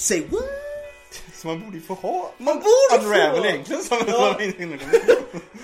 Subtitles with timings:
[0.00, 0.42] Say what?
[1.34, 3.46] Så man borde ju få ha Man borde Unravel få!
[3.48, 4.34] egentligen som Ja.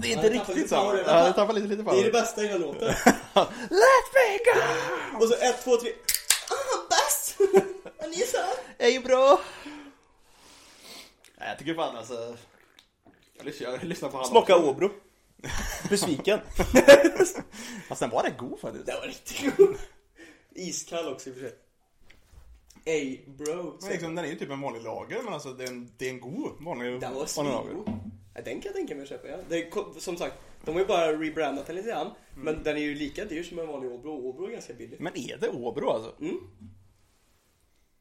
[0.00, 0.74] Det är Ja, inte tappar riktigt så.
[1.06, 2.88] Ja, det tappar lite, lite Det är det bästa i hela låten.
[3.70, 4.60] Let me go!
[5.20, 5.90] Och så ett, två, tre.
[6.50, 7.36] Ah, bäst!
[8.04, 8.38] Anissa!
[8.78, 9.40] är ju bra.
[11.40, 12.36] Nej, jag tycker fan alltså...
[13.36, 14.30] Jag lyssnar, jag lyssnar på honom.
[14.30, 14.90] Smaka Åbro.
[15.90, 16.40] Besviken.
[17.88, 18.86] Fast den var rätt god faktiskt.
[18.86, 19.76] Det var riktigt god.
[20.50, 21.54] Iskall också i och för sig.
[22.84, 23.78] Ey bro.
[23.82, 26.06] Men liksom, den är ju typ en vanlig lager, men alltså det är en, det
[26.06, 27.68] är en god vanlig, Den var vanlig lager.
[27.68, 27.88] svingod.
[28.34, 29.36] Ja, den kan jag tänka mig att köpa ja.
[29.48, 32.10] Det är, som sagt, de har ju bara rebrandat den lite grann.
[32.34, 34.10] Men den är ju lika dyr som en vanlig Åbro.
[34.28, 35.00] Åbro är ganska billig.
[35.00, 36.14] Men är det Åbro alltså?
[36.20, 36.36] Mm.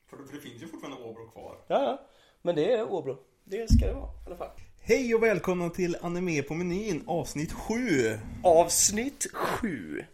[0.09, 1.57] För, för det finns ju fortfarande Åbro kvar.
[1.67, 2.07] Ja, ja.
[2.41, 3.17] Men det är Åbro.
[3.49, 4.49] Det ska det vara i alla fall.
[4.81, 8.19] Hej och välkomna till Anime på menyn avsnitt 7.
[8.43, 10.05] Avsnitt 7.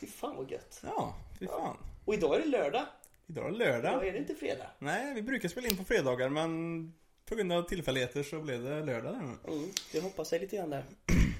[0.00, 0.80] Fy fan vad gött.
[0.86, 1.76] Ja, fy fan.
[2.04, 2.86] Och idag är det lördag.
[3.26, 4.08] Idag är det Idag lördag.
[4.08, 4.66] är det inte fredag.
[4.78, 6.92] Nej, vi brukar spela in på fredagar men
[7.28, 9.52] på grund av tillfälligheter så blev det lördag nu.
[9.54, 10.84] Mm, det hoppas jag lite grann där.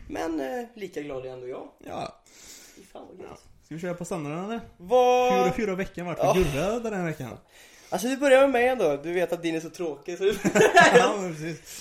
[0.08, 1.68] Men eh, lika glad är ändå jag.
[1.86, 2.22] Ja,
[2.76, 3.40] Fy fan vad gött.
[3.64, 4.54] ska vi köra på standarden eller?
[4.58, 5.32] Hur Vad...
[5.32, 6.32] har fyra veckan varit för Ja.
[6.34, 7.36] Gurra den här veckan?
[7.90, 8.96] Alltså vi börjar med mig ändå.
[8.96, 10.18] Du vet att din är så tråkig.
[10.18, 10.24] Så...
[10.94, 11.14] Ja,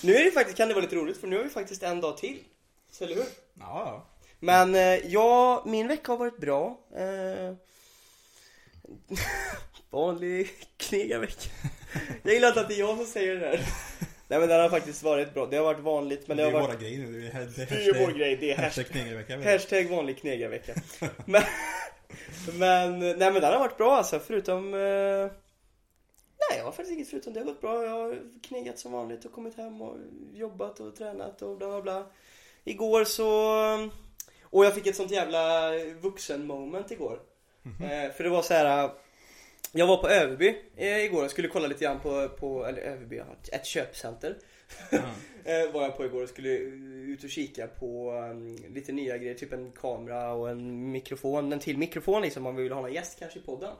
[0.02, 2.00] nu är det faktiskt, kan det vara lite roligt för nu har vi faktiskt en
[2.00, 2.38] dag till.
[2.90, 3.24] Så eller hur?
[3.60, 4.06] Ja,
[4.40, 6.78] Men eh, ja, min vecka har varit bra.
[6.96, 7.54] Eh,
[9.90, 11.50] vanlig knegarvecka.
[12.22, 13.60] Jag gillar inte att det är jag som säger det där.
[14.28, 15.46] Nej men den har faktiskt varit bra.
[15.46, 16.80] Det har varit vanligt men det det är har våra varit...
[16.80, 17.20] grejer nu.
[17.20, 18.36] Det är, det är Det är ju vår grej.
[18.36, 19.52] Det är Hashtag hashtag, knegarvecka.
[19.52, 20.74] hashtag vanlig knegarvecka.
[21.24, 21.42] Men,
[22.58, 24.74] men, nej men den har varit bra alltså förutom...
[24.74, 25.30] Eh,
[26.50, 27.84] nej jag har faktiskt inget förutom det har gått bra.
[27.84, 29.96] Jag har knegat som vanligt och kommit hem och
[30.32, 32.06] jobbat och tränat och bla bla bla.
[32.64, 33.30] Igår så...
[34.50, 37.20] Och jag fick ett sånt jävla vuxen moment igår.
[37.80, 38.90] Eh, för det var så här.
[39.72, 43.20] Jag var på Överby eh, igår och skulle kolla lite grann på, på eller Överby,
[43.52, 44.36] ett köpcenter.
[45.44, 49.34] eh, var jag på igår och skulle ut och kika på um, lite nya grejer,
[49.34, 52.92] typ en kamera och en mikrofon, en till mikrofon liksom om vi vill ha någon
[52.92, 53.74] gäst kanske i podden.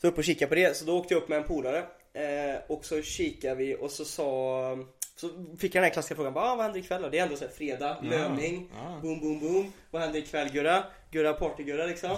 [0.00, 2.60] Så upp och kika på det, så då åkte jag upp med en polare eh,
[2.68, 4.78] och så kikade vi och så sa
[5.16, 5.28] så
[5.58, 7.08] fick jag den här klassiska frågan, bara, ah, vad händer ikväll då?
[7.08, 8.98] Det är ändå så här fredag, Ja, löning, ja.
[9.02, 9.72] boom boom boom.
[9.90, 10.84] Vad händer ikväll Gurra?
[11.10, 12.16] Gurra partygurra liksom.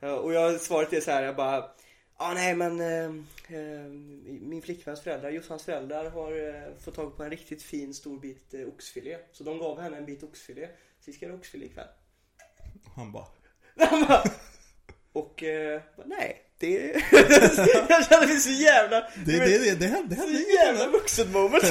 [0.00, 1.70] Ja, och jag svaret är så här, jag bara
[2.18, 3.04] Ja nej men eh,
[3.58, 3.84] eh,
[4.40, 8.54] min flickväns föräldrar, Jossans föräldrar har eh, fått tag på en riktigt fin stor bit
[8.54, 9.18] eh, oxfilé.
[9.32, 10.66] Så de gav henne en bit oxfilé.
[11.00, 11.88] Så vi ska göra oxfilé ikväll.
[12.96, 13.26] Han bara,
[15.12, 17.02] Och eh, nej, det...
[17.88, 19.00] jag kände mig så jävla...
[19.00, 21.64] det, det, det, det hände, det så jävla vuxen moment.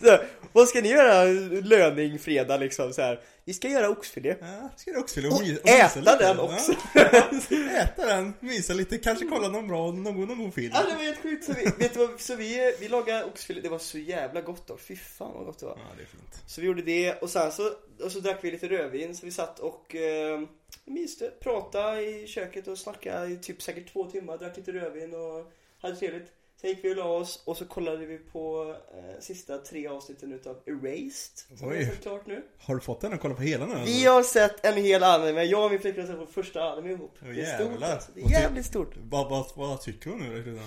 [0.00, 0.18] Så,
[0.52, 1.24] vad ska ni göra
[1.62, 3.20] löning fredag liksom så här?
[3.44, 4.36] Vi ska göra oxfilé.
[4.40, 5.32] Ja, ska det också och, Och
[5.62, 6.16] och äta lite.
[6.18, 6.72] den också.
[6.94, 7.00] Ja,
[7.82, 10.72] äta den, mysa lite, kanske kolla någon bra, någon, någon god film.
[10.74, 11.44] Ja det var helt sjukt.
[11.44, 14.66] Så vi, vet du vad, så vi, vi lagade oxfilé, det var så jävla gott
[14.66, 14.76] då.
[14.76, 15.76] Fy fan vad gott det var.
[15.76, 16.42] Ja, det är fint.
[16.46, 17.72] Så vi gjorde det och sen så,
[18.04, 20.40] och så drack vi lite rödvin så vi satt och eh,
[20.84, 25.52] myste, pratade i köket och snackade i typ säkert två timmar, drack lite rödvin och
[25.80, 26.32] hade trevligt.
[26.60, 30.32] Sen gick vi och la oss och så kollade vi på eh, sista tre avsnitten
[30.32, 31.58] utav Erased.
[31.58, 31.76] Som Oj.
[31.76, 32.42] är helt klart nu.
[32.58, 33.82] Har du fått den och kolla på hela nu?
[33.84, 36.90] Vi har sett en hel anime, jag och min flickvän har sett på första anime
[36.92, 37.18] ihop.
[37.22, 37.90] Åh, det är stort jävlar.
[37.92, 38.10] alltså.
[38.14, 38.94] Det är Och ty- jävligt stort.
[38.96, 40.60] Vad, vad, vad tycker hon nu då?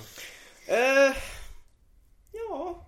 [0.74, 1.16] Eh,
[2.31, 2.88] ja.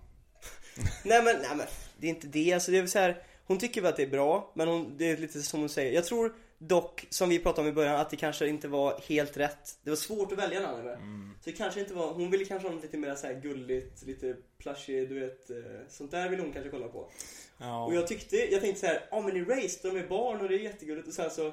[1.04, 1.66] nej men, nej men
[1.96, 2.52] det är inte det.
[2.52, 4.94] Alltså det är väl så här, hon tycker väl att det är bra, men hon,
[4.98, 5.92] det är lite som hon säger.
[5.92, 9.36] Jag tror dock, som vi pratade om i början, att det kanske inte var helt
[9.36, 9.78] rätt.
[9.82, 10.92] Det var svårt att välja anime.
[10.92, 11.30] Mm.
[11.44, 14.02] Så det kanske inte var, hon ville kanske ha något lite mer så här gulligt,
[14.02, 15.50] lite plushig, du vet.
[15.50, 15.56] eh,
[15.88, 17.10] Sånt där vill hon kanske kolla på.
[17.58, 20.48] Ja, Och jag tyckte, jag tänkte så här, ja men Erased, de är barn och
[20.48, 21.08] det är jättegulligt.
[21.08, 21.52] Och sen så, eh,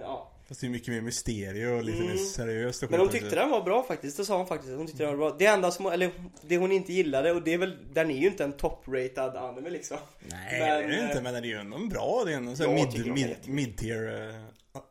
[0.00, 0.32] ja.
[0.48, 2.10] Fast det är mycket mer mysterie och lite Mm.
[2.10, 4.76] mer seriöst Men hon tyckte den var bra faktiskt, det sa hon faktiskt.
[4.76, 5.36] Hon tyckte den var bra.
[5.38, 6.10] Det enda som, eller
[6.42, 9.70] det hon inte gillade, och det är väl, den är ju inte en top-ratad anime
[9.70, 9.96] liksom.
[10.18, 12.36] Nej Men, det är det inte, eh, men det är ju ändå bra, det är
[12.36, 14.34] en sån mid, mid, mid-tier uh,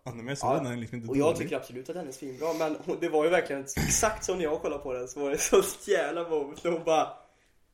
[0.06, 1.38] anime så Ja, den är liksom inte Och jag dålig.
[1.38, 4.62] tycker absolut att den är svinbra, men det var ju verkligen exakt som när jag
[4.62, 7.08] kollade på den så var det så jävla moment hon bara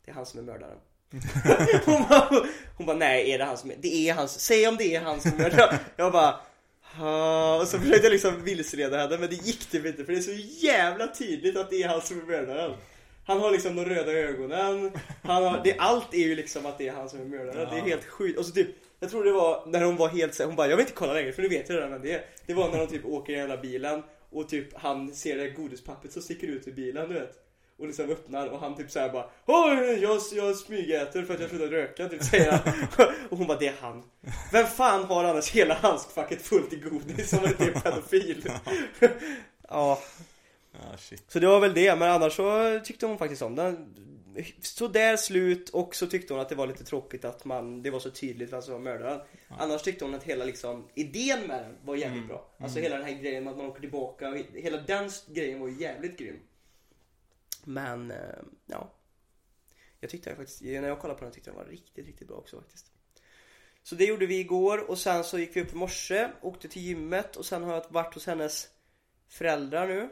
[0.05, 0.77] Det är han som är mördaren.
[1.85, 2.29] hon, bara,
[2.77, 5.01] hon bara, nej är det han som är, det är han, säg om det är
[5.01, 5.75] han som är mördaren.
[5.95, 6.35] Jag bara
[6.97, 10.19] "Ha." och så försökte jag liksom vilseleda henne men det gick typ inte för det
[10.19, 12.71] är så jävla tydligt att det är han som är mördaren.
[13.25, 14.91] Han har liksom de röda ögonen,
[15.23, 17.69] han har, det, allt är ju liksom att det är han som är mördaren.
[17.69, 17.83] Det är Ja.
[17.85, 18.39] helt sjukt.
[18.39, 18.67] Och så typ,
[18.99, 20.93] jag tror det var när hon var helt så här- hon bara jag vill inte
[20.93, 22.25] kolla längre för nu vet jag redan vem det är.
[22.45, 25.49] Det var när de typ åker i den jävla bilen och typ han ser det
[25.49, 27.33] godispappret som sticker ut ur bilen du vet.
[27.83, 31.49] Och liksom öppnar och han typ såhär bara Oj, jag, jag smygäter för att jag
[31.49, 32.73] slutat röka typ säger han.
[33.29, 34.03] Och hon bara det är han.
[34.51, 38.49] Vem fan har annars hela handskfacket fullt i godis om man inte är pedofil?
[39.69, 39.99] ja.
[40.71, 41.23] Ja, shit.
[41.27, 43.95] Så det var väl det, men annars så tyckte hon faktiskt om den.
[44.61, 47.89] Så där slut och så tyckte hon att det var lite tråkigt att man, det
[47.89, 49.19] var så tydligt vem som var mördaren.
[49.59, 52.27] Annars tyckte hon att hela liksom idén med den var jävligt Mm.
[52.27, 52.49] bra.
[52.59, 55.67] Alltså hela den här grejen med att man åker tillbaka, och hela den grejen var
[55.67, 56.39] ju jävligt grym.
[57.65, 58.17] Men, eh,
[58.65, 58.93] ja.
[59.99, 62.27] Jag tyckte jag faktiskt, när jag kollade på den tyckte jag den var riktigt, riktigt
[62.27, 62.91] bra också faktiskt.
[63.83, 66.81] Så det gjorde vi igår och sen så gick vi upp i morse, åkte till
[66.81, 68.67] gymmet och sen har jag varit hos hennes
[69.27, 70.09] föräldrar nu.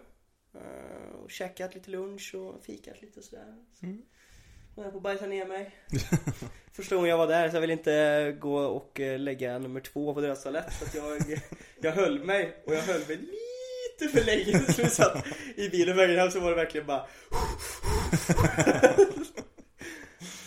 [0.53, 3.56] Eh, Och käkat lite lunch och fikat lite och sådär.
[3.80, 4.01] Så Mm.
[4.75, 5.75] Jag är på att bajsa ner mig.
[6.74, 10.13] Första gången jag var där så jag vill inte gå och eh, lägga nummer två
[10.13, 10.74] på deras toalett.
[10.74, 11.39] Så att jag,
[11.81, 13.18] jag höll mig och jag höll mig
[14.01, 14.59] lite för länge.
[14.74, 15.25] Så vi satt
[15.56, 17.06] i bilen vägen hem så var det verkligen bara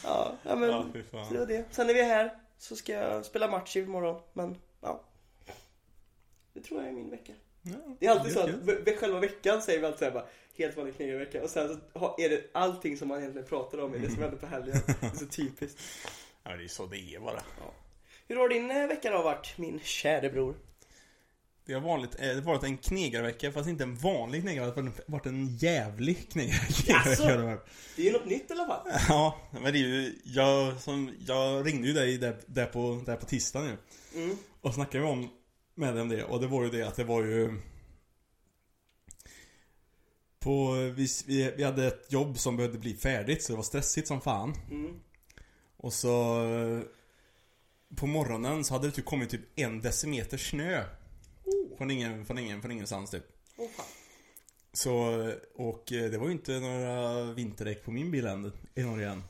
[0.05, 0.85] Ja, ja men Ja,
[1.25, 1.65] så det var det.
[1.71, 4.21] Sen när vi är här så ska jag spela match imorgon.
[4.33, 5.03] Men ja.
[6.53, 7.33] Det tror jag är min vecka.
[7.63, 8.55] Ja, Det är alltid så kul.
[8.55, 10.27] att ve- ve- själva veckan säger vi alltid såhär bara
[10.57, 13.99] Helt vanlig knegarvecka och sen så är det allting som man egentligen pratar om är
[13.99, 14.77] det som händer på helgen.
[15.01, 15.81] Det är så typiskt.
[16.45, 17.43] Ja, det är så det är bara.
[18.29, 20.55] Hur har din eh, vecka då varit min käre bror?
[21.67, 24.83] Det har vanligt, eh, varit en knegarvecka, fast inte en vanlig knegarvecka.
[24.83, 26.95] Det har varit en jävlig knegarvecka.
[27.25, 27.69] Har det varit.
[27.99, 28.87] Är något nytt i alla fall.
[29.09, 33.17] Ja, men det är ju, jag, som, jag ringde ju dig där, där, på, där
[33.17, 33.77] på tisdagen ju.
[34.23, 34.37] Mm.
[34.61, 35.31] Och snackade om
[35.75, 37.61] med dig om det och det var ju det att det var ju
[40.39, 44.09] på, vi, vi, vi hade ett jobb som behövde bli färdigt så det var stressigt
[44.09, 44.55] som fan.
[44.71, 45.01] Mm.
[45.77, 46.45] Och så
[47.97, 50.85] På morgonen så hade det typ kommit typ en decimeter snö.
[51.79, 53.25] Från ingen, från ingen, från ingenstans typ.
[53.57, 53.87] Åh fan.
[54.73, 54.93] Så,
[55.55, 59.23] och eh, det var ju inte några vinterdäck på min bil än, i Norge än.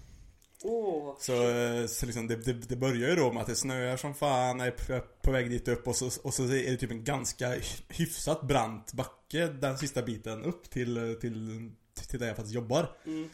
[0.63, 1.17] Åh.
[1.21, 4.15] Så, eh, så liksom det, det, det börjar ju då med att det snöar som
[4.15, 7.05] fan, är på, på väg dit upp och så, och så är det typ en
[7.05, 7.55] ganska
[7.89, 11.71] hyfsat brant backe den sista biten upp till, till,
[12.09, 12.91] till där jag faktiskt jobbar.
[13.07, 13.29] Mm.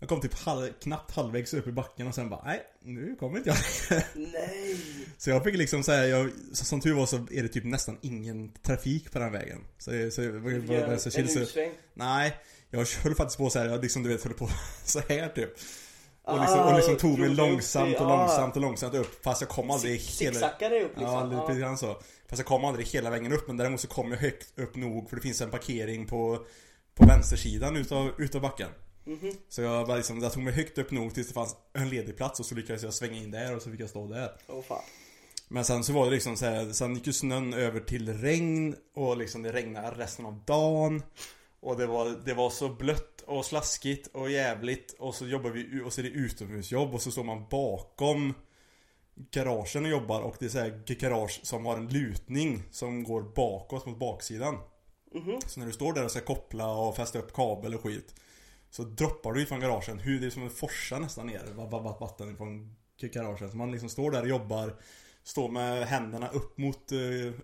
[0.00, 3.38] Jag kom typ halv, knappt halvvägs upp i backen och sen bara, nej, nu kommer
[3.38, 3.58] inte jag.
[4.14, 4.76] Nej.
[5.18, 8.52] Så jag fick liksom säga, jag, som tur var så är det typ nästan ingen
[8.62, 9.58] trafik på den vägen.
[9.78, 11.70] Så, så, så, så, Gör så, en så, så.
[11.94, 12.36] Nej,
[12.70, 14.48] jag höll faktiskt på så här, jag liksom du vet höll på
[14.84, 15.50] så här typ.
[16.22, 19.24] Och liksom, Ah, och liksom tog mig långsamt och långsamt och långsamt upp.
[19.24, 20.32] Fast jag kom aldrig hela...
[20.32, 21.32] Zigzackade upp liksom.
[21.32, 22.00] Ja, lite grann så.
[22.28, 25.08] Fast jag kom aldrig hela vägen upp, men däremot så kom jag högt upp nog
[25.08, 26.46] för det finns en parkering på,
[26.94, 28.70] på vänstersidan utav, utav backen.
[29.04, 29.32] Mhm.
[29.48, 32.16] Så jag, bara liksom, jag tog mig högt upp nog tills det fanns en ledig
[32.16, 34.32] plats och så lyckades jag svänga in där och så fick jag stå där.
[34.46, 34.82] Åh fan.
[35.48, 38.76] Men sen så var det liksom så här, sen gick ju snön över till regn
[38.94, 41.02] och liksom det regnade resten av dagen.
[41.60, 45.82] Och det var, det var så blött och slaskigt och jävligt och så jobbar vi,
[45.84, 48.34] och så är det utomhusjobb och så står man bakom
[49.30, 53.22] garagen och jobbar och det är så här garage som har en lutning som går
[53.22, 54.58] bakåt mot baksidan.
[55.14, 55.40] Mhm.
[55.46, 58.14] Så när du står där och ska koppla och fästa upp kabel och skit
[58.70, 61.80] Så droppar du ifrån garagen, hur det är som en forsa nästan ner va- va-
[61.80, 62.76] va- vatten ifrån
[63.12, 63.50] garagen.
[63.50, 64.74] Så man liksom står där och jobbar
[65.22, 66.98] Står med händerna upp mot, eh,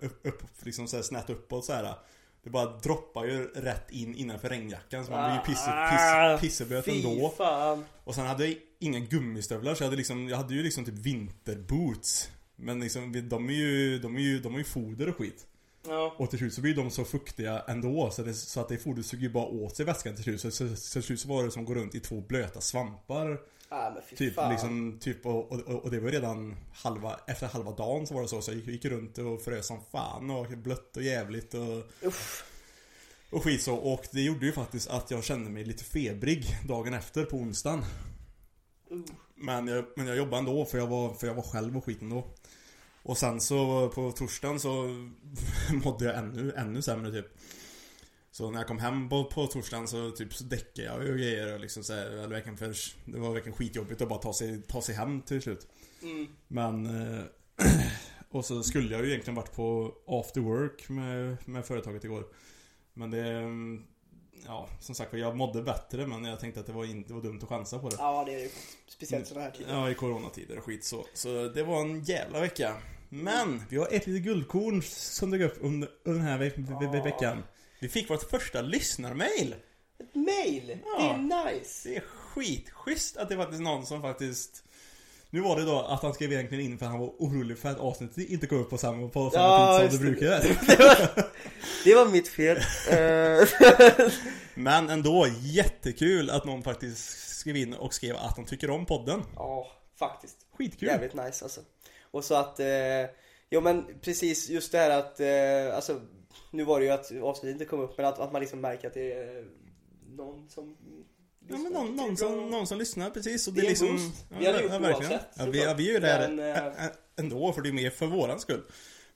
[0.07, 1.95] upp, upp liksom så här snett uppåt så här.
[2.43, 6.41] Det bara droppar ju rätt in innanför regnjackan så man blir ju piss, Ah, piss,
[6.51, 7.29] pisseblöt Fy ändå.
[7.37, 7.85] fan.
[8.05, 10.95] Och sen hade jag inga gummistövlar så jag hade liksom, jag hade ju liksom typ
[10.95, 12.31] vinterboots.
[12.57, 15.47] Men liksom, de är ju, de är ju, de har ju foder och skit
[15.89, 16.15] Ja.
[16.19, 19.07] och till slut så blir de så fuktiga ändå så, det, så att det fodret
[19.07, 20.41] suger ju bara åt sig väskan till slut.
[20.41, 22.61] Så, så, så till slut så var det som att gå runt i två blöta
[22.61, 23.39] svampar.
[23.69, 28.07] Ah, men Typ, liksom, typ och, och, och det var redan halva, efter halva dagen
[28.07, 28.43] så var det så.
[28.43, 32.45] Så jag gick, gick runt och frös som fan och blött och jävligt och, Uff.
[33.31, 33.75] och skit så.
[33.75, 37.85] Och det gjorde ju faktiskt att jag kände mig lite febrig dagen efter på onsdagen.
[38.93, 39.05] Uh.
[39.35, 42.11] Men jag, men jag jobbade ändå för jag var, för jag var själv och skiten
[42.11, 42.25] då.
[43.07, 45.07] Och sen så på torsdagen så
[45.85, 47.27] mådde jag ännu, ännu sämre typ.
[48.31, 51.55] Så när jag kom hem på, på torsdagen så typ så däckade jag och grejer
[51.55, 54.63] och liksom så här, eller verkligen för, Det var verkligen skitjobbigt att bara ta sig,
[54.63, 55.69] ta sig hem till slut.
[56.03, 56.27] Mm.
[56.49, 57.25] Men eh,
[58.31, 62.27] Och så skulle jag ju egentligen varit på after work med, med företaget igår.
[62.95, 63.87] Men det mm,
[64.47, 67.23] Ja, som sagt jag mådde bättre men jag tänkte att det var, inte, det var
[67.23, 67.97] dumt att chansa på det.
[67.99, 68.51] Ja, det är ju.
[68.89, 69.73] Speciellt sådana här tider.
[69.73, 71.07] Ja, i coronatider och skit så.
[71.15, 72.77] Så det var en jävla vecka.
[73.09, 76.87] Men vi har ett litet guldkorn som dök upp under, under den här ve ve
[76.93, 77.43] ve veckan.
[77.81, 79.55] Vi fick vårt första lyssnarmail.
[80.01, 80.79] Ett mail!
[80.85, 80.99] Ja.
[80.99, 81.89] Det är nice!
[81.89, 84.65] Det är skitschysst att det är faktiskt någon som faktiskt
[85.31, 87.69] Nu var det då att han skrev egentligen in för att han var orolig för
[87.69, 90.39] att avsnittet inte kom upp på samma, på samma Ja, tid som det göra.
[90.67, 91.25] det, var,
[91.85, 92.59] det var mitt fel.
[94.55, 99.23] Men ändå jättekul att någon faktiskt skrev in och skrev att de tycker om podden.
[99.37, 99.67] Ja,
[99.99, 100.37] faktiskt.
[100.59, 100.89] Skitkul.
[100.89, 101.61] Jävligt nice alltså.
[102.17, 102.67] Och så att, eh,
[103.49, 106.01] ja men precis just det här att, eh, alltså
[106.51, 108.89] nu var det ju att avsnittet inte kom upp men att, att man liksom märker
[108.89, 109.45] att det är
[110.17, 110.77] någon som
[111.49, 114.27] Ja men någon, någon, som, någon som lyssnar precis och Det det är liksom boost.
[114.39, 115.13] Vi hade gjort det verkligen.
[115.13, 117.69] oavsett, ja, vi, ja, vi är ju där Men, eh, ä- ä- ändå för det
[117.69, 118.63] är mer för våran skull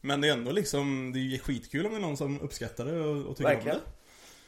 [0.00, 2.84] Men det är ändå liksom, det är ju skitkul om det är någon som uppskattar
[2.84, 3.76] det och, och tycker Verkligen.
[3.76, 3.82] om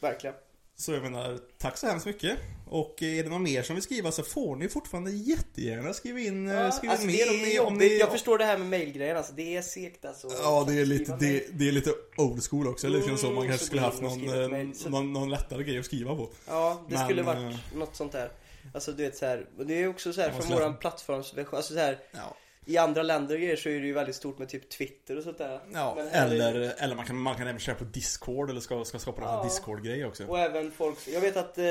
[0.00, 0.36] det Verkligen.
[0.82, 4.12] Så jag menar, tack så hemskt mycket Och är det någon mer som vill skriva
[4.12, 7.74] så får ni fortfarande jättegärna skriva in, eh, skriva alltså, in mer om ni, om
[7.74, 9.32] ni Jag förstår det här med mailgrejen alltså.
[9.32, 10.28] Det är segt alltså.
[10.38, 13.36] Ja det är lite, det, det är lite old school också, eller liksom så man
[13.36, 14.72] Mm, kanske så skulle haft någon, eh.
[14.74, 17.96] Så- någon, någon lättare grej att skriva på Ja, det Men, skulle varit eh, något
[17.96, 18.30] sånt där.
[18.74, 21.56] Alltså du vet så här, och det är också så här Ja, från våran plattformsversion,
[21.56, 24.68] alltså så här Ja, I andra länder så är det ju väldigt stort med typ
[24.68, 25.60] Twitter och sånt där.
[25.72, 28.60] ja Men här är- eller, eller man kan, man kan även köra på Discord eller
[28.60, 29.42] ska, ska skapa Ja.
[29.44, 31.64] Discord-grej också Och även folk, jag vet att eh,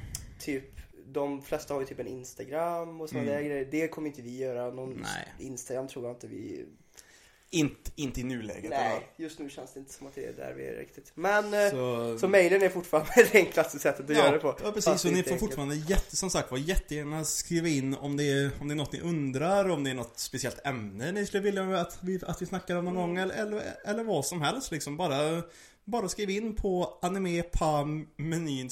[0.40, 0.64] typ
[1.06, 3.42] de flesta har ju typ en Instagram och sådana Mm.
[3.42, 3.68] där grejer.
[3.70, 4.70] Det kommer inte vi göra.
[4.70, 5.46] Någon Nej.
[5.48, 6.66] Instagram tror jag inte vi...
[7.50, 10.54] Inte, inte i nuläget Nej, just nu känns det inte som att det är där
[10.56, 11.12] vi är riktigt.
[11.14, 14.56] Men eh, så, Så, mailen är fortfarande det enklaste sättet att göra det på.
[14.64, 18.16] Ja precis, och det ni får fortfarande jätte, som sagt var jättegärna skriva in om
[18.16, 21.26] det, är, om det är något ni undrar, om det är något speciellt ämne ni
[21.26, 23.06] skulle vilja att vi, att vi snackar om någon Mm.
[23.08, 24.96] gång eller, eller, eller vad som helst liksom.
[24.96, 25.42] Bara,
[25.90, 28.68] bara skriv in på animepamenyn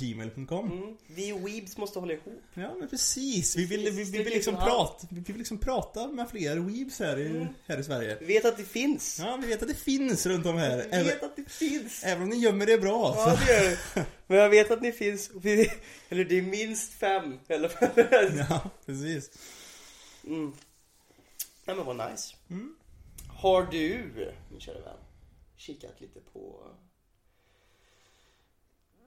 [0.00, 0.96] gmail.com Mm.
[1.06, 2.42] Vi weebs måste hålla ihop.
[2.54, 4.70] Ja men precis, vi vill, vi, vi, Stick vill liksom hand.
[4.70, 7.46] prata, vi vill liksom prata med fler weebs här i, Mm.
[7.66, 9.18] här i Sverige Vi vet att det finns.
[9.18, 12.04] Ja vi vet att det finns runt om här, Vi vet att det finns.
[12.04, 13.44] även om ni gömmer det bra Ja så.
[13.44, 14.06] det gör det.
[14.26, 15.30] Men jag vet att ni finns.
[15.34, 15.70] Vi-
[16.08, 17.38] Eller det är minst fem.
[17.48, 17.70] Eller
[18.50, 19.30] Ja, precis
[20.26, 20.52] Mm.
[21.64, 22.34] Nej men vad nice.
[22.50, 22.74] Mm.
[23.28, 24.10] Har du,
[24.50, 24.96] min kära vän,
[25.58, 26.62] kikat lite på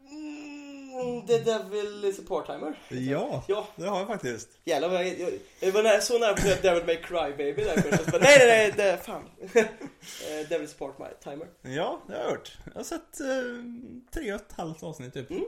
[0.09, 2.79] mm, The Devil is a part-timer?
[2.89, 6.33] Ja, Ja, det har jag faktiskt jävlar vad jag, jag, jag var nära, så nära
[6.33, 8.11] på att Devil May Cry Baby där först.
[8.11, 9.29] Nej nej nej, det, fan.
[10.29, 11.47] Eh, Devil is a part-timer.
[11.61, 12.57] Ja, det har jag hört.
[12.65, 13.27] Jag har sett eh,
[14.13, 15.31] tre och ett halvt avsnitt typ.
[15.31, 15.43] Mm.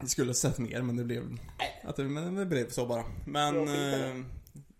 [0.00, 1.22] Jag skulle ha sett mer men det blev,
[1.58, 1.82] Nej.
[1.84, 3.04] att det, men det blev så bara.
[3.26, 4.24] Men eh,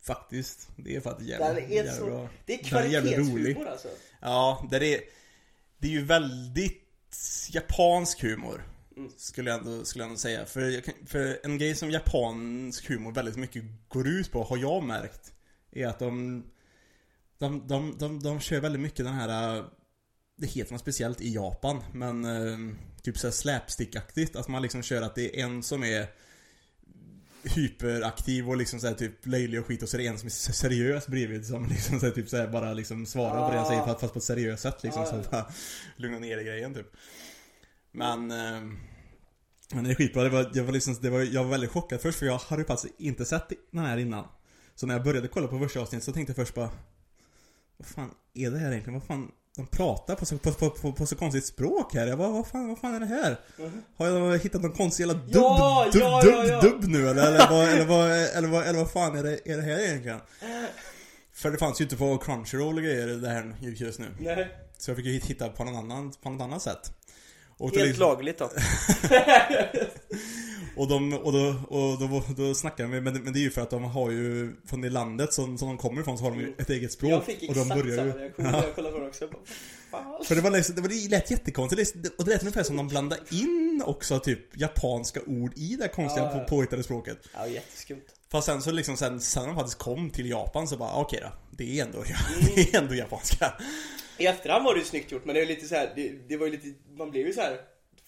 [0.03, 2.29] faktiskt, det är faktiskt jävligt, är jävligt så, bra.
[2.47, 3.89] det är kvalitetshumor alltså.
[4.21, 5.01] Ja, det är,
[5.79, 6.83] det är ju väldigt
[7.51, 8.65] japansk humor.
[8.97, 9.13] Mm.
[9.17, 10.47] Skulle jag ändå, skulle jag ändå säga.
[10.47, 15.33] För, för en grej som japansk humor väldigt mycket går ut på, har jag märkt.
[15.71, 16.43] Är att de
[17.43, 19.65] de, de, de, de kör väldigt mycket den här
[20.37, 25.03] Det heter något speciellt i Japan men eh, Typ såhär slapstick-aktigt Att man liksom kör
[25.03, 26.07] att det är en som är
[27.45, 30.31] Hyperaktiv och liksom såhär typ löjlig och skit och så är det en som är
[30.53, 34.01] seriös bredvid som liksom såhär, typ såhär bara liksom svarar på det han säger fast
[34.01, 35.47] fast på ett seriöst sätt liksom Ah, så att bara
[35.97, 36.97] lugna ner i grejen typ.
[37.93, 38.61] Men eh,
[39.75, 42.01] Men det är skitbra, det var, jag var liksom, det var, jag var väldigt chockad
[42.01, 44.25] först för jag hade ju faktiskt inte sett den här innan.
[44.75, 46.71] Så när jag började kolla på första avsnittet så tänkte jag först bara
[47.77, 48.95] Vad fan är det här egentligen?
[48.95, 52.07] Vad fan de pratar på så, på, på, på, på så konstigt språk här.
[52.07, 53.37] Jag bara, vad fan, vad fan är det här?
[53.97, 57.27] Har jag hittat någon konstig jävla dubb, Ja, dubb, ja, dubb, ja, dubb nu eller?
[57.27, 60.21] Eller vad, eller vad, eller vad, eller vad fan är det, är det här egentligen?
[61.35, 64.07] För det fanns ju inte på Crunchyroll och grejer det här just nu.
[64.19, 64.57] Nej.
[64.79, 66.93] Så jag fick ju hitta på något annat, på något annat sätt.
[67.59, 68.51] Och Helt liksom- lagligt då.
[70.77, 73.61] och, de, och, då, och då, då snackar vi, men, men det är ju för
[73.61, 76.41] att de har ju, från det landet som, som de kommer ifrån så har de
[76.41, 77.13] ju ett eget språk.
[77.13, 79.29] Jag fick och de börjar ju, reaktion när jag kollade på den också.
[79.91, 80.25] Fan.
[80.25, 82.77] För det var liksom, det, var, det lät jättekonstigt, Det- och det lät ungefär som
[82.77, 86.39] de blandade in också typ japanska ord i det konstiga Ja, ja.
[86.41, 87.19] på påhittade språket.
[87.35, 88.03] Ja, jätteskumt.
[88.31, 91.33] Fast sen så liksom sen, sen de faktiskt kom till Japan så bara okej då,
[91.51, 92.15] det är ändå, Mm.
[92.55, 93.53] det är ändå japanska.
[94.19, 96.37] I efterhand var det ju snyggt gjort men det är lite så här, det, det
[96.37, 96.67] var ju lite,
[96.99, 97.57] man blev ju så här.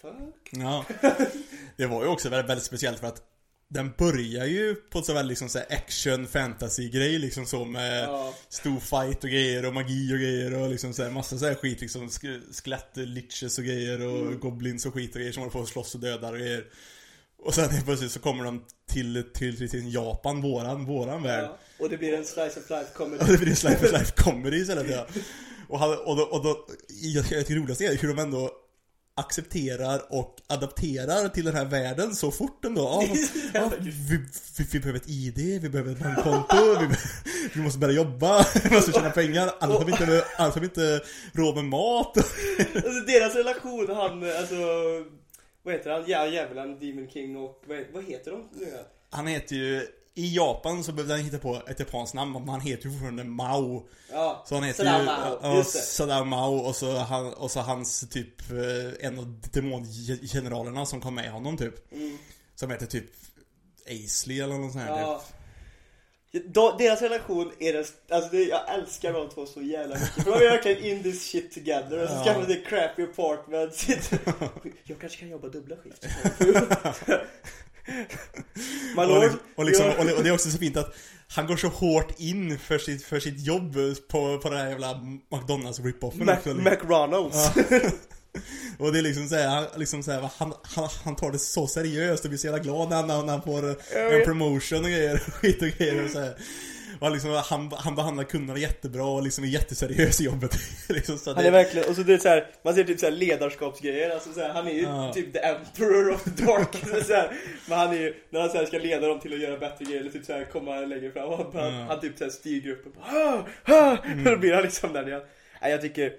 [0.04, 0.49] Fuck.
[0.50, 0.84] Ja.
[1.76, 3.23] Det var ju också väldigt, väldigt speciellt för att
[3.68, 7.64] den börjar ju på ett så väldigt liksom så här action fantasy grej liksom så
[7.64, 8.34] med Ja.
[8.49, 11.54] stor fight och grejer och magi och grejer och liksom så här massa så här
[11.54, 14.38] skit liksom sk- skelett, liches och grejer och Mm.
[14.40, 16.64] goblins och skit och grejer som håller på att slåss och dödar och grejer.
[17.38, 21.44] Och sen helt plötsligt så kommer de till, till, till, till Japan, våran, våran värld.
[21.44, 21.58] Ja.
[21.78, 23.23] Och det blir en slice of life comedy.
[23.25, 25.06] Och det blir Slife for Life comedy istället ja.
[25.68, 28.50] Och, han, och, då, och då, jag tycker det roligaste är hur de ändå
[29.16, 32.83] accepterar och adapterar till den här världen så fort ändå.
[32.83, 33.16] Ja,
[33.54, 36.99] ja, vi, vi, vi behöver ett ID, vi behöver ett bankkonto, vi, be-
[37.54, 40.66] vi måste börja jobba, vi måste tjäna pengar, annars har vi inte, annars har vi
[40.66, 41.00] inte
[41.33, 42.16] råd med mat.
[42.75, 44.54] Alltså deras relation, han, alltså
[45.62, 46.04] vad heter han?
[46.06, 48.66] Ja, djävulen, Demon King och vad, vad heter de nu?
[49.11, 52.61] Han heter ju i Japan så behövde han hitta på ett japanskt namn, men han
[52.61, 53.88] heter ju fortfarande Mao.
[54.12, 55.04] Ja, Så han heter ju...
[55.04, 55.64] Mao, ja.
[55.64, 61.14] Sadao Mao och så, han, och så hans typ, eh, en av demongeneralerna som kom
[61.14, 61.92] med honom typ.
[61.92, 62.18] Mm.
[62.54, 63.11] Som heter typ
[63.87, 65.23] Aisley eller något sånt här Ja.
[66.47, 70.25] De, deras relation är den, alltså det, jag älskar de två så jävla mycket.
[70.25, 72.02] För de är verkligen in this shit together.
[72.02, 73.87] Och så skaffar de crappy apartment.
[74.85, 76.06] Jag kanske kan jobba dubbla skift.
[78.96, 79.22] Och, lord.
[79.22, 80.94] liksom, och, liksom, och, det, och är också så fint att
[81.28, 83.76] han går så hårt in för sitt, för sitt jobb
[84.08, 85.00] på, på den här jävla
[85.32, 86.70] McDonalds rip-offen Mac.
[86.70, 87.50] McRonalds.
[88.78, 92.24] Och det är liksom såhär, liksom så här, han, han, han tar det så seriöst
[92.24, 95.62] och blir så jävla glad när han, när han får en promotion och grejer, skit
[95.62, 96.34] och grejer och så här.
[97.04, 100.58] Han, liksom, han, han behandlar kunderna jättebra och liksom är jätteseriös i jobbet.
[100.88, 103.00] liksom, så Han det, är verkligen, och så det är så här, man ser typ
[103.00, 105.12] så här ledarskapsgrejer, alltså så här, han är ju Ja.
[105.14, 107.30] typ the emperor of the dark, så här,
[107.68, 109.84] Men han är ju, när han så här ska leda dem till att göra bättre
[109.84, 111.87] grejer, eller typ så här komma längre fram, han, Ja.
[111.88, 114.25] han typ så här styr gruppen, bara, ah, ah, Mm.
[114.34, 115.23] då blir han liksom där igen.
[115.62, 116.12] Nej jag tycker,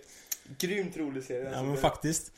[0.58, 1.42] grymt rolig serie.
[1.42, 2.32] Ja alltså, men det- faktiskt.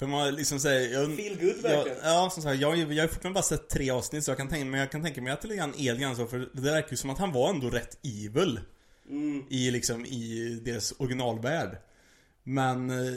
[0.00, 1.98] För man liksom säger, jag, Feel good jag, verkligen.
[2.02, 4.64] Ja, som sagt, jag, jag har fortfarande bara sett tre avsnitt så jag kan tänka
[4.64, 6.60] mig, jag kan tänka mig att det lite grann är lite grann så för det
[6.60, 8.60] verkar ju som att han var ändå rätt evil.
[9.10, 9.44] Mm.
[9.50, 11.76] I liksom, i deras originalvärld.
[12.42, 13.14] Men eh,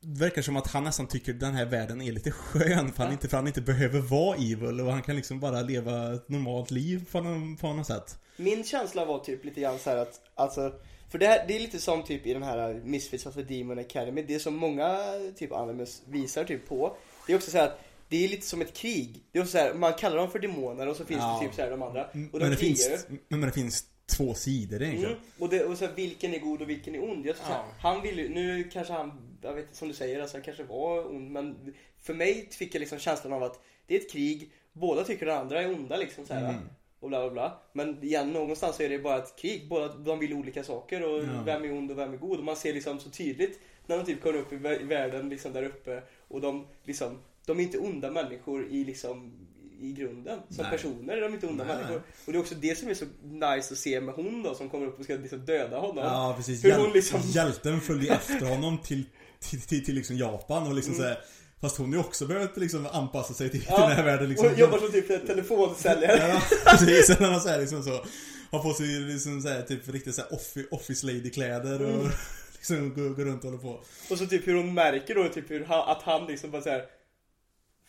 [0.00, 3.12] det verkar som att han nästan tycker den här världen är lite skön för han,
[3.12, 6.70] inte, för han inte behöver vara evil och han kan liksom bara leva ett normalt
[6.70, 8.18] liv på, någon, på något sätt.
[8.36, 10.72] Min känsla var typ lite grann så här att, alltså
[11.14, 13.78] för det, här, det är lite som typ i den här Misfits of the Demon
[13.78, 14.98] Academy, det som många
[15.36, 16.96] typ animes visar typ på.
[17.26, 19.20] Det är också så här att det är lite som ett krig.
[19.32, 21.38] Det är också så här, man kallar dem för demoner och så finns Ja.
[21.40, 22.04] det typ så här de andra.
[22.04, 25.12] Och Men de det, krigar finns, men det finns två sidor egentligen.
[25.12, 25.24] Mm.
[25.38, 27.26] Och, det, och så här, vilken är god och vilken är ond?
[27.26, 27.64] Jag så här, Ja.
[27.80, 30.62] han vill ju, nu kanske han, jag vet inte som du säger, alltså han kanske
[30.64, 34.50] var ond men för mig fick jag liksom känslan av att det är ett krig,
[34.72, 36.48] båda tycker den andra är onda liksom så här.
[36.48, 36.68] Mm.
[37.04, 37.60] Och bla bla bla.
[37.72, 39.68] Men igen, någonstans är det bara ett krig.
[39.68, 41.42] Båda de vill olika saker och Ja.
[41.44, 42.38] vem är ond och vem är god.
[42.38, 45.28] Och man ser liksom så tydligt när de typ kommer upp i vä- i världen
[45.28, 49.32] liksom där uppe och de liksom, de är inte onda människor i liksom
[49.80, 50.38] i grunden.
[50.48, 50.70] Som Nej.
[50.70, 51.76] personer är de inte onda Nej.
[51.76, 52.02] människor.
[52.26, 54.68] Och det är också det som är så nice att se med hon då som
[54.70, 56.04] kommer upp och ska liksom döda honom.
[56.04, 59.04] Ja precis, Hur Hjäl- hon liksom- hjälten följer efter honom till,
[59.38, 61.02] till, till, till liksom Japan och liksom Mm.
[61.04, 61.18] såhär
[61.64, 64.28] Fast hon har ju också börjat liksom anpassa sig till, till Ja, den här världen
[64.28, 66.28] liksom och jobbar som typ telefonsäljare.
[66.28, 67.10] Ja, precis.
[67.10, 68.04] Eller något så här, liksom så.
[68.50, 71.90] Har på sig liksom så här, typ riktigt så här offi- office lady kläder och
[72.00, 72.10] Mm.
[72.56, 73.80] liksom går, går runt och håller på.
[74.10, 76.84] Och så typ hur hon märker då typ hur han, att han liksom bara såhär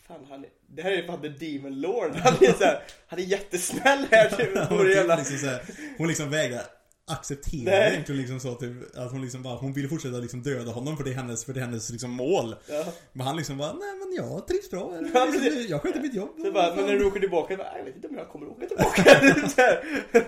[0.08, 2.10] Fan han är, det här är fan the demon lord.
[2.16, 4.68] Han är såhär, han är jättesnäll här typ.
[4.68, 5.16] Hon, det jävla...
[5.16, 5.62] liksom så här,
[5.98, 6.62] hon liksom vägrar
[7.06, 7.92] acceptera Nej.
[7.92, 11.04] egentligen liksom så typ, att hon liksom bara, hon vill fortsätta liksom döda honom för
[11.04, 12.54] det är hennes, för det är hennes liksom mål.
[12.68, 12.84] Ja.
[13.12, 14.94] Men han liksom bara, nej men jag trivs bra.
[14.98, 16.30] Eller, Ja, liksom, jag sköter mitt jobb.
[16.38, 18.66] Så bara, men när du åker tillbaka, bara, jag vet inte om jag kommer åka
[18.66, 19.02] tillbaka.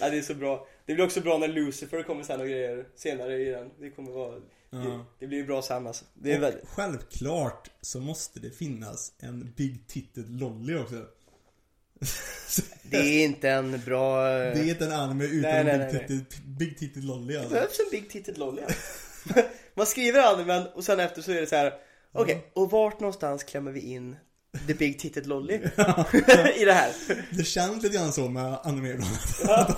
[0.00, 0.66] ja, det är så bra.
[0.86, 3.70] Det blir också bra när Lucifer kommer sen och grejer senare i den.
[3.80, 4.34] Det kommer vara,
[4.70, 6.04] det, det blir ju bra sen alltså.
[6.14, 6.68] Det är väldigt...
[6.68, 11.02] självklart så måste det finnas en Big Titted Lolly också.
[12.82, 14.24] Det är inte en bra...
[14.28, 17.32] Det är inte en anime utan Nej, nej, en nej, Big Titted, Big Titted Lolly
[17.34, 17.54] Det alltså.
[17.54, 18.62] behövs en big titted lolly.
[19.74, 21.72] Man skriver animen och sen efter så är det så här.
[22.12, 24.16] Okej, och vart någonstans klämmer vi in
[24.66, 25.54] the big titted lolly?
[26.56, 26.92] I det här.
[27.30, 29.16] Det känns lite grann så med anime ibland.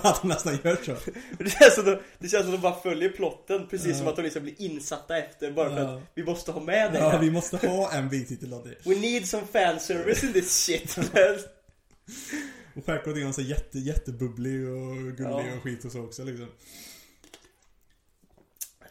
[0.03, 0.95] att de nästan gör så.
[1.39, 3.95] Det känns som de, det känns som de bara följer plotten precis Ja.
[3.97, 5.97] som att de liksom blir insatta efter bara för Ja.
[5.97, 7.19] att vi måste ha med det Ja, här.
[7.19, 8.75] vi måste ha en Big Titted Lolly.
[8.85, 10.97] We need some fan service in this shit.
[12.75, 15.55] Och självklart är han så jätte, jättebubblig och gullig Ja.
[15.57, 16.47] och skit och så också liksom.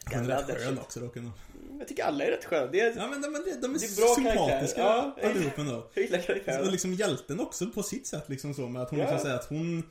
[0.05, 1.31] Han är rätt skön också dock ändå.
[1.79, 2.71] Jag tycker alla är rätt sköna.
[2.71, 5.13] Det är, Ja men de, de, de är, Det är bra sympatiska karaktärer.
[5.23, 5.29] Ja.
[5.29, 5.89] allihop ändå.
[5.93, 6.71] jag gillar Och karaktären.
[6.71, 9.05] liksom hjälten också på sitt sätt liksom så med att hon Ja.
[9.05, 9.83] liksom säger att hon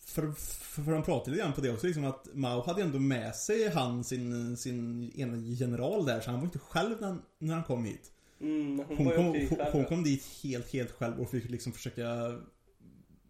[0.00, 2.98] för, för, för de pratade lite grann på det också liksom att Mao hade ändå
[2.98, 7.22] med sig han sin, sin ena general där så han var inte själv när, han-
[7.38, 8.12] när han kom hit.
[8.40, 12.38] Mm, hon, Hon kom, hon, hon kom dit helt, helt själv och fick liksom försöka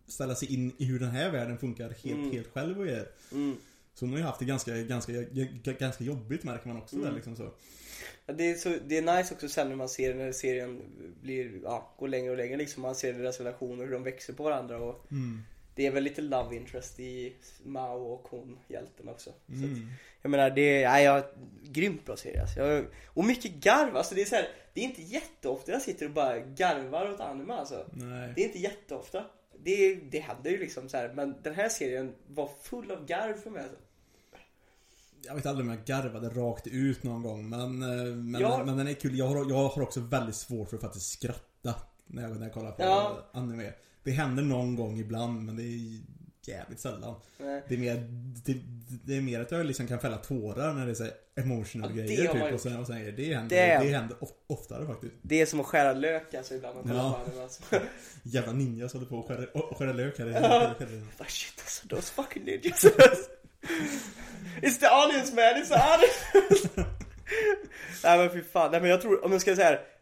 [0.06, 2.32] ställa sig in i hur den här världen funkar helt, Mm.
[2.32, 3.08] helt själv och är.
[3.32, 3.56] Mm.
[3.94, 5.12] Så hon har ju haft det ganska, ganska,
[5.78, 7.14] ganska jobbigt märker man också där Mm.
[7.14, 7.50] liksom så.
[8.26, 10.82] Ja, Det är, så, det är nice också sen när man ser när serien
[11.22, 12.82] blir, ja, går längre och längre liksom.
[12.82, 15.42] Man ser deras relationer, hur de växer på varandra och Mm.
[15.74, 19.30] det är väl lite love interest i Mao och hon, hjälten också.
[19.30, 19.88] Så att, Mm.
[20.22, 21.24] jag menar det är, ja, jag,
[21.64, 22.60] grymt bra serie alltså.
[22.60, 26.06] jag, Och mycket garv, alltså det är så här, det är inte jätteofta jag sitter
[26.06, 27.86] och bara garvar åt anime alltså.
[27.92, 28.32] Nej.
[28.36, 29.24] Det är inte jätteofta.
[29.66, 33.34] Det, det händer ju liksom så här, men den här serien var full av garv
[33.34, 33.76] för mig alltså.
[35.22, 38.62] Jag vet aldrig om jag garvade rakt ut någon gång men, eh, men, Ja.
[38.64, 39.18] men den är kul.
[39.18, 41.74] Jag har, jag har också väldigt svårt för att faktiskt skratta
[42.06, 43.28] när jag, när jag kollar på Ja.
[43.32, 43.72] anime.
[44.02, 46.00] Det händer någon gång ibland men det är
[46.48, 47.14] jävligt sällan.
[47.38, 47.62] Nej.
[47.68, 47.94] Det är mer,
[48.44, 48.54] det,
[49.04, 51.06] det är mer att jag liksom kan fälla tårar när det är så
[51.36, 52.54] emotional Ja, det grejer typ.
[52.54, 55.14] Och sen, och sen, det händer, Det- det händer of, oftare faktiskt.
[55.22, 56.78] Det är som att skära lök alltså ibland.
[56.90, 57.20] Ja.
[57.42, 57.62] alltså.
[58.22, 60.26] Jävla ninjas håller på och skär, och skär lök här.
[60.26, 60.74] Ja.
[61.18, 62.84] Ah, shit alltså, those fucking ninjas.
[64.62, 66.66] It's the onions man, it's the onions.
[68.04, 69.95] Nej men fy fan, nej men jag tror, om jag ska säga här, s-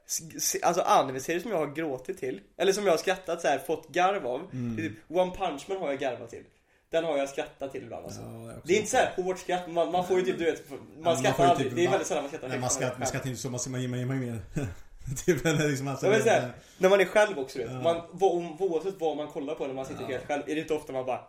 [0.63, 3.89] Alltså anime-serier som jag har gråtit till, eller som jag har skrattat så här, fått
[3.89, 4.41] garv av.
[4.53, 4.77] Mm.
[4.77, 6.45] Typ, One Punch Man har jag garvat till.
[6.91, 8.21] Den har jag skrattat till ibland alltså.
[8.21, 8.53] Ja.
[8.65, 10.79] Det är inte så här hårt skratt, man, man får ju typ du vet, man
[11.03, 11.69] man skrattar aldrig.
[11.69, 13.27] typ- det är väldigt sällan man skrattar Nej, man när man själv.
[13.27, 14.39] inte så, man ger mig mer.
[15.27, 17.73] typ eller liksom alltså, men så här, det- när man är själv också du vet.
[17.73, 17.81] Ja.
[17.83, 20.09] Man, vad- oavsett vad man kollar på när man sitter Ja.
[20.09, 21.19] helt själv, är det inte ofta man bara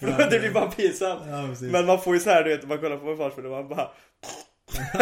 [0.00, 1.22] För det blir bara pinsamt.
[1.60, 3.68] Men man får ju så här du vet, man kollar på en fartfilm och man
[3.68, 3.90] bara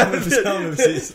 [0.44, 1.14] ja, men precis.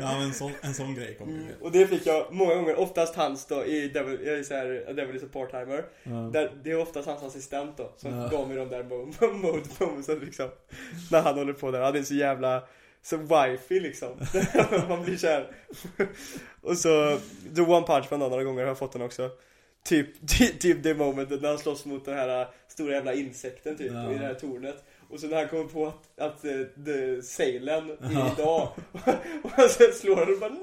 [0.00, 1.46] Ja, men sån, en sån grej kommer ju.
[1.60, 4.92] Och det fick jag många gånger, oftast hans då i Devil, jag är så här,
[4.94, 5.84] Devil is a part-timer.
[6.02, 6.10] Ja.
[6.32, 8.28] där, Det är oftast hans assistent då som Ja.
[8.28, 10.48] gav mig de där mo- mode momentsen liksom.
[11.10, 12.62] När han håller på där, han är så jävla
[13.02, 14.10] så wifey liksom.
[14.88, 15.46] Man blir kär
[16.62, 17.18] Och så,
[17.56, 19.30] The One Punch Man några gånger har jag fått den också.
[19.84, 23.92] Typ, typ, typ det momentet när han slåss mot den här stora jävla insekten typ
[23.92, 24.12] Ja.
[24.12, 27.90] i det här tornet Och så när han kommer på att, att uh, the Sailen
[27.90, 28.68] är idag
[29.42, 30.62] Och sen slår han och bara NO!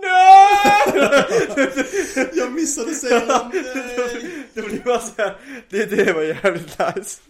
[2.40, 3.52] Jag missade nej!
[4.54, 5.36] det blir bara så här,
[5.70, 7.22] det, det var jävligt nice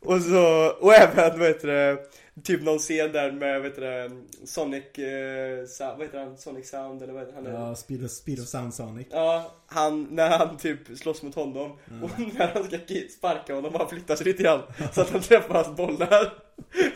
[0.00, 1.98] Och så, och även vad heter det
[2.42, 4.10] Typ någon scen där med, vad heter det,
[4.44, 6.38] Sonic, eh, Sa- vad heter han?
[6.38, 7.44] Sonic Sound eller vad heter han?
[7.44, 9.06] Ja, Speed of, speed of Sound Sonic.
[9.10, 11.70] Ja, han, när han typ slåss mot honom
[12.02, 12.78] och när han ska
[13.18, 14.62] sparka honom han flyttar sig lite grann
[14.94, 16.34] så att han träffar hans bollar.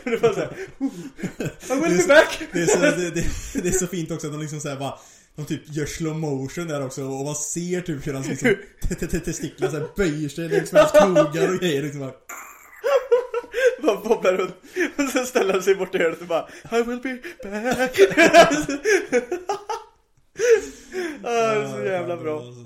[0.03, 0.53] Och det var såhär,
[1.77, 2.39] I will be back!
[2.53, 3.25] Det är så, det, det,
[3.63, 4.99] det är så fint också att de liksom såhär bara
[5.35, 8.55] de typ gör slow motion där också och man ser typ hur hans liksom
[8.89, 12.13] te- te- te- testiklar såhär böjer sig längs med hans knogar och grejer liksom bara,
[13.83, 14.55] Bara bobblar runt
[14.97, 17.99] och sen ställer han sig bort i hörnet och bara I will be back
[21.23, 22.65] ah, det är så jävla bra alltså.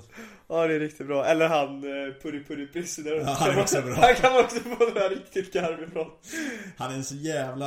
[0.50, 3.82] Ja det är riktigt bra, eller han eh, Purri Purri Prisoner Ja, han är också
[3.82, 3.94] bra.
[3.94, 6.06] Han kan också få här riktigt garv ifrån
[6.76, 7.66] Han är en så jävla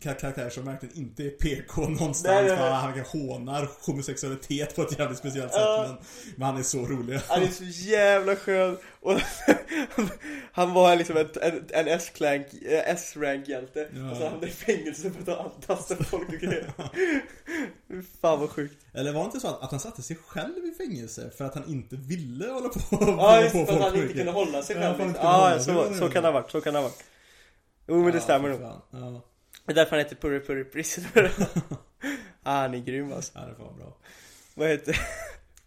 [0.00, 2.70] kar- karaktär som verkligen inte är PK någonstans Nej, nej, nej.
[2.72, 5.84] han hånar homosexualitet på ett jävligt speciellt sätt Ja.
[5.88, 5.96] men,
[6.36, 7.20] men han är så rolig.
[7.28, 9.20] Han är så jävla skön och
[10.52, 14.10] Han var liksom en, en, en eh, S-rank hjälte Ja.
[14.10, 16.72] Och så hamnade i fängelse för att antasta folk och grejer
[18.20, 18.86] Fan vad sjukt.
[18.92, 21.54] Eller var det inte så att, att han satte sig själv i fängelse för att
[21.54, 24.76] han inte ville hålla på Ja just det, för att han inte kunde hålla sig
[24.76, 25.24] Ja, själv liksom.
[25.24, 27.04] Ja, var så, så det kan det ha varit, så kan det ha varit.
[27.86, 28.60] Jo men det stämmer nog.
[28.60, 29.22] Ja,
[29.66, 31.32] Det är därför han heter Purri Purri Prisoner
[32.42, 33.32] ah, han är grym alltså.
[33.34, 33.96] Ja, det var bra.
[34.54, 35.00] Vad heter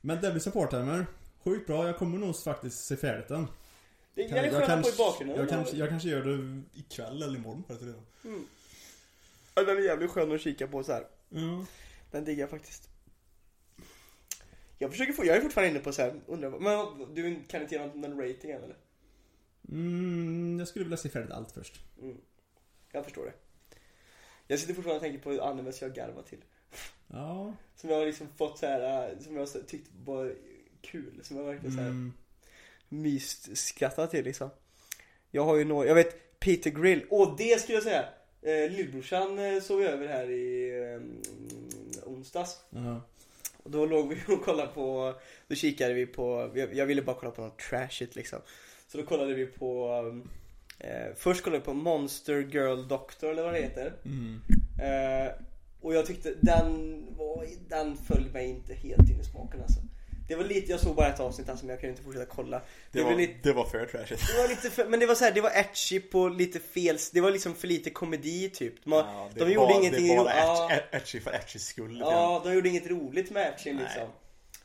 [0.02, 1.06] Men Devil Support Timer,
[1.48, 1.88] sjukt bra.
[1.88, 3.48] Jag kommer nog faktiskt se färdigt den.
[4.16, 4.24] det?
[4.24, 7.64] är jävligt skönt på i bakgrunden jag, kanske, jag kanske gör det ikväll eller imorgon
[7.68, 7.94] för.
[9.56, 11.08] Ja, Den är jävligt skön att kika på så här.
[11.30, 11.66] Ja.
[12.12, 12.90] Den diggar jag faktiskt
[14.78, 17.62] Jag försöker få, jag är fortfarande inne på så här, undrar vad- men du kan
[17.62, 18.78] inte ge någon, rating än eller?
[19.70, 21.80] Mm, jag skulle vilja se färdigt allt först.
[22.02, 22.18] Mm.
[22.92, 23.34] Jag förstår det
[24.48, 26.44] Jag sitter fortfarande och tänker på animes jag garvar till
[27.08, 27.54] Ja.
[27.76, 30.36] Som jag har liksom fått så här, äh, som jag tyckt var
[30.92, 32.14] kul Som jag verkligen så här Mm.
[32.90, 34.50] myst skrattat till liksom
[35.32, 38.06] Jag har ju några, jag vet Peter Grill, åh det skulle jag säga!
[38.42, 41.02] Eh, Lillbrorsan eh, sov över här i eh,
[42.10, 43.02] onsdags Ja.
[43.64, 45.16] Och då låg vi och kollade på,
[45.48, 48.40] då kikade vi på, jag, jag ville bara kolla på något trashigt liksom
[48.88, 50.02] Så då kollade vi på,
[50.80, 54.42] eh, först kollade vi på Monster Girl Doctor eller vad det heter Mm.
[54.82, 55.32] eh,
[55.82, 59.80] Och jag tyckte den var, den föll mig inte helt in i smaken alltså
[60.28, 62.62] Det var lite, jag såg bara ett avsnitt alltså men jag kunde inte fortsätta kolla
[62.92, 64.22] Det, Det var, lite det var för trashigt.
[64.36, 66.98] det var lite för, men det var så här, det var etchy på lite fel,
[67.14, 70.30] det var liksom för lite komedi typ Man, Ja, De gjorde var, ingenting Det var
[70.72, 71.88] etch, etchy för etchys skull.
[72.00, 72.12] grann.
[72.12, 73.74] Ja, de gjorde inget roligt med Nej.
[73.74, 74.10] liksom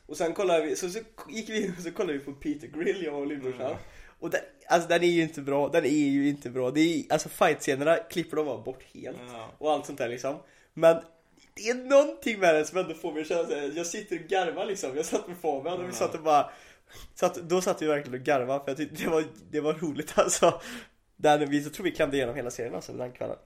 [0.05, 0.99] Och sen kollade vi, så, så
[1.29, 3.77] gick vi och så kollade vi på Peter Grill, jag och lillbrorsan Mm.
[4.19, 7.03] Och den, alltså den är ju inte bra, den är ju inte bra det är,
[7.09, 9.51] Alltså fight-scenerna klipper de bara bort helt Ja.
[9.57, 10.35] Och allt sånt där liksom
[10.73, 10.97] Men
[11.55, 14.25] det är någonting med den som ändå får mig att känna såhär, jag sitter och
[14.25, 16.49] garvar liksom Jag satt med Fabian och vi satt och bara
[17.15, 20.13] satt, Då satt vi verkligen och garvade för jag tyckte det var, det var roligt
[20.17, 20.61] alltså
[21.15, 23.37] den, vi, Jag tror vi klämde igenom hela serien alltså den kvällen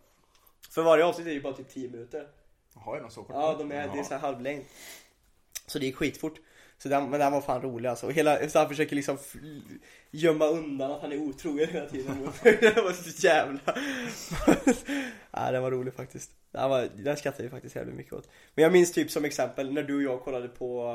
[0.70, 2.28] För varje avsnitt är ju bara typ 10 minuter
[2.86, 3.40] Jaha, är de så korta?
[3.40, 4.04] Ja, de är, det är Jaha.
[4.04, 4.66] så här halvlängd.
[5.68, 6.40] Så det gick skitfort.
[6.78, 8.06] Så den, men den var fan rolig alltså.
[8.06, 9.18] Och hela, så han försöker liksom
[10.12, 12.30] gömma undan att han är otrogen hela tiden.
[12.44, 13.60] det var så jävla...
[15.32, 16.32] ja, den var rolig faktiskt.
[16.52, 18.30] Den, var, den skrattade vi faktiskt jävligt mycket åt.
[18.56, 20.94] Men jag minns typ som exempel när du och jag kollade på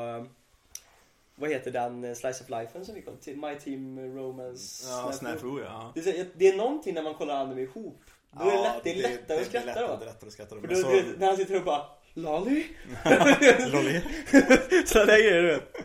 [1.35, 3.37] vad heter den eh, Slice of Life som vi kollade till?
[3.37, 5.91] My Team Romance Ja, Snafu ja.
[5.95, 8.01] Det är, det är någonting när man kollar anime ihop.
[8.31, 9.87] Då är det, lätt, det är lättare att skratta då.
[9.87, 10.61] det är lättare att skratta då.
[10.61, 12.63] För då, så, du när han sitter och bara Lolly?
[13.71, 14.01] Lolly.
[14.85, 15.75] Sådana grejer du vet.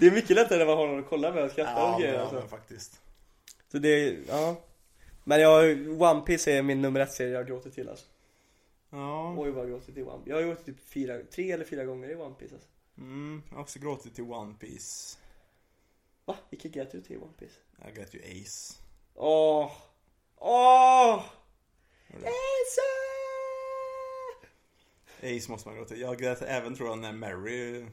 [0.00, 2.00] Det är mycket lättare när man har någon att kolla med och skratta Ja, och
[2.00, 2.34] grejer ja, alltså.
[2.34, 3.00] men faktiskt.
[3.72, 4.56] Så det ja.
[5.24, 5.64] Men jag,
[6.02, 8.06] One Piece är min nummer ett serie jag gråter till alltså.
[8.90, 9.34] Ja.
[9.38, 10.30] Oj vad jag gråtit till One Piece.
[10.30, 12.68] Jag har gråtit typ fyra, tre eller fyra gånger i One Piece alltså.
[12.98, 15.18] Mm, jag har också gråtit till One Piece.
[16.24, 16.36] Va?
[16.50, 17.54] Vilket grät du till One Piece?
[17.84, 18.74] Jag grät ju Ace.
[19.14, 19.72] Åh!
[20.36, 21.24] Åh!
[22.08, 22.82] Elsa!
[25.22, 26.00] Ace måste man gråta till.
[26.00, 27.86] Jag grät även tror jag när Mary...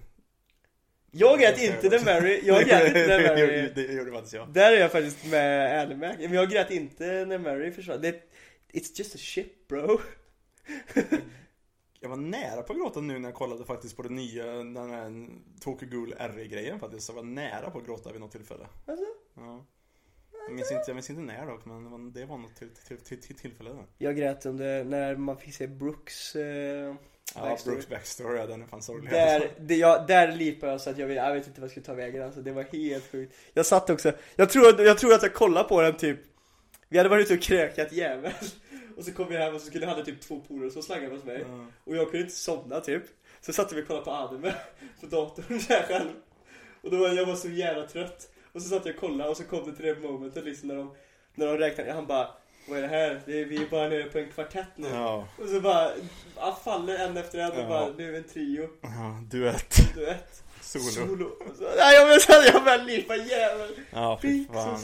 [1.12, 4.50] Jag grät inte när Mary, jag grät inte när Mary Det gjorde faktiskt jag.
[4.50, 8.02] Där är jag faktiskt med Animac, men jag grät inte när Mary försvann.
[8.02, 8.12] Det,
[8.72, 10.00] it's just a ship bro.
[11.99, 14.78] Jag var nära på att gråta nu när jag kollade faktiskt på det nya, den
[14.91, 15.28] här
[15.62, 17.10] Tokyo Ghoul R-grejen faktiskt.
[17.10, 18.67] Jag var nära på att gråta vid något tillfälle.
[18.88, 19.06] Alltså?
[19.36, 19.65] Ja.
[20.47, 23.21] Jag minns inte, jag minns inte när dock, men det var, något till, till, till,
[23.21, 23.86] till tillfälle där.
[23.97, 26.95] Jag grät under när man fick se Brooks eh,
[27.36, 27.76] Ja, backstory.
[27.76, 29.12] Brooks backstory, ja, den är fan sorglig.
[29.12, 31.71] Där, det, jag, där lipade jag så att jag, vet- jag vet inte vad jag
[31.71, 35.13] skulle ta vägen alltså, det var helt sjukt Jag satt också, jag tror, jag tror
[35.13, 36.19] att jag kollade på den typ
[36.89, 38.32] Vi hade varit ute och krökat jävel
[38.98, 41.16] Och så kom vi hem och så skulle jag hade typ två polare som slaggade
[41.16, 41.46] hos mig.
[41.50, 41.66] Ja.
[41.84, 43.04] Och jag kunde inte somna typ.
[43.42, 44.54] Så satt vi och kollade på anime
[45.02, 46.10] på datorn så här själv.
[46.82, 48.30] Och då var jag var så jävla trött.
[48.52, 50.76] Och så satt jag och kollade och så kom det till det momentet liksom när
[50.76, 50.96] de
[51.36, 52.28] När de räknade, han bara
[52.70, 53.22] Vad är det här?
[53.26, 54.88] Det är, vi är bara nere på en kvartett nu.
[54.88, 55.92] Ja, Och så bara,
[56.64, 57.52] faller en efter en.
[57.52, 57.68] Och Ja.
[57.68, 58.70] bara, nu är en trio.
[58.82, 59.94] Ja, duett.
[59.96, 60.84] duett Solo.
[60.84, 61.38] Solo.
[61.78, 63.69] Nej, jag menar jag börjar lipa jävel.
[63.91, 64.80] Ja, fy fan.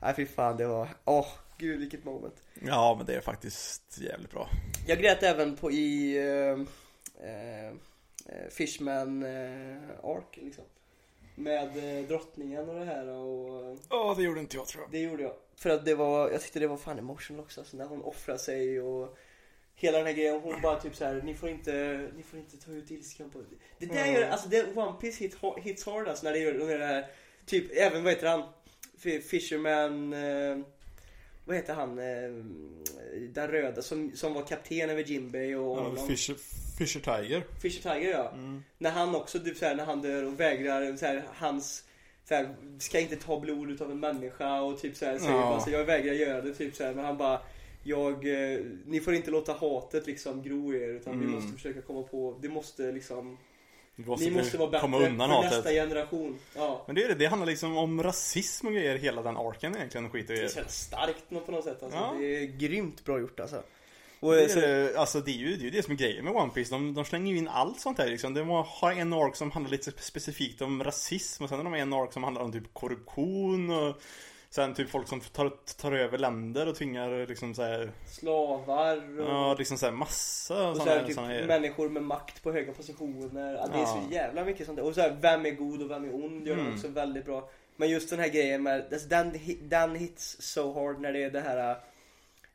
[0.00, 0.88] Nej, fy fan, det var...
[1.04, 1.26] Åh, oh,
[1.58, 2.34] gud vilket moment.
[2.66, 4.48] Ja, men det är faktiskt jävligt bra.
[4.86, 6.18] Jag grät även på i...
[6.18, 6.66] Ehm,
[7.22, 10.64] eh, eh, Fishman eh, Ark, liksom.
[11.34, 13.78] Med eh, drottningen och det här och...
[13.90, 14.90] Ja, oh, det gjorde inte jag tror jag.
[14.90, 15.32] Det gjorde jag.
[15.56, 17.60] För att det var, jag tyckte det var fan emotional också.
[17.60, 19.18] Alltså när hon offrar sig och
[19.74, 20.40] hela den här grejen.
[20.40, 23.38] Hon bara typ så här, ni får inte, ni får inte ta ut ilskan på
[23.38, 23.86] det.
[23.86, 26.86] där gör, alltså det One Piece hit, hits hard alltså när det gör när det
[26.86, 27.06] här,
[27.46, 28.42] typ även vad heter han?
[29.30, 30.58] Fisherman, eh,
[31.44, 31.98] vad heter han?
[31.98, 32.44] Eh,
[33.28, 36.06] den röda som, som var kapten över Jinbei och Ja.
[36.06, 36.36] Fisher,
[36.78, 37.42] Fisher Tiger.
[37.62, 38.30] Fisher Tiger ja.
[38.30, 38.64] Mm.
[38.78, 41.84] När han också, typ såhär, när han dör och vägrar, såhär, hans
[42.28, 45.40] såhär, ska inte ta blod utav en människa och typ såhär, säger Ja.
[45.40, 47.40] bara så jag vägrar göra det typ såhär, men han bara
[47.84, 48.12] jag,
[48.54, 51.34] eh, ni får inte låta hatet liksom gro er utan vi Mm.
[51.36, 53.38] måste försöka komma på, det måste liksom,
[53.96, 55.50] Vi måste, ni måste vara bättre undan för hatet.
[55.52, 56.38] nästa generation.
[56.56, 56.82] Ja.
[56.86, 60.10] Men det är det, det handlar liksom om rasism och grejer, hela den arken egentligen,
[60.10, 61.98] skit i Det är så starkt på något sätt alltså.
[61.98, 62.14] Ja.
[62.18, 63.62] Det är grymt bra gjort alltså.
[64.20, 66.24] Och, det, så, är, alltså det är ju det, är ju det som är grejen
[66.24, 66.74] med One Piece.
[66.74, 68.34] De, de slänger ju in allt sånt här liksom.
[68.34, 71.92] De har en ark som handlar lite specifikt om rasism och sen har de en
[71.92, 73.96] ark som handlar om typ korruption och
[74.54, 79.54] sen typ folk som tar, tar över länder och tvingar liksom såhär, slavar och, ja
[79.58, 83.54] liksom såhär massa och så här, typ här människor med makt på höga positioner.
[83.54, 84.84] Ja, det är så jävla mycket sånt där.
[84.86, 86.74] Och så här, vem är god och vem är ond gör Mm.
[86.74, 87.48] också väldigt bra.
[87.76, 91.30] Men just den här grejen med, alltså, den, den hits so hard när det är
[91.30, 91.70] det här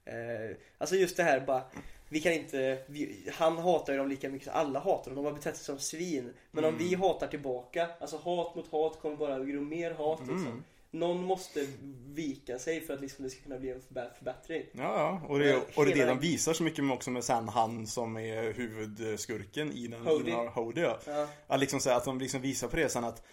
[0.06, 1.62] eh, Alltså just det här bara
[2.10, 5.26] vi kan inte, vi, han hatar ju dem lika mycket som alla hatar dem, de
[5.26, 6.34] har betett sig som svin.
[6.52, 6.88] Men om Mm.
[6.88, 10.46] vi hatar tillbaka, alltså hat mot hat kommer bara gro mer hat liksom.
[10.46, 10.64] Mm.
[10.92, 11.68] Någon måste
[12.06, 14.64] vika sig för att liksom det ska kunna bli en förbä- förbättring.
[14.72, 15.22] Ja, ja.
[15.28, 17.50] Och det, Men och det är det de visar så mycket med också med sen
[17.50, 20.02] han som är huvudskurken i den.
[20.06, 20.32] Hody.
[20.32, 21.00] Hody ja.
[21.06, 21.28] Ja.
[21.48, 23.24] Att liksom så att de liksom visar på det sen att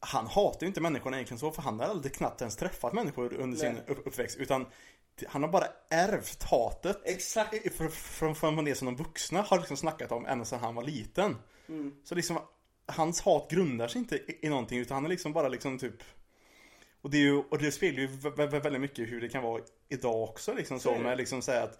[0.00, 3.34] han hatar ju inte människorna egentligen så för han har aldrig knappt ens träffat människor
[3.34, 3.82] under sin Nej.
[3.86, 4.66] upp- uppväxt utan
[5.28, 7.54] han har bara ärvt hatet Exakt.
[7.54, 10.74] i- fr- från, från det som de vuxna har liksom snackat om ända sedan han
[10.74, 11.36] var liten.
[11.68, 11.94] Mm.
[12.04, 12.38] Så liksom
[12.86, 15.94] hans hat grundar sig inte i, i någonting utan han är liksom bara liksom typ
[17.02, 19.42] och det, är ju, och det speglar ju vä- vä- väldigt mycket hur det kan
[19.42, 21.00] vara idag också liksom Så det.
[21.00, 21.78] med liksom säga att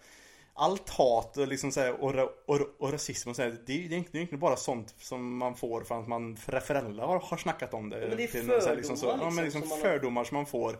[0.53, 3.61] allt hat och liksom så här, och, och, och rasism och så här, det, är,
[3.65, 6.59] det är egentligen- det är egentligen bara sånt som man får för att man för
[6.59, 7.99] föräldrar har, har snackat om det.
[8.01, 9.85] Ja, men det är så här, fördomar, så, Ja men liksom, liksom som man har-
[9.85, 10.79] fördomar som man får.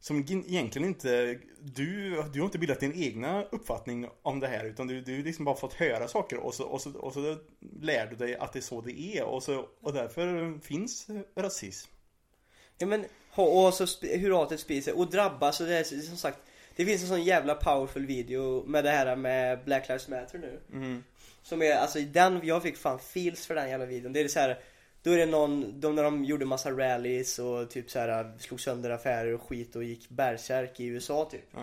[0.00, 4.86] Som egentligen inte, du, du har inte bildat din egna uppfattning om det här utan
[4.86, 7.36] du, du liksom bara fått höra saker och så, och, så, och så
[7.80, 11.90] lär du dig att det är så det är och, så, och därför finns rasism.
[12.78, 16.38] Ja men, och så hur hatet sprider sig och drabbas och det är som sagt
[16.76, 20.60] Det finns en sån jävla powerful video med det här med Black Lives Matter nu
[20.72, 21.04] Mm.
[21.42, 24.40] Som är, alltså den, jag fick fan feels för den jävla videon Det är så
[24.40, 24.58] här
[25.02, 28.60] Då är det någon, de, när de gjorde massa rallies och typ så här slog
[28.60, 31.54] sönder affärer och skit och gick bärsärk i USA typ.
[31.54, 31.60] Och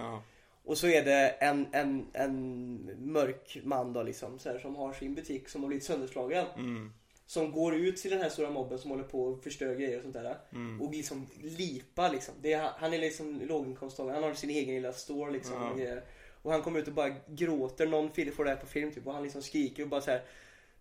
[0.66, 4.94] Och så är det en, en, en mörk man då liksom, så här, som har
[4.94, 6.46] sin butik som har blivit sönderslagen.
[6.58, 6.94] Mm.
[7.32, 10.02] Som går ut till den här stora mobben som håller på och förstör grejer och
[10.04, 10.38] sånt där.
[10.54, 10.82] Mm.
[10.82, 12.34] Och liksom lipa liksom.
[12.42, 14.14] Det är, han är liksom låginkomsttagare.
[14.14, 15.54] Han har sin egen lilla store liksom.
[15.56, 15.70] Ja.
[15.72, 16.04] Och, grejer.
[16.42, 17.88] och han kommer ut och bara gråter.
[17.88, 19.08] Någon får det här på film typ.
[19.08, 20.22] Och han liksom skriker och bara så här.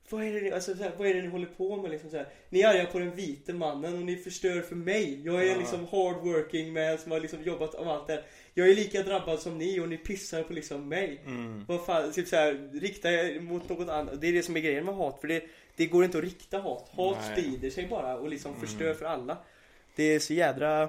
[0.09, 1.91] Vad är, det, ni- alltså, så här, vad är det ni håller på med?
[1.91, 5.21] Liksom, så här, ni är arga på den vite mannen och ni förstör för mig.
[5.25, 5.59] Jag är Ja.
[5.59, 8.25] liksom hardworking man som har liksom jobbat av allt det här.
[8.55, 11.23] Jag är lika drabbad som ni och ni pissar på liksom mig.
[11.27, 11.65] Mm.
[11.69, 14.21] Vad fan, typ så här, rikta er mot något annat.
[14.21, 15.21] Det är det som är grejen med hat.
[15.21, 15.43] För det,
[15.81, 16.90] det går inte att rikta hat.
[16.97, 17.33] Hat Nej.
[17.33, 18.66] sprider sig bara och liksom Mm.
[18.66, 19.38] förstör för alla.
[19.97, 20.88] Det är så jädra...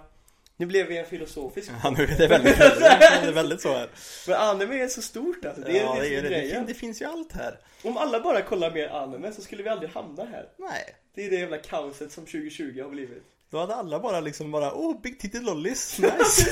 [0.58, 1.71] Nu blev vi en filosofisk.
[1.84, 3.89] Ja, nu är det väldigt, det är väldigt så här.
[4.27, 5.62] Men anime är så stort alltså.
[5.62, 7.60] Det är ja, det, är det, det, fin- det finns ju allt här.
[7.84, 10.49] Om alla bara kollar mer anime så skulle vi aldrig hamna här.
[10.58, 10.95] Nej.
[11.15, 13.23] Det är det jävla kaoset som 2020 har blivit.
[13.49, 16.51] Då hade alla bara liksom bara, oh, big titty lollis, nice.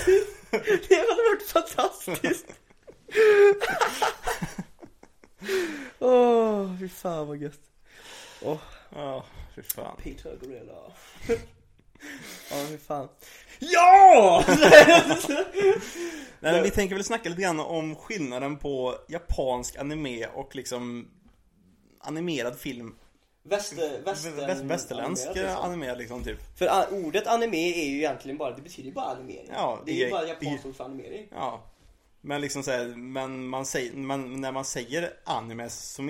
[0.89, 2.45] Det hade varit fantastiskt.
[5.99, 7.59] Åh, oh, fy fan vad gött.
[8.41, 8.57] Åh,
[8.95, 9.25] Ja,
[9.55, 9.97] fy fan.
[10.03, 10.73] Peter Gorilla.
[12.51, 13.07] Ja, fy fan.
[13.59, 14.43] Ja!
[16.39, 21.07] Nej, men vi tänker väl snacka lite grann om skillnaden på japansk anime och liksom
[21.99, 22.95] animerad film.
[23.43, 24.25] Väster, Väst,
[24.63, 25.63] västerländsk animerat, liksom.
[25.71, 26.57] anime liksom typ.
[26.57, 29.49] För a- ordet anime är ju egentligen bara, det betyder ju bara animering.
[29.53, 31.27] Ja, det är ju bara japanskt ord för animering.
[31.31, 31.63] Ja.
[32.21, 36.01] Men liksom såhär, men man säger, men när man säger anime så,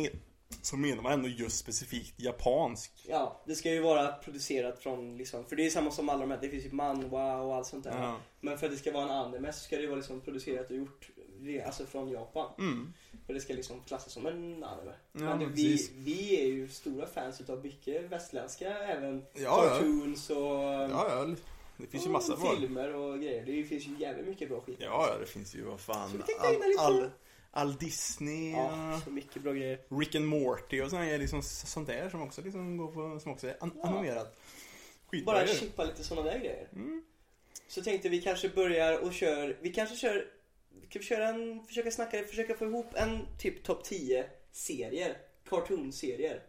[0.62, 2.92] så menar man ändå just specifikt japansk.
[3.08, 6.32] Ja, det ska ju vara producerat från liksom, för det är samma som alla de
[6.32, 8.02] här, det finns ju manhwa och allt sånt där.
[8.02, 8.18] Ja.
[8.42, 10.70] Men för att det ska vara en anime så ska det ju vara liksom producerat
[10.70, 11.10] och gjort
[11.66, 12.52] alltså från Japan.
[12.58, 12.94] Mm.
[13.26, 14.92] För det ska liksom klassas som en anime.
[15.12, 15.92] Ja, men vi, precis.
[15.96, 19.70] vi är ju stora fans utav mycket västländska även Ja, ja.
[19.70, 21.36] cartoons och Ja, ja.
[21.78, 23.46] Det finns ju massa filmer och grejer.
[23.46, 24.78] Det finns ju jävligt mycket bra skit.
[24.80, 26.10] Ja, ja, det finns ju vad Så fan.
[26.12, 26.48] vi tänkte
[26.86, 27.10] All, all,
[27.52, 29.80] all Disney, Ja, så mycket bra grejer.
[30.00, 33.32] Rick and Morty och sånt är liksom sånt där som också liksom går på, som
[33.32, 33.88] också är an- Ja.
[33.90, 34.40] animerat.
[35.08, 36.68] Skitbra Bara chippa lite sådana där grejer.
[36.74, 37.04] Mm.
[37.68, 40.28] Så tänkte vi kanske börjar och kör, vi kanske kör,
[40.90, 45.18] kan vi köra en, försöka snacka, försöka få ihop en typ topp 10 serier,
[45.50, 46.42] cartoon-serier.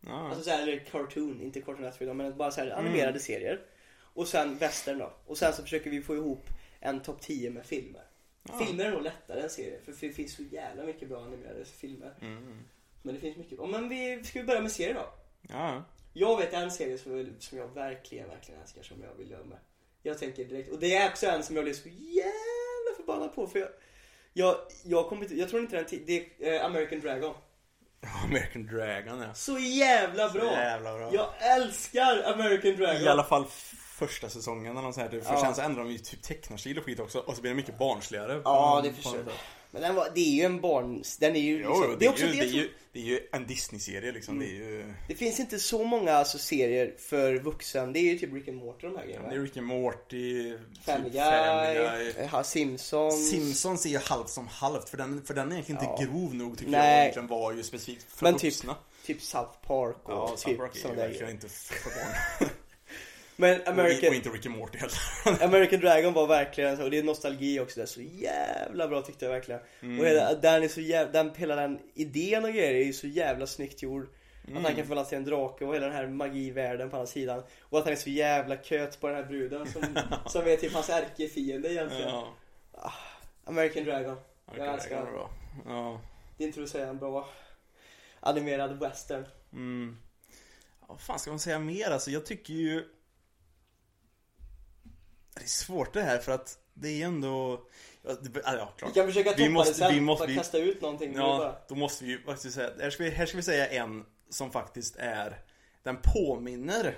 [0.00, 0.28] Ja.
[0.28, 3.60] Alltså såhär, eller cartoon, inte Cartoon Network men bara såhär animerade serier.
[4.14, 5.12] Och sen western då.
[5.26, 6.46] Och sen så försöker vi få ihop
[6.80, 8.02] en topp 10 med filmer.
[8.42, 8.58] Ja.
[8.66, 12.14] Filmer är nog lättare än serier, för det finns så jävla mycket bra animerade filmer.
[12.20, 12.64] Mm.
[13.02, 13.66] Men det finns mycket bra.
[13.66, 15.06] Men vi, ska vi börja med serier då?
[15.48, 15.84] Ja.
[16.12, 19.58] Jag vet en serie som, som jag verkligen, verkligen älskar som jag vill göra med.
[20.02, 23.46] Jag tänker direkt, och det är också en som jag blev så jävla förbannad på
[23.46, 23.68] för jag,
[24.32, 27.34] jag, jag kommer inte, jag tror inte den ti- det är eh, American Dragon.
[28.24, 29.34] American Dragon ja.
[29.34, 30.44] Så jävla Så bra!
[30.52, 31.10] jävla bra.
[31.14, 33.02] Jag älskar American Dragon!
[33.02, 33.44] I alla fall
[33.98, 35.26] första säsongen eller något sånt här, typ.
[35.26, 35.40] För Ja.
[35.40, 37.18] sen så ändrar de ju typ tecknarstil och skit också.
[37.18, 38.40] Och så blir det mycket barnsligare.
[38.44, 39.26] Ja, det förstår jag.
[39.70, 42.10] Men den var, det är ju en barn, den är ju Jo, liksom, det är
[42.10, 44.38] också ju, det, det, är jag tror- ju, det är ju en Disney-serie liksom.
[44.38, 44.94] Det är ju...
[45.08, 48.56] Det finns inte så många alltså, serier för vuxen, det är ju typ Rick and
[48.56, 49.44] Morty de här Det är grejerna.
[49.44, 52.44] Rick and Morty, Family typ Guy, Guy.
[52.44, 53.30] Simpsons.
[53.30, 55.92] Simpsons är ju halvt som halvt för den, för den är egentligen Ja.
[55.92, 56.90] inte grov nog tycker Nej.
[56.90, 58.76] jag egentligen var ju specifikt för Men typ vuxna.
[59.06, 62.48] Typ South Park och Ja, typ South Park är ju verkligen inte för barn.
[63.40, 65.44] Men American, och inte Rick and Morty heller.
[65.44, 69.02] American Dragon var verkligen så, och det är nostalgi också, det är så jävla bra
[69.02, 69.60] tyckte jag verkligen.
[69.80, 70.00] Mm.
[70.00, 73.06] Och hela, den är så jävla, den, hela den idén och grejer är ju så
[73.06, 74.02] jävla snyggt gjord.
[74.42, 74.64] Att Mm.
[74.64, 77.42] han kan förvandlas till en drake och hela den här magivärlden på andra sidan.
[77.60, 79.82] Och att han är så jävla köt på den här bruden som,
[80.26, 82.08] som är typ hans ärkefiende egentligen.
[82.72, 82.92] Ja.
[83.44, 84.16] American Dragon.
[84.46, 85.30] American Jag älskar Dragon bra.
[85.66, 86.00] Ja.
[86.38, 87.28] Det introducerar en bra
[88.20, 89.26] animerad western.
[89.52, 89.96] Mm.
[90.80, 92.10] Ja, Vad fan ska man säga mer alltså?
[92.10, 92.84] Jag tycker ju...
[95.38, 97.60] Det är svårt det här för att det är ändå...
[98.02, 98.90] Ja, det, ja, klart.
[98.90, 101.12] Vi kan försöka toppa Vi måste- det sen, vi måste- bara kasta ut någonting.
[101.16, 104.04] Ja, då måste vi ju vi säga, här ska vi, här ska vi säga en
[104.30, 105.38] som faktiskt är
[105.82, 106.94] Den påminner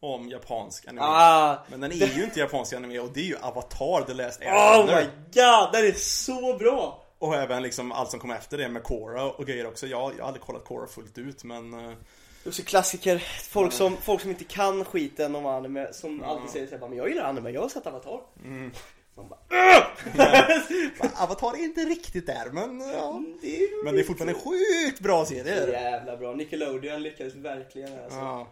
[0.00, 1.58] om japansk anime Ah!
[1.68, 4.46] Men den är ju inte japansk anime och det är ju Avatar The Last Oh
[4.46, 7.04] Airbender my god, den är så bra!
[7.18, 10.22] Och även liksom allt som kom efter det med Korra och grejer också Jag, jag
[10.22, 11.74] har aldrig kollat Korra fullt ut men
[12.44, 13.18] är också klassiker.
[13.50, 17.08] Folk som, folk som inte kan skiten om anime, som alltid säger såhär, men jag
[17.08, 18.20] gillar anime, jag har sett Avatar.
[18.44, 18.70] Mm.
[19.14, 19.40] Man bara,
[21.22, 25.00] Avatar är inte riktigt där men ja det är Men det är fortfarande en sjukt
[25.00, 26.34] bra serie jävla bra.
[26.34, 28.18] Nickelodeon lyckades verkligen alltså.
[28.18, 28.48] Ja,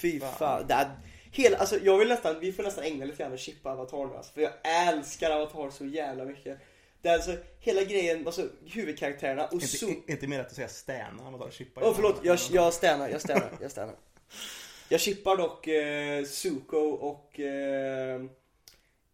[0.00, 0.66] Fy fan.
[0.66, 0.90] Det är,
[1.30, 4.16] hela, alltså jag vill nästan, vi får nästan ägna lite grann och chippa Avatar nu
[4.16, 4.52] alltså, För jag
[4.88, 6.58] älskar Avatar så jävla mycket.
[7.04, 11.50] Det är alltså hela grejen, alltså huvudkaraktärerna och inte, inte mer att säga stäna Avatar
[11.50, 13.94] chippa Åh förlåt, jag, jag stänar, jag stänar, jag stänar.
[14.88, 18.22] Jag chippar dock eh, Zuko och eh,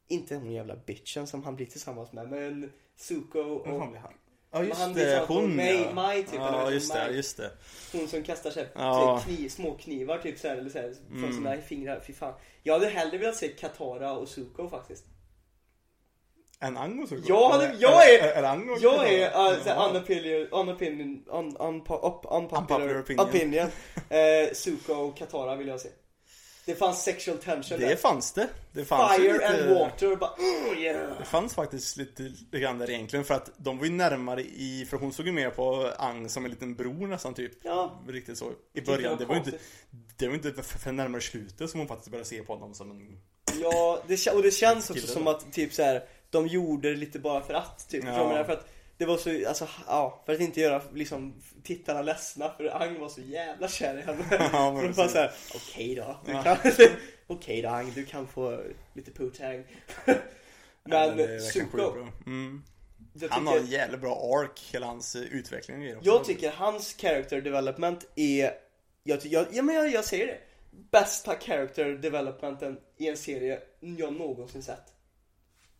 [0.09, 4.01] inte hon jävla bitchen som han blir tillsammans med men Suko Vad fan och blir
[4.01, 4.13] han?
[4.53, 5.93] Ja just han det, hon Maj- ja.
[5.95, 7.51] Maj typ, eller Ja vad just heter det, just det.
[7.93, 9.23] hon som kastar sig Ja.
[9.27, 11.33] kniv, små knivar typ såhär, eller såhär, från Mm.
[11.33, 12.01] sina fingrar.
[12.07, 12.35] Fy fan.
[12.63, 15.05] Jag hade hellre velat se Katara och Suko faktiskt.
[16.63, 19.89] En Ango så Jag hade- jag är- Är Ango Jag är uh, Ja.
[19.91, 23.29] unopinion, unopinion, un, unpopular, Unpopular opinion.
[23.29, 23.67] opinion.
[24.09, 25.89] Eh, Suko och Katara vill jag se.
[26.67, 27.97] Det fanns sexual tension Det där.
[27.97, 28.49] fanns det.
[28.73, 29.47] Det fanns Fire lite...
[29.49, 31.19] and water, bara mm, yeah.
[31.19, 34.87] Det fanns faktiskt lite, lite grann där egentligen för att de var ju närmare i,
[34.91, 37.53] för hon såg ju mer på Ang som en liten bror nästan typ.
[37.63, 38.03] Ja.
[38.09, 38.51] Riktigt så.
[38.51, 39.17] I det början.
[39.19, 39.59] Det var ju inte,
[40.17, 43.19] det var inte för, närmare slutet som hon faktiskt började se på honom som en...
[43.63, 47.19] Ja, det, och det känns också som att typ så här, de gjorde det lite
[47.19, 48.05] bara för att typ.
[48.05, 48.11] Ja.
[48.17, 48.29] Ja.
[48.29, 48.67] Menar, för att
[49.01, 53.09] det var så, alltså ja, för att inte göra liksom tittarna ledsna för Ang var
[53.09, 54.25] så jävla kär i henne.
[54.53, 56.17] Ja, de bara såhär, okej då.
[56.27, 56.57] Du Ja.
[57.27, 58.61] okej då Ang, du kan få
[58.95, 59.65] lite poo-tang.
[60.85, 62.09] Ja, Men Suko, bra.
[62.27, 62.63] Mm.
[63.31, 66.11] Han har en jävligt bra ark, hela hans eh, utveckling och också.
[66.11, 68.53] jag tycker hans character development är,
[69.03, 70.39] jag, jag, ja men jag, jag säger det.
[70.91, 74.93] Bästa character developmenten i en serie jag någonsin sett.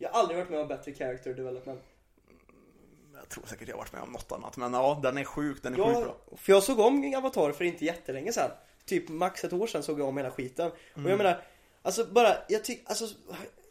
[0.01, 1.79] Jag har aldrig varit med om bättre character development.
[3.15, 4.57] Jag tror säkert jag har varit med om något annat.
[4.57, 6.15] Men ja, den är sjuk, den är sjukt bra.
[6.29, 8.51] Jag, för jag såg om Avatar för inte jättelänge sedan.
[8.85, 10.71] Typ max ett år sedan såg jag om hela skiten.
[10.71, 11.09] Och Mm.
[11.09, 11.41] jag menar,
[11.81, 13.07] alltså bara, jag tycker, alltså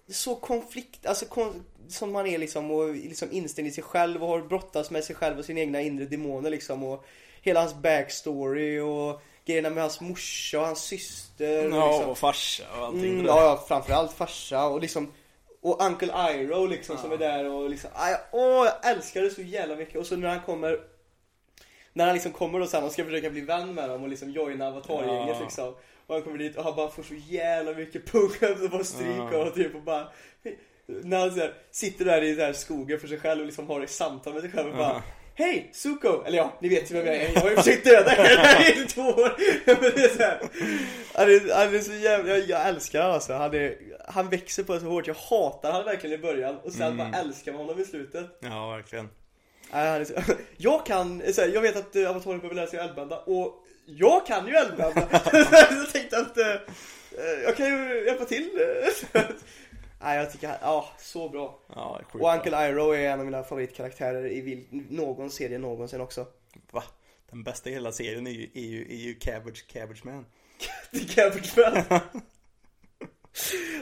[0.09, 4.29] så konflikt, alltså kon, som man är liksom och liksom inställd i sig själv och
[4.29, 7.05] har brottats med sig själv och sina egna inre demoner liksom och
[7.43, 12.11] hela hans backstory och grejerna med hans morsa och hans syster och Ja, liksom.
[12.11, 13.13] och farsa och allting.
[13.15, 15.13] Mm, ja, ja, framförallt farsa och liksom
[15.63, 19.43] och Uncle Iroh liksom som är där och liksom, aj, åh jag älskar det så
[19.43, 20.81] jävla mycket och så när han kommer
[21.93, 24.31] När han liksom kommer och sen och ska försöka bli vän med dem och liksom
[24.31, 25.41] joina avatargänget Ja.
[25.45, 25.75] liksom
[26.07, 28.31] Och han kommer dit och han bara får så jävla mycket pung
[28.65, 29.47] och bara stryk Ja.
[29.47, 30.09] och typ och bara
[30.87, 33.67] När han så här, sitter där i så här skogen för sig själv och liksom
[33.69, 35.03] har ett samtal med sig själv och bara Ja.
[35.41, 36.25] Hej Suko!
[36.25, 37.33] Eller ja, ni vet ju vem jag är.
[37.35, 39.37] Jag har ju försökt döda er i två år.
[39.67, 40.41] Men det är så här,
[41.15, 43.33] han, är, han är så jävla, jag, jag älskar honom alltså.
[43.33, 43.77] Han, är,
[44.09, 45.07] han växer på det så hårt.
[45.07, 48.27] Jag hatar han verkligen i början och sen bara älskar man honom i slutet.
[48.41, 49.09] Ja, verkligen.
[49.73, 50.15] Nej, han är så,
[50.57, 54.27] jag kan, så här, jag vet att uh, Avatar behöver lära sig eldbända och jag
[54.27, 55.21] kan ju eldbända.
[55.31, 56.45] så jag tänkte att uh,
[57.45, 58.51] jag kan ju hjälpa till.
[60.03, 61.59] Nej, jag tycker han, ja, så bra.
[61.75, 62.35] Ja, det sjukt Och.
[62.35, 66.27] Uncle Iroh är en av mina favoritkaraktärer i vil- någon serie någonsin också.
[66.71, 66.83] Va?
[67.31, 70.27] Den bästa i hela serien är ju, är ju, är ju Cabbage, Cabbage Man.
[70.91, 72.01] Det jag förklara.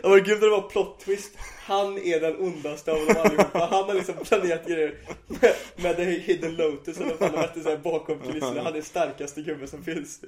[0.03, 1.33] Det var gud det var plot twist.
[1.61, 3.59] Han är den ondaste av dem allihopa.
[3.71, 7.61] Han har liksom planerat grejer med, med The Hidden Lotus eller vad fan de hette
[7.61, 8.63] så här bakom kulisserna.
[8.63, 10.21] Han är starkaste gubben som finns.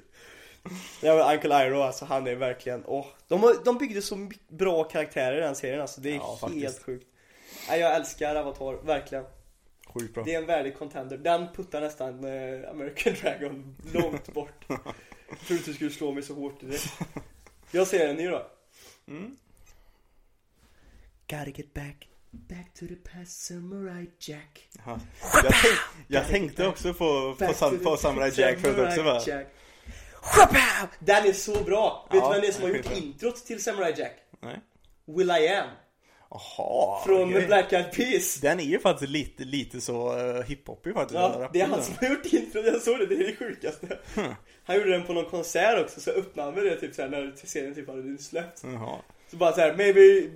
[1.01, 3.05] Ja men Uncle Iroh alltså han är verkligen, åh.
[3.27, 6.01] De, har, de byggde så bra karaktärer i den serien alltså.
[6.01, 6.83] Det är Ja, helt faktiskt.
[6.83, 7.07] sjukt.
[7.69, 9.25] Nej, jag älskar Avatar, verkligen.
[9.93, 10.23] Sjukt bra.
[10.23, 11.17] Det är en värdig contender.
[11.17, 14.65] Den puttar nästan eh, American Dragon långt bort.
[14.67, 16.77] Jag trodde du skulle slå mig så hårt i det.
[17.71, 18.47] Jag säger en ny då.
[19.07, 19.37] Mm.
[21.29, 24.69] Gotta get back, back to the past samurai jack.
[24.85, 24.99] Ja.
[25.43, 29.21] Jag, tänk, jag tänkte också på, på, sam, på Samurai Jack förut också va?
[29.27, 29.47] Jack.
[30.21, 30.87] Shabam!
[30.99, 32.07] Den är så bra!
[32.11, 34.15] Vet du vem det är som har gjort introt till Samurai Jack?
[34.39, 34.59] Nej.
[35.05, 35.67] Will I Am.
[36.29, 37.03] Jaha.
[37.05, 37.47] Från okej.
[37.47, 38.35] Black Eyed Peas.
[38.35, 41.19] Den är ju faktiskt lite, lite så uh, hiphopig faktiskt.
[41.19, 43.97] Ja, det är han som har gjort introt, jag såg det, det är det sjukaste.
[44.63, 47.33] Han gjorde den på någon konsert också, så öppnade han med det typ såhär när
[47.35, 48.63] serien typ hade släppts.
[48.63, 48.97] Jaha.
[49.31, 50.29] Så bara såhär, maybe,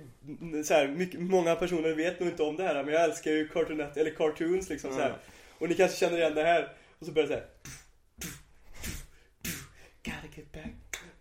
[0.64, 3.48] så här, mycket, många personer vet nog inte om det här men jag älskar ju
[3.48, 5.06] Cartoon Net- eller cartoons liksom så här.
[5.06, 5.18] Mm.
[5.58, 6.72] Och ni kanske känner igen det här.
[6.98, 7.46] Och så börjar det såhär.
[10.36, 10.72] Gotta get back,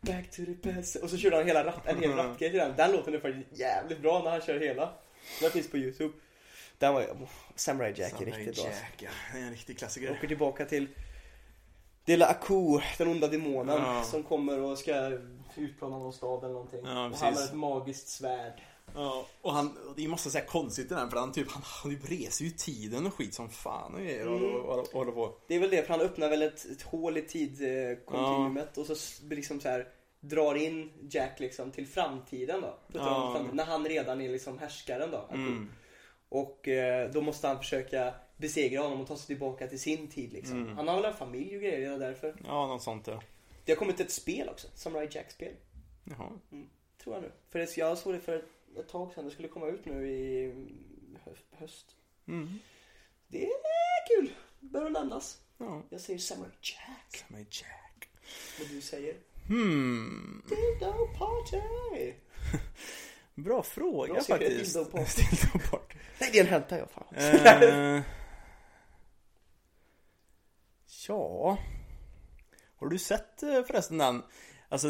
[0.02, 0.96] back to the past.
[0.96, 2.18] Och så körde han hela rap, en hel Mm.
[2.26, 2.76] rapgrej till den.
[2.76, 4.94] Den låten är faktiskt jävligt bra när han kör hela.
[5.42, 6.14] Den finns på youtube.
[6.78, 8.72] Den var oh, Samurai Jack är Samurai riktigt bra.
[8.72, 9.10] Jack, ja.
[9.34, 10.12] Det är en riktig klassiker.
[10.12, 10.88] Åker tillbaka till
[12.06, 14.04] Dela Aku, den onda demonen Ja.
[14.04, 15.12] som kommer och ska
[15.56, 16.80] utplåna någon stad eller någonting.
[16.84, 18.62] Ja, och han har ett magiskt svärd.
[18.96, 22.12] Ja, och han, det måste säga konstigt i den för han typ, han, han typ
[22.12, 24.56] reser ju tiden och skit som fan och grejer och, Mm.
[24.56, 25.38] och, och, håller på.
[25.48, 28.96] Det är väl det, för han öppnar väl ett, ett hål i tidkontinuumet och så
[29.30, 29.88] liksom så här
[30.20, 32.78] drar in Jack liksom till framtiden då.
[32.94, 33.34] Ja.
[33.34, 35.26] framtiden, när han redan är liksom härskaren då.
[35.32, 35.72] Mm.
[36.30, 40.34] Och eh, då måste han försöka besegra honom och ta sig tillbaka till sin tid
[40.34, 40.64] liksom.
[40.64, 40.78] Mm.
[40.78, 42.36] Han har väl en familj och grejer redan därför.
[42.48, 43.22] Ja, något sånt ja.
[43.66, 45.54] Det har kommit ett spel också, Samurai Jack-spel.
[46.04, 46.30] Jaha.
[47.04, 47.32] Tror jag nu.
[47.50, 48.46] För jag såg det för
[48.80, 50.54] ett, tag sedan, det skulle komma ut nu i
[51.26, 51.96] hö- höst.
[52.28, 52.60] Mm.
[53.28, 53.52] Det är
[54.08, 55.42] kul, bör nämnas.
[55.58, 55.84] Ja.
[55.90, 57.24] Jag säger Samurai Jack.
[57.28, 58.10] Samurai Jack.
[58.62, 59.16] Och du säger
[59.48, 60.44] Hmm.
[60.50, 62.14] Dildo Party.
[63.36, 64.74] Bra fråga Jag det, faktiskt.
[64.74, 65.22] dildo party.
[65.32, 65.98] Dildo party.
[66.20, 67.16] Nej det är en hentai ja, fan.
[67.16, 68.02] Eh,
[71.08, 71.58] ja.
[72.76, 74.24] Har du sett eh, förresten den?
[74.70, 74.88] Alltså,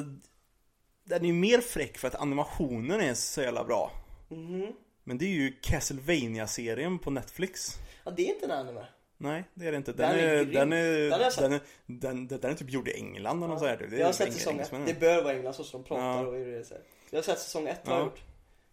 [1.06, 3.92] den är ju mer fräck för att animationen är så jävla bra.
[4.30, 4.74] Mhm.
[5.04, 7.72] Men det är ju castlevania serien på Netflix.
[8.04, 8.86] Ja det är inte en anime.
[9.18, 9.92] Nej, det är det inte.
[9.94, 10.54] Den, Den är är, grym.
[10.54, 11.44] den, är, Den har jag sett.
[11.44, 13.80] den, är, den, den, den är typ gjord i England eller något sånt.
[13.80, 14.56] Det är Jag har sett säsong ett.
[14.56, 14.88] engelsmännen.
[14.88, 16.28] Det bör vara England så som de pratar Ja.
[16.28, 16.82] och hur det är.
[17.10, 18.06] Jag har sett säsong ett har jag Ja.
[18.06, 18.20] gjort.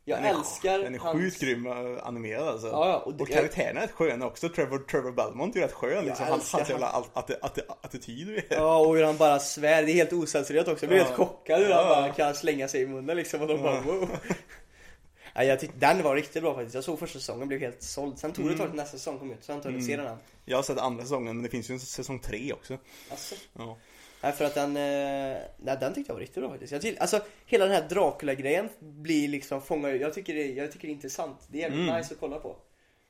[0.05, 2.67] Jag Den är- älskar Den är sjukt grym äh, animerad alltså.
[2.67, 4.49] Ja, ja, och och, det- karaktärerna är rätt sköna också.
[4.49, 6.27] Trevor, Trevor Belmont är rätt skön liksom.
[6.27, 9.83] Han, älskar hans jävla att- att- att- attityd och Ja och hur han bara svär,
[9.83, 10.85] det är helt osensurerat också.
[10.85, 11.05] Jag blir Ja.
[11.05, 14.09] helt chockad hur han bara kan slänga sig i munnen liksom och de bara wow.
[15.35, 16.75] Ja, jag tyckte den var riktigt bra faktiskt.
[16.75, 18.19] Jag såg första säsongen och blev helt såld.
[18.19, 19.97] Sen tog det ett tag till nästa säsong kom ut så jag inte hunnit se
[19.97, 20.17] den än.
[20.45, 22.79] Jag har sett andra säsongen men det finns ju en säsong tre också.
[23.11, 23.35] Alltså.
[23.59, 23.77] Ja.
[24.23, 26.73] Nej för att den, eh, nej, den tyckte jag var riktigt bra faktiskt.
[26.73, 30.89] Jag till, alltså hela den här Dracula-grejen blir liksom fångar jag tycker det, jag tycker
[30.89, 31.39] det är intressant.
[31.49, 31.97] Det är jävligt Mm.
[31.97, 32.57] nice att kolla på.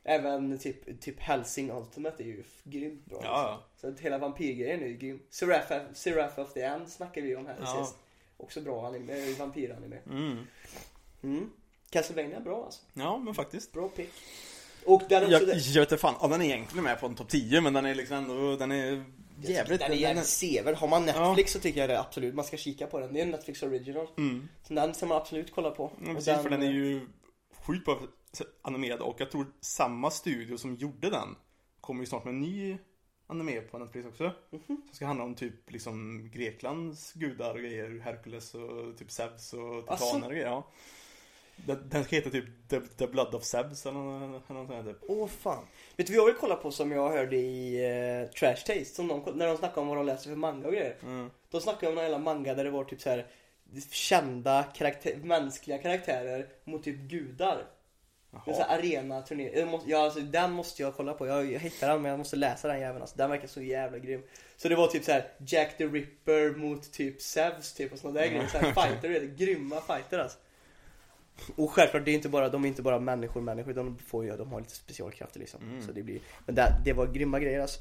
[0.04, 3.20] Även typ, typ Helsing Ultimate är ju grymt bra.
[3.24, 3.62] Ja.
[3.80, 5.20] Så att hela vampyrgrejen är ju grym.
[5.94, 7.84] Seraph, of the End snackade vi om här Ja.
[7.84, 7.96] sist.
[8.36, 9.96] Också bra anime, eh, vampyranime.
[10.10, 10.38] Mm.
[11.22, 11.50] Mm.
[11.90, 12.80] Castlevania är bra alltså.
[12.94, 13.72] Ja men faktiskt.
[13.72, 14.10] Bra pick.
[14.86, 17.28] Och den Jag, jag vet inte fan, ja, den är egentligen med på en topp
[17.28, 19.04] 10 men den är liksom ändå, den är
[19.50, 19.80] jävligt...
[19.80, 20.74] Den är jävligt sevärd.
[20.74, 23.12] Har man Netflix så tycker jag det absolut man ska kika på den.
[23.12, 24.06] Det är en Netflix original.
[24.18, 24.48] Mm.
[24.62, 25.92] Så den ska man absolut kolla på.
[26.06, 27.06] Ja, precis, för den är ju
[27.66, 28.00] sjukt bra
[28.62, 31.36] animerad och jag tror samma studio som gjorde den
[31.80, 32.78] kommer ju snart med en ny
[33.26, 34.32] anime på Netflix också.
[34.50, 34.62] Mhm.
[34.66, 39.88] Som ska handla om typ liksom Greklands gudar och grejer, Herkules och typ Zeus och
[39.88, 40.46] titaner och grejer.
[40.46, 40.70] Ja.
[41.56, 44.96] Den, den ska heta typ The, The Blood of Zeus eller något sånt typ.
[45.08, 45.66] Åh fan.
[45.96, 48.84] Vet du vad jag vill kolla på som jag hörde i eh, Trash Taste?
[48.84, 50.96] Som de, när de snackade om vad de läser för manga och grejer.
[51.02, 51.30] Mm.
[51.50, 53.26] De snackade om någon jävla manga där det var typ så här
[53.90, 57.64] kända karaktär, mänskliga karaktärer mot typ gudar.
[58.44, 58.68] Det är så Jaha.
[58.68, 59.68] här arena turnering.
[59.68, 61.26] Måste, ja, alltså, den måste jag kolla på.
[61.26, 63.00] Jag, jag hittar den men jag måste läsa den jäveln.
[63.00, 64.22] Alltså, den verkar så jävla grym.
[64.56, 68.20] Så det var typ så här Jack the Ripper mot typ Zeus typ och sådana
[68.20, 68.46] där grejer.
[68.46, 70.38] Så här fighter, grymma fighter alltså.
[71.56, 74.24] Och självklart, det är inte bara, de är inte bara människor människor utan de får
[74.24, 75.60] ju, de har lite specialkrafter liksom.
[75.62, 75.82] Mm.
[75.86, 77.80] Så det blir, men det, det var grymma grejer alltså.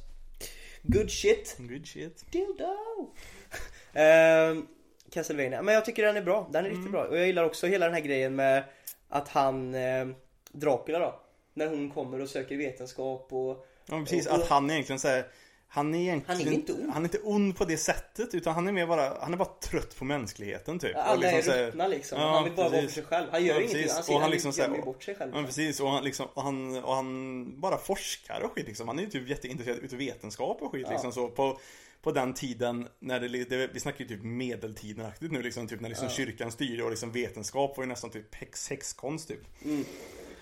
[0.84, 1.56] Good shit.
[1.60, 2.26] Good shit.
[2.32, 2.76] Dildo!
[3.94, 4.68] Ehm,
[5.12, 6.50] Castlevania, men jag tycker den är bra.
[6.52, 6.78] Den är Mm.
[6.80, 7.04] riktigt bra.
[7.04, 8.64] Och jag gillar också hela den här grejen med
[9.10, 10.08] att han, eh,
[10.52, 11.20] Dracula då.
[11.54, 13.66] När hon kommer och söker vetenskap och...
[13.86, 15.26] Ja precis, Och- att han egentligen såhär
[15.74, 16.90] han är egentligen Han är inte ond.
[16.94, 19.50] han är inte ond på det sättet utan han är mer bara, han är bara
[19.62, 20.96] trött på mänskligheten typ.
[20.96, 22.20] Och Alla liksom är ruttna liksom.
[22.22, 22.96] Ja, han vill bara vara för precis.
[22.96, 23.28] sig själv.
[23.32, 23.78] Han gör Ja, ingenting.
[23.82, 23.92] precis.
[23.92, 25.32] Han, Och ser, han han liksom här- gömmer bort sig själv.
[25.36, 28.88] Ja precis, och han, liksom, och han, och han bara forskar och skit liksom.
[28.88, 30.92] Han är ju typ jätteintresserad utav vetenskap och skit Ja.
[30.92, 31.60] liksom så på,
[32.02, 35.90] på den tiden när det, det vi snackar ju typ medeltidenaktigt nu liksom, typ när
[35.90, 36.14] liksom Ja.
[36.14, 39.42] kyrkan styrde och liksom vetenskap var ju nästan typ häx, häxkonst typ.
[39.66, 39.86] Mm.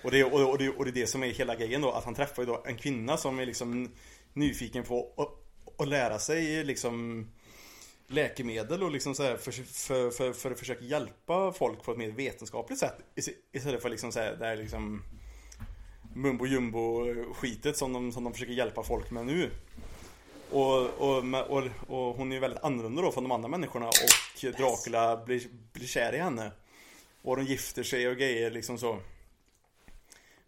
[0.03, 2.03] Och det, och, och, det, och det är det som är hela grejen då, att
[2.05, 3.91] han träffar ju då en kvinna som är liksom
[4.39, 5.07] nyfiken på
[5.77, 7.27] att, lära sig liksom
[8.07, 11.97] läkemedel och liksom så här för, för, för, för att försöka hjälpa folk på ett
[11.97, 12.95] mer vetenskapligt sätt
[13.51, 15.03] istället för liksom så här, det här liksom
[16.15, 19.49] mumbo jumbo skitet som de, som de försöker hjälpa folk med nu.
[20.51, 24.51] Och, och, och, och hon är ju väldigt annorlunda då från de andra människorna och
[24.57, 25.41] Dracula blir,
[25.73, 26.51] blir kär i henne.
[27.21, 28.99] Och de gifter sig och grejer liksom så.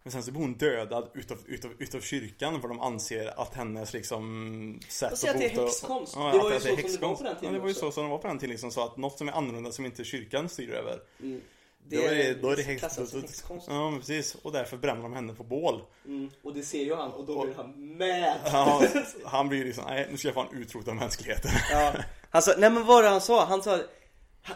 [0.02, 3.92] Men sen så blir hon dödad utav, utav, utav kyrkan för de anser att hennes
[3.92, 6.12] liksom sätt Jag säger att det är häxkonst.
[6.16, 7.60] Ja, Det att var ju att så som det var på den Ja, tiden det
[7.60, 9.32] var ju så som det var på den tiden liksom, så att något som är
[9.32, 10.98] annorlunda som inte kyrkan styr över.
[11.22, 11.40] Mm.
[11.88, 13.66] då är det, då är det häx, klassas som då- häxkonst.
[13.70, 14.34] Ja, men precis.
[14.34, 15.82] Och därför bränner de henne på bål.
[16.06, 16.30] Mm.
[16.42, 18.36] Och det ser ju han och då blir han mad.
[18.52, 18.82] Ja,
[19.24, 21.50] han blir liksom, nej nu ska jag fan utrota mänskligheten.
[21.70, 21.92] Ja.
[22.30, 23.44] Han sa, nej men vad var det han sa?
[23.44, 23.78] Han sa,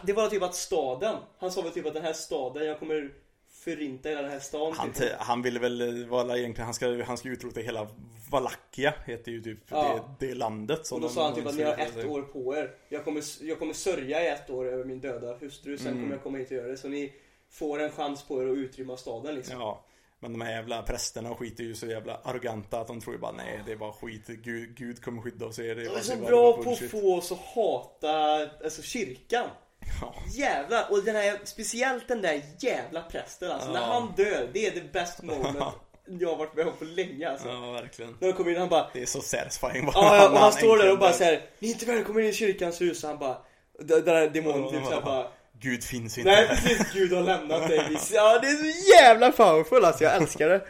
[0.03, 3.11] det var typ att staden, han sa väl typ att den här staden, jag kommer
[3.75, 4.73] förinta hela den här staden.
[4.77, 5.11] Han, typ.
[5.19, 7.87] han ville väl vara egentligen, han ska, han ska utrota hela
[8.31, 10.15] Valakia heter ju typ Ja.
[10.19, 12.55] det, det landet som Och då sa han typ att ni har ett år på
[12.55, 12.71] er.
[12.89, 15.99] Jag kommer, jag kommer sörja i ett år över min döda hustru, sen Mm.
[16.03, 16.77] kommer jag komma hit och göra det.
[16.77, 17.13] Så ni
[17.49, 19.59] får en chans på er att utrymma staden liksom.
[19.59, 19.85] Ja,
[20.19, 23.15] men de här jävla prästerna och skit är ju så jävla arroganta att de tror
[23.15, 25.55] ju bara nej det är bara skit, Gud, Gud kommer skydda oss.
[25.55, 28.09] Det är, det är så bra på att få oss att hata
[28.63, 29.49] alltså, kyrkan.
[30.01, 30.15] Ja.
[30.31, 30.85] Jävlar!
[30.89, 33.67] Och den här, speciellt den där jävla prästen alltså.
[33.67, 33.73] Ja.
[33.73, 35.57] När han dör, det är the best moment
[36.19, 37.47] jag har varit med om på länge alltså.
[37.47, 38.15] ja, verkligen.
[38.19, 39.93] När de kommer in han bara Det är så satisfying bara.
[39.95, 42.33] Ja, ja, och han står där och bara säger Ni är inte välkomna in i
[42.33, 43.37] kyrkans hus och han bara
[43.79, 45.27] Den där demonen typ såhär bara
[45.59, 46.29] Gud finns inte.
[46.31, 50.15] Nej precis, Gud har lämnat dig Vi- Ja det är så jävla powerful alltså, jag
[50.15, 50.61] älskar det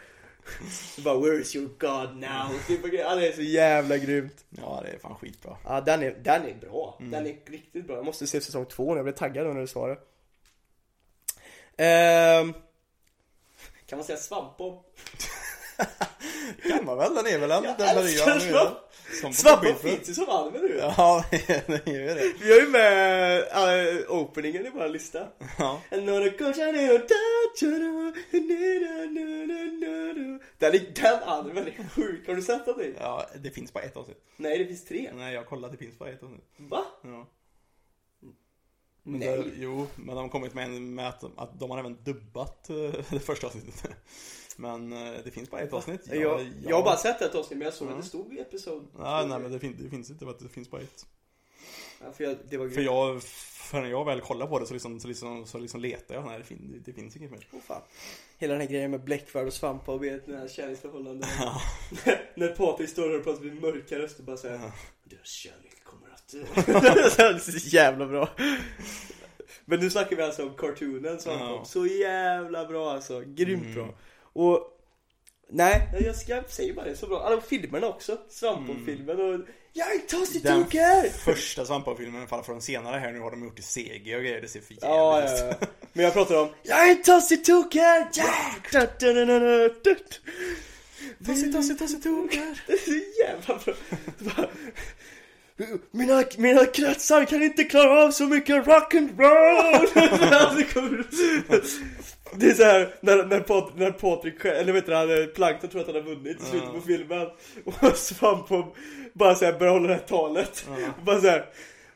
[0.95, 2.59] Så bara Where is your God now?
[2.67, 5.57] Typ, ja, det är så jävla grymt Ja, det är fan skitbra.
[5.63, 7.11] Ja den är, den är bra, Mm.
[7.11, 9.67] den är riktigt bra Jag måste se säsong två nu, jag blev taggad när du
[9.67, 9.97] sa det
[11.83, 12.53] Ehm,
[13.85, 14.83] Kan man säga svampbob?
[16.69, 17.15] Kan man väl?
[17.15, 17.63] Den är väl en?
[17.63, 18.77] Jag älskar är
[19.11, 19.21] svamp.
[19.21, 19.89] Som på Svampar skiten.
[19.95, 20.77] finns ju som anime nu.
[20.77, 22.33] Ja, den gör det.
[22.41, 23.39] Vi har ju med
[23.99, 25.27] äh, openingen i vår lista.
[25.57, 25.81] Ja.
[30.57, 32.27] Den är, den animen är sjuk.
[32.27, 32.95] Har du sett den?
[32.99, 34.23] ja, det finns bara ett avsnitt.
[34.37, 35.09] Nej, det finns tre.
[35.13, 36.45] Nej, jag har kollat, det finns bara ett avsnitt.
[36.57, 36.85] Va?
[37.01, 37.27] Ja.
[39.03, 39.37] Men Nej.
[39.37, 42.69] det, jo, men de har kommit med, en, med att, att de har även dubbat
[42.69, 42.75] eh,
[43.09, 43.89] det första avsnittet.
[44.59, 46.01] Men eh, det finns bara ett avsnitt.
[46.11, 47.97] Jag, jag har bara sett ett avsnitt men jag såg att Ja.
[48.01, 50.49] det stod i episod Nej, nej men det, fin, det finns inte, för att det
[50.49, 51.05] finns bara ett.
[52.01, 54.99] ja, för jag, det var För jag, förrän jag väl kollar på det så liksom,
[54.99, 57.47] så liksom, så liksom letar jag, nej det, fin, det finns inget mer.
[57.51, 57.81] Åh fan.
[58.37, 61.29] Hela den här grejen med bläckvarv och svampar och vet den här kärleksförhållanden.
[61.39, 61.61] Ja.
[62.35, 64.71] När Patrik står där och pratar med mörka röster bara säger Ja.
[65.03, 66.33] Deras kärlek kommer att...
[67.45, 68.29] det så jävla bra.
[69.65, 71.57] Men nu snackar vi alltså om cartoonen som Ja.
[71.57, 71.65] kom.
[71.65, 73.23] Så jävla bra alltså.
[73.25, 73.73] Grymt Mm.
[73.75, 73.89] bra.
[74.37, 74.73] Och...
[75.49, 77.23] Nej, jag, ska, säger bara det, så bra.
[77.23, 78.17] Alla filmerna också.
[78.29, 79.39] Svampbob-filmen och...
[79.73, 81.11] Jag är tossig Den tokig!
[81.11, 84.47] första Svampbob-filmen, för från senare här nu har de gjort i CG och grejer, det
[84.47, 85.67] ser för jävligt Ja, ja, ja.
[85.93, 87.81] Men jag pratar om Jag är tossig tokig!
[88.13, 88.53] Ja!
[91.25, 92.41] Tossi, tossi, tossi, tokig.
[92.67, 92.91] Det är så
[93.23, 93.59] jävla
[94.17, 94.49] bra.
[95.91, 99.87] Mina, mina kretsar kan inte klara av så mycket rock'n'roll!
[102.33, 105.81] det, är så här när, när, Pat, när Patrik eller vet du han, Plankton tror
[105.81, 107.27] att han har vunnit i slutet på filmen.
[107.65, 108.75] Och Svampbob
[109.13, 110.67] bara såhär börjar hålla det här talet.
[110.97, 111.45] Och bara såhär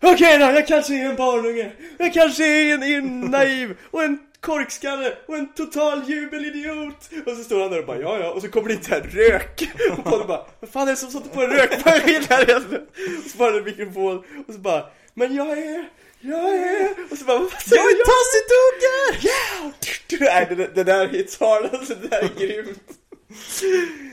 [0.03, 1.71] Okej då, jag kanske är en barnunge.
[1.97, 7.09] Jag kanske är en, en naiv och en korkskalle och en total jubelidiot.
[7.25, 8.31] Och så står han där och bara ja ja.
[8.31, 9.69] Och så kommer det inte här rök.
[9.91, 12.87] Och Patrik bara Vad fan är det som satte på en rökmaskin här egentligen?
[13.25, 14.17] Och så bara mikrofon.
[14.47, 15.85] Och så bara Men jag är
[16.21, 16.89] jag är...
[17.11, 17.91] Och så bara, vad säger jag?
[17.91, 19.25] Tossi, tokig!
[19.25, 19.73] Yeah!
[20.19, 21.07] Nej, det, det där
[21.39, 22.97] hard, alltså det där är grymt.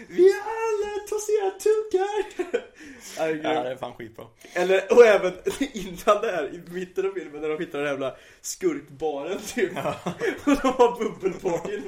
[0.09, 3.45] Vi är alla tossiga grymt.
[3.45, 4.27] Ja, det är fan skitbra.
[4.53, 5.33] Eller, och även
[5.73, 9.73] innan det här, i mitten av filmen när de hittar den jävla skurkbaren typ.
[10.45, 11.83] Och de har bubbelparty i.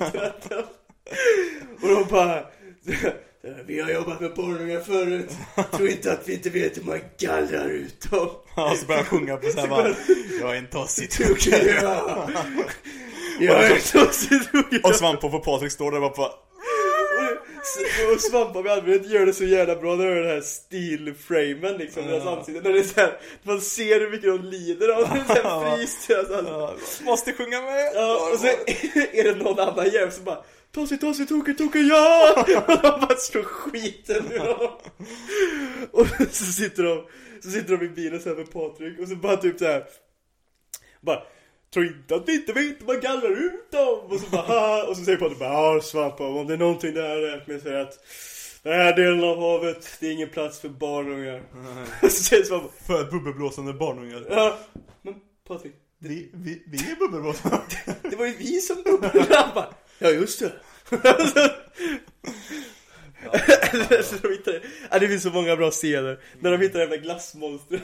[1.82, 2.46] Och de bara
[3.66, 5.30] Vi har jobbat med porrungar förut.
[5.76, 8.28] Tror inte att vi inte vet hur man gallrar ut dem.
[8.56, 9.94] Ja, så börjar jag sjunga på såhär bara
[10.40, 11.74] Jag är en tossi, tokig.
[11.82, 12.28] Ja.
[13.40, 14.40] Jag är tossig
[14.84, 16.30] Och Svampo på Patrik står där och bara
[18.14, 22.26] Och- svampar med allmänhet gör det så jävla bra när den här stilframen liksom, deras
[22.26, 22.62] ansikten.
[22.64, 25.24] När det är så här, man ser hur mycket de lider av det.
[25.26, 27.92] Så här fryst ja, Måste sjunga med!
[27.94, 28.46] Ja, och så
[29.12, 30.38] är det någon annan jävel som bara
[30.72, 32.34] Tossi, tossi, toki, toki, ja!
[32.36, 32.46] Och
[32.82, 34.70] de bara slår skiten ur.
[35.90, 37.06] Och så sitter de,
[37.42, 39.84] så sitter de i bilen så här med Patrik och så bara typ så här.
[41.00, 41.22] Bara
[41.74, 43.98] Tror inte att vi inte vet man gallrar ut dem!
[44.08, 44.86] Och så bara Haha.
[44.86, 47.60] Och så säger Patrik bara Ja Svampa, om det är någonting där har lärt mig
[47.60, 47.98] så är det att
[48.62, 51.42] Den här delen av havet, det är ingen plats för barnungar.
[52.02, 54.26] Och så säger Svampa För bubbelblåsande barnungar.
[54.30, 54.58] Ja,
[55.02, 55.14] men
[55.48, 57.58] Patrik Vi, vi, vi är bubbelblåsande.
[58.02, 59.66] Det var ju vi som bubblade.
[60.02, 60.52] Ja just det.
[63.72, 66.20] Eller så de hittar, ja, det finns så många bra scener.
[66.40, 67.82] När de hittar det jävla glassmonstret.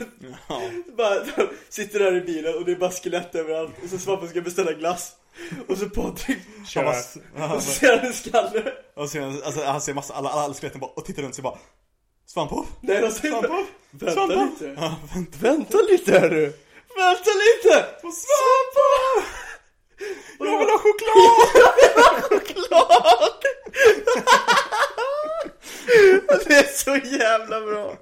[0.49, 0.63] Ja.
[0.97, 3.71] Bara, de sitter där i bilen och det är bara skelett överallt.
[3.85, 5.13] Och så Svampen ska beställa glass.
[5.69, 6.85] Och så Patrik kör.
[6.85, 8.73] Bara- Och så ser han en skalle.
[8.95, 11.59] Och sen, alltså, han ser massa, alla, alla skeletten bara, och tittar runt sig bara
[12.27, 12.65] Svampo?
[12.81, 13.65] Nej, de säger Svampo?
[13.91, 14.45] Vänta Svampo?
[14.45, 14.75] lite.
[14.81, 15.39] Ja, vänta.
[15.41, 16.53] Vänta lite här nu.
[16.97, 17.85] Vänta lite.
[20.39, 21.27] Jag vill ha choklad!
[22.29, 23.33] choklad!
[26.47, 27.97] det är så jävla bra.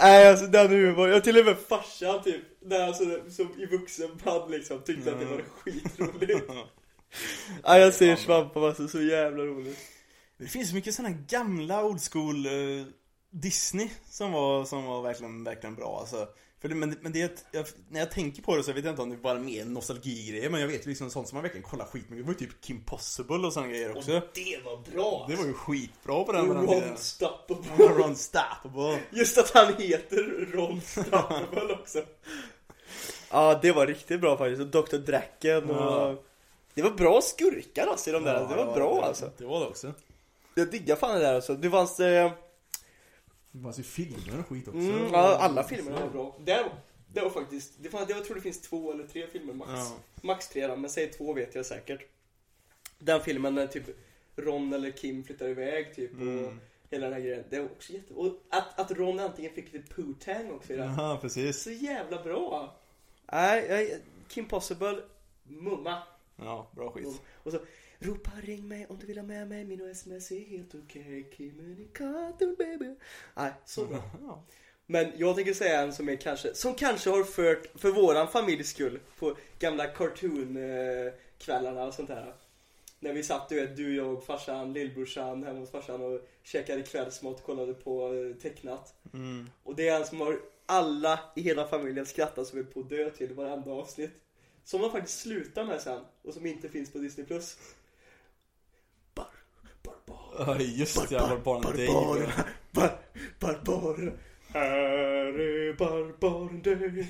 [0.00, 4.50] Nej alltså den humorn, jag till och med farsan typ, när alltså, som i vuxenband
[4.50, 6.50] liksom, tyckte att det var skitroligt.
[7.64, 9.78] Nej jag ser Svampa alltså så jävla roligt.
[10.38, 12.86] Det finns så mycket sådana gamla old school eh,
[13.30, 16.28] Disney som var, som var verkligen, verkligen bra alltså.
[16.60, 19.10] För men, men det, jag, när jag tänker på det så vet jag inte om
[19.10, 22.26] det bara är mer nostalgigrejer Men jag vet liksom sånt som man verkligen kollar skitmycket
[22.26, 25.26] Det var ju typ Kim Possible och sådana grejer också det var bra!
[25.28, 27.88] Det var ju skitbra på den, Ron tiden Stoppable.
[27.88, 32.02] Ron Stoppable Just att han heter Ron Stoppable också.
[33.30, 34.96] Ja det var riktigt bra faktiskt, och Dr.
[34.96, 35.76] Draken och...
[35.76, 36.22] Ja.
[36.74, 39.30] Det var bra skurkar alltså i de där, det var bra det, alltså.
[39.38, 39.92] Det var det också
[40.54, 41.54] Jag diggar fan det där alltså.
[41.54, 42.32] Det fanns eh,
[43.58, 46.36] Det fanns ju filmer och skit också mm, ja, alla filmer var bra.
[46.44, 46.72] Det var,
[47.08, 49.70] det var faktiskt, det fanns, jag tror det finns två eller tre filmer max.
[49.72, 49.96] Ja.
[50.22, 52.06] Max tre då, men säg två vet jag säkert.
[52.98, 53.84] Den filmen när typ
[54.36, 56.60] Ron eller Kim flyttar iväg typ och Mm.
[56.90, 57.44] hela den här grejen.
[57.50, 58.22] Det var också jättebra.
[58.22, 60.94] Och att, att Ron antingen fick lite poo-tang också i den.
[60.94, 62.76] Jaha, precis Så jävla bra.
[63.32, 65.02] Nej, Kim Possible,
[65.42, 66.02] mumma.
[66.36, 67.22] Ja, bra skit.
[67.42, 67.58] Och så
[68.00, 72.56] Ropa ring mig om du vill ha med mig Min sms är helt okej Communicator
[72.56, 72.94] baby
[73.34, 74.02] Nej, så bra.
[74.86, 78.68] Men jag tänker säga en som är kanske Som kanske har fört för våran familjs
[78.68, 82.34] skull På gamla cartoon-kvällarna och sånt här
[83.00, 87.36] När vi satt du vet, du, jag, farsan, lillbrorsan hemma hos farsan och käkade kvällsmat
[87.36, 89.50] och kollade på eh, tecknat Mm.
[89.62, 92.88] Och det är en som har alla i hela familjen skrattat som är på att
[92.88, 94.10] dö till varenda avsnitt.
[94.64, 97.26] Som man faktiskt slutar med sen och som inte finns på Disney+.
[97.26, 97.58] Plus.
[100.38, 101.86] Barbar, Ja, just var barn Dave.
[101.86, 102.32] barbarerna,
[102.72, 102.98] bar,
[103.64, 104.12] barbarerna.
[104.52, 107.04] Här är barbaren Dave.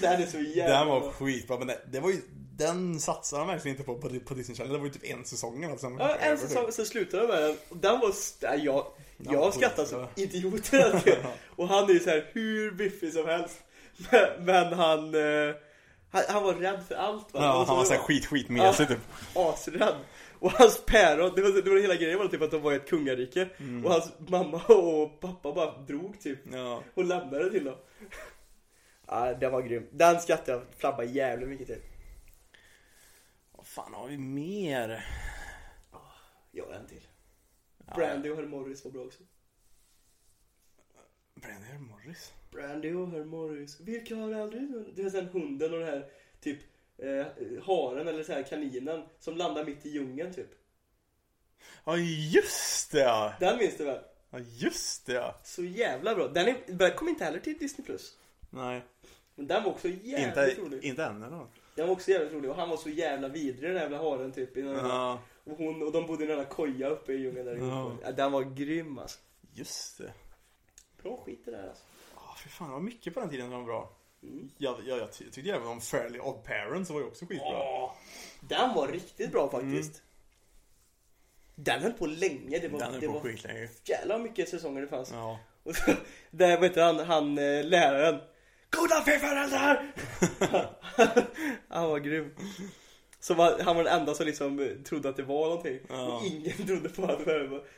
[0.00, 1.10] Den är så jävla Den var bra.
[1.12, 2.16] skitbra, men det, det var ju,
[2.56, 4.72] den satsade de verkligen inte på på, på Disney Channel.
[4.72, 6.00] Det var ju typ en säsong eller något.
[6.00, 7.56] Ja, en säsong, så slutade de med den.
[7.80, 8.12] Den var...
[8.42, 8.86] nej, Jag,
[9.18, 10.70] jag var skrattar som idiot.
[11.56, 13.56] Och han är ju så här hur biffig som helst.
[14.10, 15.54] Men, men han, eh,
[16.10, 16.22] han...
[16.28, 17.40] Han var rädd för allt va?
[17.42, 18.98] Ja, han var såhär skit skitmesig typ.
[19.34, 19.94] asrädd.
[20.40, 22.76] Och hans päron, det var, det var hela grejen var typ att de var i
[22.76, 23.48] ett kungarike.
[23.58, 23.84] Mm.
[23.84, 26.38] Och hans mamma och pappa bara drog typ.
[26.52, 26.82] Ja.
[26.94, 27.76] Och lämnade till dem.
[29.12, 29.86] Ja, den var grym.
[29.90, 31.80] Den skrattade jag flabba jävligt mycket till.
[33.52, 35.04] Vad fan har vi mer?
[36.50, 37.06] Jag har en till.
[37.86, 37.94] Ja.
[37.94, 39.22] Brandy och Herr Morris var bra också.
[41.34, 42.32] Brandy Morris.
[42.50, 43.80] Brandy och Herr Morris.
[43.80, 44.62] Vilka har aldrig...
[44.94, 46.10] Det är den hunden och den här
[46.40, 46.58] typ
[47.02, 47.26] eh,
[47.64, 50.50] haren eller så här kaninen som landar mitt i djungeln typ.
[51.84, 53.32] Ja just det ja!
[53.40, 54.00] Den minns du väl?
[54.30, 55.34] Ja just det ja!
[55.44, 56.28] Så jävla bra.
[56.28, 57.84] Den, är, den kom inte heller till Disney+.
[57.86, 58.16] Plus.
[58.50, 58.82] Nej,
[59.34, 60.84] Men den var också jävligt inte, rolig.
[60.84, 61.46] inte än eller?
[61.74, 64.56] Den var också jävligt rolig och han var så jävla vidrig den jävla haren typ.
[64.56, 67.56] I Ja, och, hon, och de bodde i den där koja uppe i djungeln där
[67.56, 68.10] Ja.
[68.12, 69.18] Den var grym alltså.
[69.54, 70.12] just det.
[71.02, 71.82] Bra skit det där alltså.
[72.14, 73.96] Ja, för fan det var mycket på den tiden som var bra.
[74.22, 74.50] Mm.
[74.58, 77.48] Jag, jag, jag ty- tyckte även om Fairly Odd Parents var ju också skitbra.
[77.48, 77.92] Åh,
[78.40, 80.02] den var riktigt bra faktiskt.
[81.54, 82.58] Den höll på länge.
[82.58, 83.68] Det var, Den är det på var skitlänge.
[83.84, 85.10] jävla mycket säsonger det fanns.
[85.12, 85.38] Ja.
[85.62, 85.92] Och så,
[86.30, 88.20] där vet du han, han eh, läraren.
[88.70, 89.92] Goda förföräldrar!
[91.68, 92.34] han var grym.
[93.20, 95.78] Så var, han var den enda som liksom eh, trodde att det var någonting.
[95.88, 96.16] Ja.
[96.18, 97.16] Och ingen trodde på var.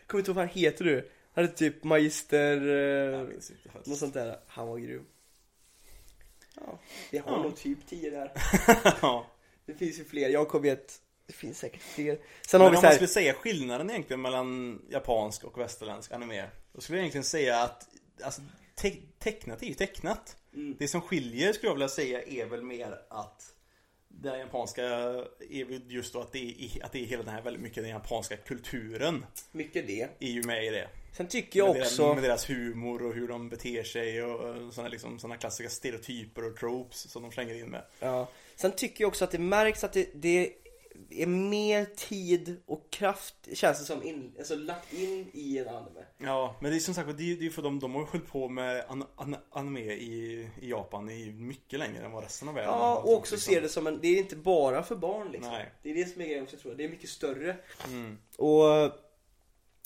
[0.07, 1.11] Kommer inte ihåg vad han heter du?
[1.35, 2.57] Han hade typ magister...
[3.13, 3.29] Eh,
[3.85, 4.39] något sånt där.
[4.47, 5.07] Han var grym.
[6.57, 6.79] Ja,
[7.11, 7.43] vi har Ja.
[7.43, 8.33] nog typ 10 där.
[9.03, 9.27] ja.
[9.67, 10.29] Det finns ju fler.
[10.29, 12.19] Jag kommer att det finns säkert fler.
[12.47, 15.59] Sen har Men vi om så man här, skulle säga skillnaden egentligen mellan japansk och
[15.59, 17.89] västerländsk anime Då skulle jag egentligen säga att
[18.23, 18.43] alltså,
[18.75, 20.77] te- tecknat är ju tecknat Mm.
[20.79, 23.53] Det som skiljer skulle jag vilja säga är väl mer att
[24.23, 24.83] Det japanska
[25.51, 27.93] är just då att det är, att det är hela den här väldigt mycket den
[27.93, 30.09] japanska kulturen mycket det.
[30.19, 32.03] Är ju med i det Sen tycker jag med, också...
[32.03, 36.45] deras, med deras humor och hur de beter sig och sådana liksom, såna klassiska stereotyper
[36.45, 38.29] och tropes som de slänger in med Ja.
[38.57, 40.53] Sen tycker jag också att det märks att det, det
[41.11, 46.01] är mer tid och kraft, känns det som, in, alltså lagt in i en anime.
[46.19, 48.07] Ja, men det är som sagt det är det är för de, de har ju
[48.07, 52.49] hållit på med an, an, anime i, i Japan i mycket längre än vad resten
[52.49, 53.55] av världen Ja, och gjort, också liksom.
[53.55, 55.53] ser det som en, det är inte bara för barn liksom.
[55.53, 55.73] Nej.
[55.83, 56.79] Det är det som är grejen också tror jag.
[56.79, 57.57] Det är mycket större.
[57.89, 58.19] Mm.
[58.39, 58.93] Och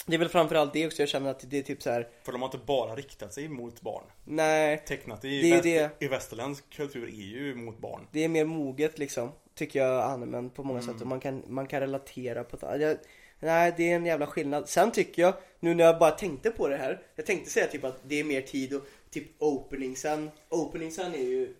[0.07, 2.09] det är väl framförallt det också jag känner att det är typ så här.
[2.22, 4.04] För de har inte bara riktat sig mot barn.
[4.24, 6.04] nej, Tecknat i, Det är väst, det.
[6.04, 8.07] i västerländsk kultur är ju mot barn.
[8.12, 9.32] det är mer moget liksom.
[9.57, 10.92] Tycker jag animen på många Mm.
[10.92, 11.02] sätt.
[11.02, 12.96] Och man kan, man kan relatera på ett jag,
[13.40, 14.68] Nej, det är en jävla skillnad.
[14.68, 17.02] Sen tycker jag, nu när jag bara tänkte på det här.
[17.14, 20.30] Jag tänkte säga typ att det är mer tid och typ openingsen.
[20.48, 21.54] Openingsen är ju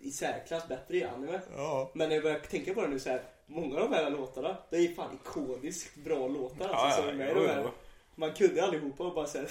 [0.00, 1.40] i särklass bättre i anime.
[1.56, 1.90] Ja.
[1.94, 3.22] Men när jag börjar tänka på det nu så här.
[3.46, 7.08] Många av de här låtarna, det är ju fan ikoniskt bra låtar alltså, ja, som
[7.08, 7.70] är med jo, de här.
[8.14, 9.46] Man kunde allihopa och bara säga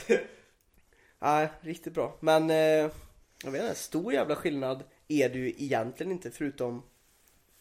[1.20, 2.18] Ja, riktigt bra.
[2.20, 2.92] Men eh,
[3.44, 6.84] jag vet inte, stor jävla skillnad är det ju egentligen inte förutom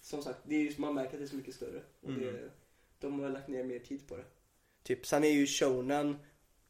[0.05, 1.83] Som sagt, det är ju, man märker att det är så mycket större.
[2.01, 2.21] Och Mm.
[2.21, 2.51] det,
[2.99, 4.25] de har lagt ner mer tid på det.
[4.83, 6.17] Typ, sen är ju shonen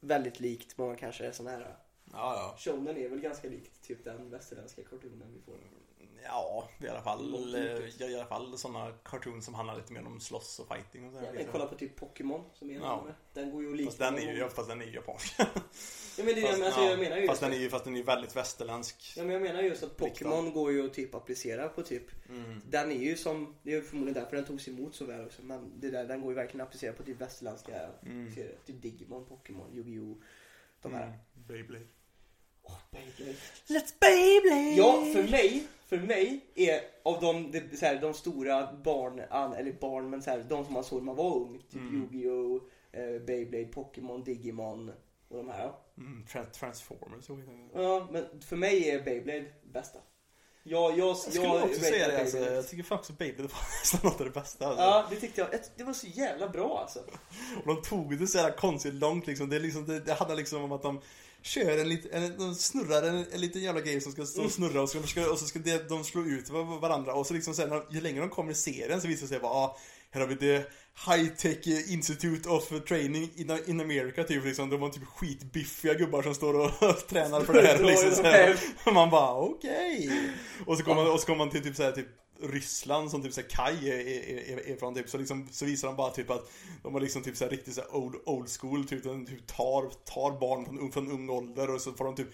[0.00, 1.76] väldigt likt många kanske sådana här
[2.12, 5.58] Ja, Shonen är väl ganska likt typ den västerländska cartoonen vi får.
[6.24, 6.68] Ja.
[6.78, 7.60] Ja, i alla fall, eh,
[7.98, 11.12] ja, i alla fall sådana cartoons som handlar lite mer om slåss och fighting och
[11.12, 11.26] sådär.
[11.26, 11.52] Ja, liksom.
[11.52, 13.06] kolla på typ Pokémon som är en Ja.
[13.32, 15.34] Den går ju att likna Fast den är ju, fast den är ju japansk.
[15.38, 15.44] Ja
[16.16, 17.94] men det är det, men alltså, jag menar ju fast den är ju, fast den
[17.94, 19.14] är ju väldigt västerländsk.
[19.16, 20.04] Ja men jag menar just att Riktad.
[20.08, 22.60] Pokémon går ju att typ applicera på typ Mm.
[22.70, 25.80] Den är ju som, det är förmodligen därför den togs emot så väl också Men
[25.80, 28.34] det där, den går ju verkligen att applicera på typ västerländska Mm.
[28.34, 30.16] serier Typ Digimon, Pokémon, Yu-Gi-Oh!
[30.82, 31.18] De här Mm.
[31.34, 31.84] Beyblade.
[32.64, 33.38] Åh, Beyblade.
[33.66, 34.74] Let's Beyblade!
[34.76, 39.18] Ja, för mig, för mig är av de, de, så här, de stora barn,
[39.54, 42.08] eller barn men så här, de som man såg när man var ung Typ Mm.
[42.12, 42.60] Yu-Gi-Oh!
[42.92, 44.88] Eh, Beyblade, Pokémon, Digimon
[45.28, 47.30] och de här Mm, Tra- Transformers.
[47.30, 47.38] och-
[47.82, 49.98] Ja, men för mig är Beyblade bästa
[50.62, 52.36] Jag, jag, Jag skulle jag också säga det alltså.
[52.38, 52.54] Baby.
[52.54, 53.48] Jag tycker fan också Baby var
[53.80, 54.82] nästan något av det bästa alltså.
[54.82, 55.50] Ja, det tyckte jag.
[55.76, 56.98] Det var så jävla bra alltså.
[57.64, 59.48] Och de tog det så jävla konstigt långt liksom.
[59.50, 61.00] Det, är liksom, det, det handlar liksom om att de
[61.44, 64.50] kör en liten, en, de snurrar en, en liten jävla grej som ska stå och
[64.52, 67.34] snurra och så ska, och så ska det, de slå ut var- varandra och så
[67.34, 69.78] liksom sen ju längre de kommer i serien så visar det sig bara ah,
[70.10, 70.70] här har vi det
[71.06, 74.70] High Tech Institute of Training in, in America typ liksom.
[74.70, 78.94] De var typ skitbiffiga gubbar som står och tränar för det här liksom.
[78.94, 80.10] Man bara okej.
[80.66, 82.06] Och så kommer man, och så kommer man till typ så här, typ
[82.42, 85.88] Ryssland som typ såhär Kaj är, är, är, är från typ så, liksom, så visar
[85.88, 89.04] de bara typ att de har liksom typ såhär riktigt såhär old, old school typ,
[89.04, 92.28] de typ tar, tar barn från, från ung ålder och så får de typ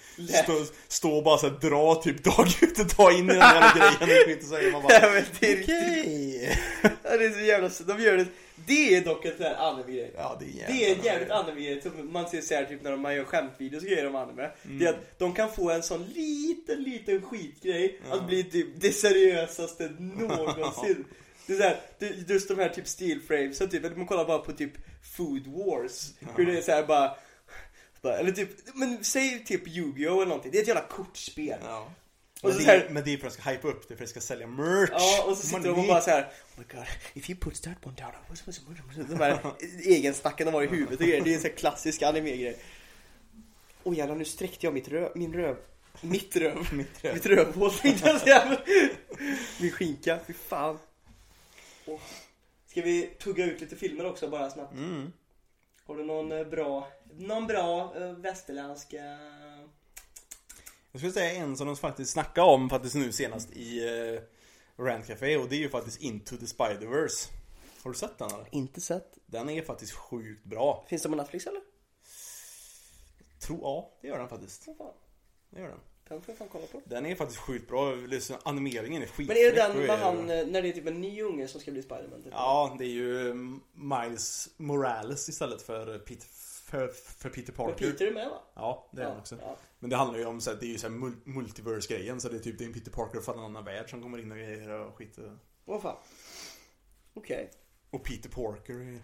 [0.44, 3.72] stå, stå och bara såhär dra typ dag ut och dag in i den jävla
[4.07, 6.59] grejen och så är man bara okej.
[6.82, 8.26] Ja, det är så jävla de gör det.
[8.66, 10.12] Det är dock en sån här anime-grej.
[10.16, 12.96] Ja det är Det är en jävligt anime-grej som man ser så här, typ när
[12.96, 14.50] man gör skämtvideos och grejer om anime.
[14.62, 18.92] Det är att de kan få en sån liten, liten skitgrej att bli typ det
[18.92, 21.04] seriösaste någonsin.
[21.46, 24.38] Det är så här, just de här typ steel frames, så typ, man kollar bara
[24.38, 24.72] på typ
[25.16, 26.12] Food Wars.
[26.36, 27.16] Hur det är så här bara
[28.02, 30.52] eller typ, men säg typ Yu-Gi-Oh eller någonting.
[30.52, 31.58] Det är ett jävla kortspel.
[31.64, 31.92] Ja.
[32.43, 34.05] Men det, här- är- men det är för att de ska hypa upp det, för
[34.05, 34.91] att det ska sälja merch.
[34.93, 36.22] Ja, och så sitter de och bara så här.
[36.22, 36.28] Oh
[36.59, 36.84] my god,
[37.14, 39.41] if you put that one down, what's, what's, what's, de här
[39.84, 41.24] egensnacken de har i huvudet och grejer.
[41.24, 42.57] Det är en sån här klassisk anime-grej.
[43.82, 45.57] Åh jävlar, nu sträckte jag mitt röv, min röv.
[46.01, 46.68] Mitt röv.
[46.72, 47.14] Mitt röv.
[47.14, 48.59] Mitt rövhål tänkte jag säga.
[49.61, 50.78] Min skinka, fy fan.
[51.86, 52.01] Åh.
[52.66, 54.72] Ska vi tugga ut lite filmer också bara snabbt?
[54.74, 55.12] Mm.
[55.86, 56.88] Har du någon eh, bra,
[57.18, 58.93] någon bra uh, västerländsk...
[58.93, 59.03] eh,
[60.93, 64.20] Jag skulle säga en som de faktiskt snackade om faktiskt nu senast i uh,
[64.84, 67.30] Rant Café och det är ju faktiskt Into the Spider-Verse.
[67.82, 68.47] Har du sett den eller?
[68.51, 69.18] Inte sett.
[69.26, 70.84] Den är faktiskt sjukt bra.
[70.88, 71.61] Finns det på Netflix eller?
[73.38, 74.68] Tro, ja, det gör den faktiskt.
[75.51, 75.78] Det gör den.
[76.09, 76.82] den får jag fan kolla på.
[76.84, 77.95] Den är faktiskt sjukt bra.
[78.43, 79.28] Animeringen är skitfräck.
[79.28, 81.61] Men är det den med han, eh, när det är typ en ny unge som
[81.61, 82.22] ska bli Spiderman?
[82.22, 82.32] Typ?
[82.32, 83.34] Ja, det är ju
[83.72, 86.26] Miles Morales istället för Peter,
[86.70, 87.90] för, för Peter Parker.
[87.90, 88.42] Peter är med va?
[88.54, 89.38] Ja, det är han också.
[89.40, 89.56] Ja.
[89.78, 92.28] Men det handlar ju om så här, det är ju så här mul- multiverse-grejen så
[92.28, 94.32] det är typ det är en Peter Parker från en annan värld som kommer in
[94.32, 95.18] och grejer och skit.
[95.64, 95.96] Vad fan.
[97.14, 97.50] Okej.
[97.90, 99.00] Och Peter Parker är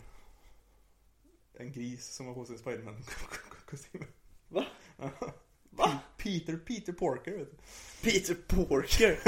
[1.55, 4.05] en gris som har på sig Spiderman-kostym.
[4.49, 4.65] Va?
[5.71, 5.99] Va?
[6.17, 7.57] Peter, Peter Parker vet du.
[8.11, 9.19] Peter Porker.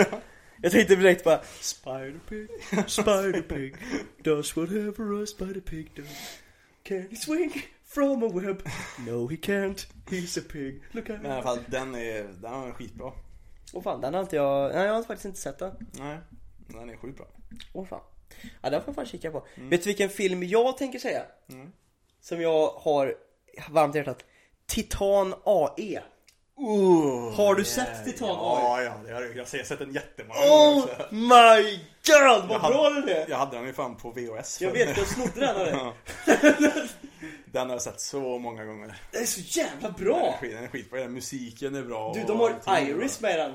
[0.63, 2.49] Jag tänkte direkt bara Spider-Pig,
[2.87, 3.75] Spider-Pig
[4.23, 6.39] Does whatever a Spider-Pig does
[6.83, 7.53] Can he swing
[7.89, 8.63] from a web?
[9.07, 12.53] No he can't, he's a pig Look at Men i alla fall den är, den
[12.53, 13.13] är skitbra.
[13.73, 16.19] Åh fan, den har inte jag, nej jag har faktiskt inte sett den Nej,
[16.67, 17.27] den är sjukt bra.
[17.73, 18.01] Åh fan
[18.63, 21.23] Ja den får jag fan kika på Vet du vilken film jag tänker säga?
[22.21, 23.15] Som jag har
[23.71, 24.25] varmt i hjärtat
[24.67, 26.03] Titan AE
[26.61, 29.31] Oh, Har du sett Titan Ja, ja, det har jag.
[29.37, 31.07] Jag har sett den jättemånga gånger Oh också.
[31.15, 33.27] my god, vad Jag bra hade- den är!
[33.31, 34.61] Jag hade den ju fan på VHS.
[34.61, 35.65] Jag vet, jag snodde den av
[36.27, 36.89] dig.
[37.53, 39.03] Den har jag sett så många gånger.
[39.13, 40.39] Den är så jävla Den är, bra!
[40.43, 41.01] den är skitbra.
[41.01, 42.13] Den musiken är bra.
[42.15, 42.81] Du, de har bra.
[42.81, 43.53] Iris med den.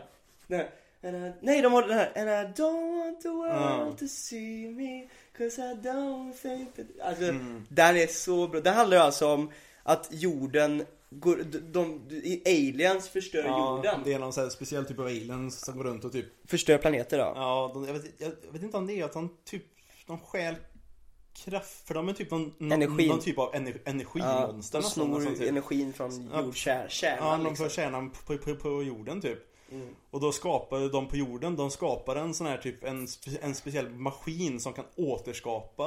[1.06, 3.54] I, nej, de har den här And I don't want the world
[3.92, 3.96] Ja.
[4.00, 5.08] to see me
[5.38, 6.86] Cause I don't think that...
[7.08, 7.66] Alltså, Mm.
[7.70, 8.62] den är så bra.
[8.62, 9.52] Den handlar ju alltså om
[9.84, 11.36] att jorden går,
[11.72, 14.02] de, de, aliens förstör Ja, jorden.
[14.06, 16.78] det är någon sån här speciell typ av aliens som går runt och typ Förstör
[16.78, 17.34] planeter då.
[17.36, 19.64] Ja, de, jag, vet, jag, jag vet inte om det är att de typ
[20.08, 20.56] De stjäl
[21.34, 23.08] kraft För de är typ någon, någon, Energin.
[23.10, 25.50] någon typ av ener, Ja, energimonster nästan, snor nästan, typ.
[25.50, 26.88] energin från Ja, jordkärnan.
[27.02, 27.66] Ja, de liksom.
[27.66, 29.96] får kärnan på, på, på jorden typ Mm.
[30.12, 33.56] Och då skapar de på jorden, de skapar en sån här typ en, spe- en
[33.56, 35.86] speciell maskin som kan återskapa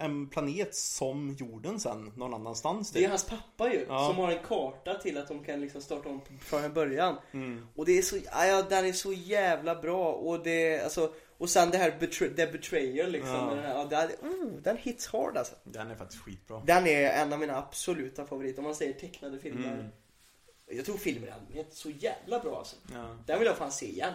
[0.00, 3.10] en, planet som jorden sen någon annanstans Det är typ.
[3.10, 4.06] hans pappa ju, Ja.
[4.06, 7.16] som har en karta till att de kan liksom starta om från början.
[7.32, 7.66] Mm.
[7.76, 11.50] Och det är så, ja, ja, den är så jävla bra och det, alltså, och
[11.50, 13.30] sen det här betray, the betrayal liksom.
[13.34, 13.54] Ja.
[13.54, 15.54] Den, här, den, oh, den hits hard alltså.
[15.64, 16.62] Den är faktiskt skitbra.
[16.66, 19.72] Den är en av mina absoluta favoriter om man säger tecknade filmer.
[19.72, 19.86] Mm.
[20.70, 22.76] Jag tror filmer i allmänhet är så jävla bra alltså.
[22.94, 23.16] Ja.
[23.26, 24.14] Den vill jag fan se igen.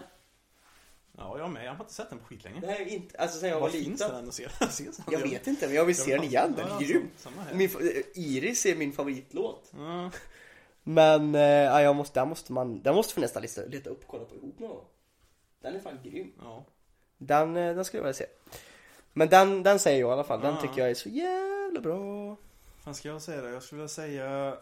[1.18, 1.66] ja, jag med.
[1.66, 2.68] Jag har inte sett den på skitlänge.
[2.76, 4.16] Är inte, alltså sen jag var Var finns liten.
[4.16, 4.48] den att se?
[5.12, 7.10] Jag vet inte men jag vill se den igen, den är Ja, grym.
[7.54, 9.72] Min, fa- Iris är min favoritlåt.
[9.78, 10.12] Ja.
[10.84, 14.08] Men, eh, ja, jag måste, den måste man, den måste vi nästan leta, upp och
[14.08, 14.86] kolla på ihop någon gång.
[15.62, 16.32] Den är fan grym.
[16.42, 16.66] Ja.
[17.18, 18.26] Den, eh, den skulle jag vilja se.
[19.14, 20.62] Men den, den säger jag i alla fall, den Ja.
[20.62, 22.36] tycker jag är så jävla bra.
[22.84, 23.48] Vad ska jag säga då?
[23.50, 24.58] Jag skulle vilja säga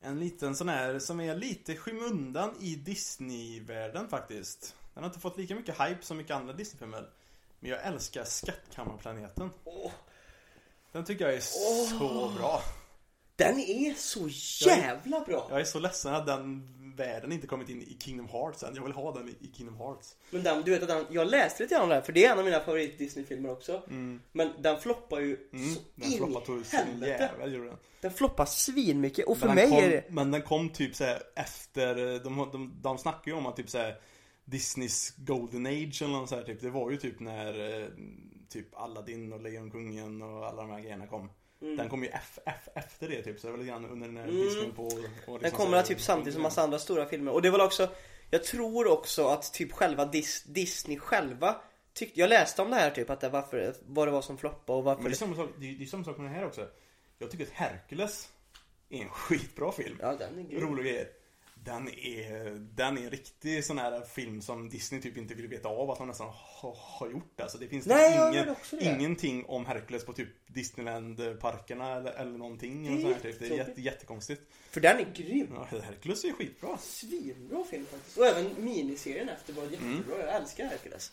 [0.00, 4.74] En liten sån här som är lite skymundan i Disney-världen faktiskt.
[4.94, 7.10] Den har inte fått lika mycket hype som mycket andra Disney-filmer.
[7.60, 9.50] Men jag älskar Skattkammarplaneten.
[9.64, 9.92] Åh,
[10.92, 12.62] Den tycker jag är så bra.
[13.36, 14.28] den är så
[14.68, 15.46] jävla bra!
[15.50, 18.74] Jag är så ledsen att den världen inte kommit in i Kingdom Hearts än.
[18.74, 20.16] Jag vill ha den i, Kingdom Hearts.
[20.30, 22.32] Men den, du vet att den, jag läste lite grann om här för det är
[22.32, 23.82] en av mina favorit Disney-filmer också.
[24.32, 25.74] Men den floppar ju Mm.
[25.74, 26.22] så Den in
[26.62, 27.30] i helvete.
[27.38, 27.76] jävel den.
[28.00, 30.04] Den floppar svinmycket och för Men mig den kom, är det...
[30.10, 31.94] Men den kom typ såhär efter,
[32.24, 33.96] de, de, de snackar ju om att typ såhär
[34.44, 36.60] Disneys Golden Age eller något så här, typ.
[36.60, 37.86] Det var ju typ när eh,
[38.48, 41.30] typ Aladdin och Lejonkungen och alla de här grejerna kom.
[41.62, 41.76] Mm.
[41.76, 44.26] Den kom ju F, F, efter det typ, så det var lite grann under när
[44.26, 44.86] Disney på...
[44.86, 47.32] Och liksom Den kommer här- typ samtidigt som massa andra stora filmer.
[47.32, 47.88] Och det var också,
[48.30, 51.56] jag tror också att typ själva Dis, Disney själva
[51.92, 54.78] tyckte, jag läste om det här typ att det varför, vad det var som floppade
[54.78, 56.26] och varför Men det är det, samma sak, det är, det är samma sak med
[56.26, 56.68] den här också.
[57.18, 58.28] Jag tycker att Hercules
[58.90, 59.98] är en skitbra film.
[60.00, 60.60] Ja den är grym.
[60.60, 61.08] Roliga grejer.
[61.66, 65.68] Den är, den är en riktig sån här film som Disney typ inte vill veta
[65.68, 67.40] av att de nästan har, har gjort.
[67.40, 68.84] Alltså det finns Nej, ingen, det.
[68.84, 73.02] ingenting om Hercules på typ Disneyland-parkerna eller, eller någonting.
[73.02, 73.38] sånt här, typ.
[73.38, 74.42] Det är jätte, jättekonstigt.
[74.70, 75.48] För den är grym.
[75.54, 76.78] Ja, Hercules är skitbra.
[76.78, 78.18] Svinbra film faktiskt.
[78.18, 79.88] Och även miniserien efter var jättebra.
[79.88, 80.04] Mm.
[80.20, 81.12] Jag älskar Hercules.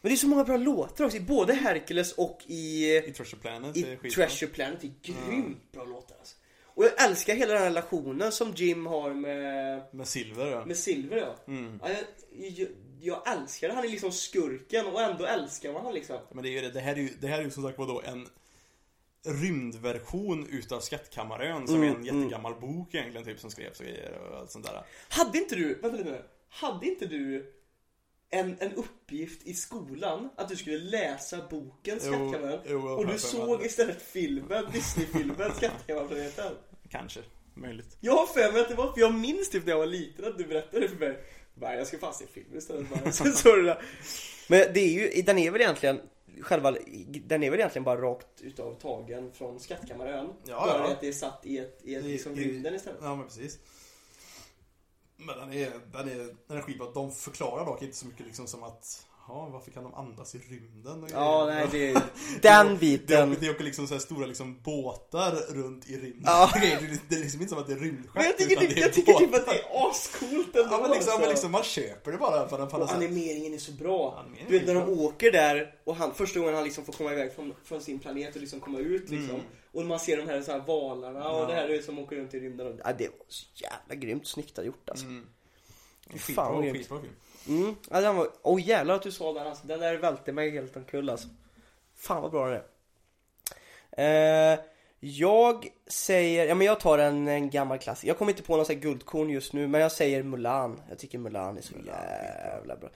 [0.00, 1.16] Men det är så många bra låtar också.
[1.16, 4.10] I både Hercules och i, I Treasure Planet är i skitbra.
[4.10, 4.80] Treasure Planet.
[4.80, 6.36] Det är grymt bra låtar alltså.
[6.80, 10.64] Och jag älskar hela den här relationen som Jim har med, Med Silver ja.
[10.64, 11.36] med Silver ja.
[11.46, 11.80] Mm.
[11.82, 11.88] ja
[12.32, 12.68] jag,
[13.00, 13.74] jag, älskar det.
[13.74, 16.16] Han är liksom skurken och ändå älskar man han liksom.
[16.32, 17.78] Men det, är ju, det, det, här är ju, det här är ju som sagt
[17.78, 18.28] då en
[19.26, 24.18] rymdversion utav Skattkammarön som Mm, är en jättegammal bok egentligen typ som skrevs och grejer
[24.18, 24.82] och allt sånt där.
[25.08, 26.22] Hade inte du, vänta lite nu.
[26.48, 27.52] Hade inte du
[28.30, 34.02] en, en uppgift i skolan att du skulle läsa boken jag och du såg istället
[34.02, 36.52] filmen, Disney-filmen Skattkammarplaneten?
[36.90, 37.20] Kanske,
[37.54, 37.96] möjligt.
[38.00, 40.24] Jag har för mig att det var, för jag minns typ när jag var liten
[40.24, 41.18] att du berättade för mig.
[41.54, 43.14] Bara, jag ska fan se filmen istället.
[43.36, 43.78] Så det.
[44.48, 46.00] Men det är ju, den är väl egentligen
[46.40, 46.70] Själva,
[47.26, 50.28] den är väl egentligen bara rakt utav tagen från Skattkammarön.
[50.46, 50.92] Ja, bara ja.
[50.92, 52.98] att det är satt i ett, i ett I- liksom i- rymden istället.
[53.02, 53.58] Ja men precis.
[55.16, 56.90] Men den är, den är, den är skitbra.
[56.90, 60.38] De förklarar dock inte så mycket liksom som att Ja, varför kan de andas i
[60.38, 61.02] rymden?
[61.04, 61.60] Och Ja, grejer?
[61.60, 62.02] nej det är
[62.66, 63.36] den biten.
[63.40, 66.22] det åker liksom så här stora liksom båtar runt i rymden.
[66.24, 66.50] Ja.
[66.60, 68.14] Det, är, det är liksom inte som att det är rymdskepp.
[68.14, 70.68] Men jag tycker, det jag tycker typ att det är ascoolt ändå.
[70.70, 71.20] Ja men liksom, alltså.
[71.20, 74.18] men liksom man köper det bara på den Och animeringen är så bra.
[74.18, 76.92] Animeringen Du vet är när de åker där och han, första gången han liksom får
[76.92, 79.30] komma iväg från, från sin planet och liksom komma ut liksom.
[79.34, 79.46] Mm.
[79.72, 81.46] Och man ser de här, så här valarna och Ja.
[81.46, 82.66] det här som åker runt i rymden.
[82.66, 85.06] Och, ja, det var så jävla grymt snyggt gjort alltså.
[85.06, 85.26] Mm.
[86.10, 87.12] Fan, Skitbra, skitbra film.
[87.48, 87.74] Mm.
[87.90, 89.66] Ja, den var, åh jävlar att du sa den alltså.
[89.66, 91.28] Den där välte mig helt omkull alltså.
[91.94, 94.52] Fan vad bra den är.
[94.52, 94.58] Eh,
[95.00, 98.08] jag säger, ja men jag tar en, en gammal klassiker.
[98.08, 100.80] Jag kommer inte på någon sån här guldkorn just nu men jag säger Mulan.
[100.88, 102.90] Jag tycker Mulan är så jävla bra.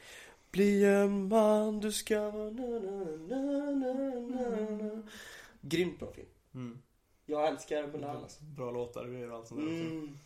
[0.51, 5.03] Bli en man, du ska vara na, na, na, na, na.
[5.61, 6.29] Grymt bra film.
[6.55, 6.79] Mm.
[7.27, 8.43] Jag älskar Mulan alltså.
[8.43, 9.67] Bra låtar och allt sånt där.
[9.67, 10.19] Mm.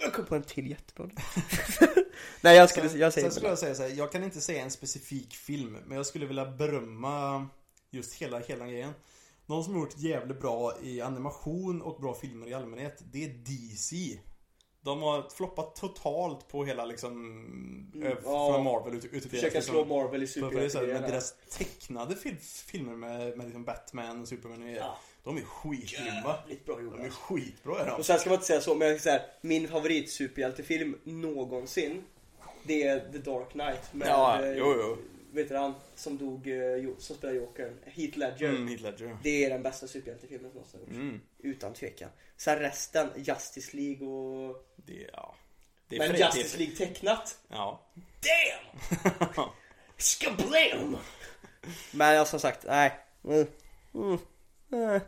[0.00, 1.10] Jag kom på en till jättebra.
[2.40, 4.40] Nej jag skulle, Sen, jag säger sen skulle jag säga så här, jag kan inte
[4.40, 7.48] säga en specifik film, men jag skulle vilja berömma
[7.90, 8.92] just hela, hela grejen.
[9.46, 13.28] Någon som har gjort jävligt bra i animation och bra filmer i allmänhet, det är
[13.28, 14.18] DC.
[14.88, 17.12] De har floppat totalt på hela liksom,
[17.94, 18.52] mm, ja.
[18.52, 21.06] från Marvel ut, ut Försöka slå Marvel i här, men superhjältegrejerna.
[21.06, 24.98] deras tecknade fil filmer med, med liksom Batman och Superman och Ja.
[25.24, 26.34] de är skitgrymma.
[26.66, 26.96] Bra gjorda.
[26.96, 27.92] De är skitbra är de.
[27.92, 32.04] Och sen ska man inte säga så, men jag säga, min favorit superhjältefilm någonsin
[32.62, 34.96] Det är The Dark Knight med, Ja, eh, jo, jo.
[35.32, 39.16] Vet du han, som dog, eh, som spelar Jokern, Heath Ledger Mm, Heath Ledger.
[39.22, 41.20] Det är den bästa superhjältefilmen som någonsin har gjorts, Mm.
[41.38, 44.68] utan tvekan Sen resten, Justice League och...
[44.76, 45.34] Det, ja.
[45.88, 46.16] Det Men.
[46.16, 47.86] Justice League tecknat, Ja.
[48.20, 49.48] damn!
[49.96, 50.96] Skablam!
[51.92, 52.92] Men ja, som sagt, nej
[53.24, 53.46] mm.
[53.94, 54.18] Mm.
[54.68, 55.00] Nej.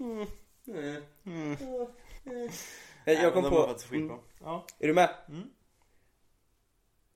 [0.00, 0.26] Mm.
[0.64, 1.02] Nej.
[1.26, 1.52] Mm.
[3.06, 3.12] Eh.
[3.22, 4.18] Jag kom på, mm.
[4.40, 4.66] Ja.
[4.78, 5.10] är du med?
[5.28, 5.48] Mm.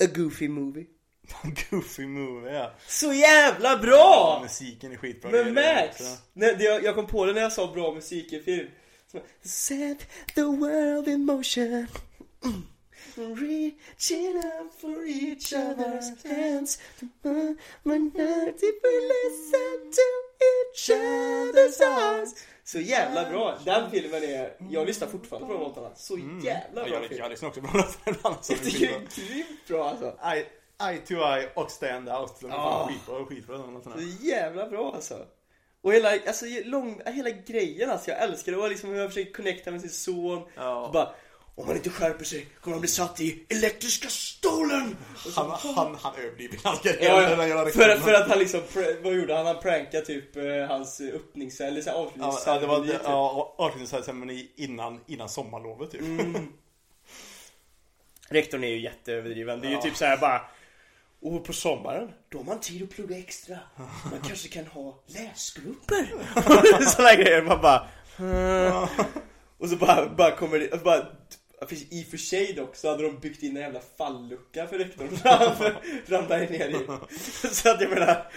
[0.04, 0.86] A Goofy Movie
[1.70, 2.72] Goofy movie ja.
[2.88, 4.38] Så jävla Ja, bra!
[4.42, 5.30] musiken är skitbra.
[5.30, 5.98] Men Max!
[6.34, 8.68] det, jag, jag kom på det när jag sa bra musik i film
[9.44, 9.98] Set
[10.34, 11.86] the world in motion
[12.44, 12.62] Mm.
[13.16, 16.78] Reaching out for each other's hands
[17.82, 18.52] When we
[19.00, 20.08] listen to
[20.40, 23.58] each other's eyes Så jävla bra!
[23.64, 24.56] Den filmen är...
[24.70, 25.90] Jag lyssnar fortfarande på de låtarna.
[25.96, 27.20] Så jävla Ja, bra jag, film.
[27.20, 28.36] jag lyssnar också på låtarna ibland.
[28.48, 30.18] Jag det är grymt bra alltså.
[30.24, 30.46] Eye,
[30.82, 32.32] eye to eye och stand out.
[32.42, 32.48] Ja.
[32.48, 33.82] fan skitbra, skitbra.
[33.82, 35.26] Så jävla bra alltså.
[35.82, 38.58] Och hela, alltså, lång, hela grejen alltså, jag älskar det.
[38.58, 40.42] Och liksom hur jag försöker connecta med sin son.
[40.54, 40.86] Ja.
[40.86, 41.14] Så bara,
[41.54, 44.96] om han inte skärper sig kommer han bli satt i elektriska stolen!
[45.16, 48.60] Så, Han, han, han överdriver ganska ja, han ja, för, för att han liksom,
[49.02, 49.46] vad gjorde han?
[49.46, 53.00] Han prankade typ eh, hans öppnings eller så avslutningsceremoni ja, det var typ.
[53.04, 56.00] ja, avslutningsceremoni innan, innan sommarlovet typ.
[56.00, 56.34] Mm.
[58.28, 59.60] Rektorn är ju jätteöverdriven.
[59.60, 59.82] Det är ju Ja.
[59.82, 60.40] typ så här bara
[61.22, 63.58] och på sommaren, då har man tid att plugga extra.
[64.10, 66.12] Man kanske kan ha läsgrupper.
[66.90, 67.42] Sådana grejer.
[67.42, 67.88] Man bara...
[69.58, 70.84] Och så bara, bara kommer det...
[70.84, 71.06] Bara,
[71.90, 75.08] i och för sig dock så hade de byggt in en jävla fallucka för rektorn
[75.56, 76.86] för ramlar ner i.
[77.54, 78.32] Så att jag menar...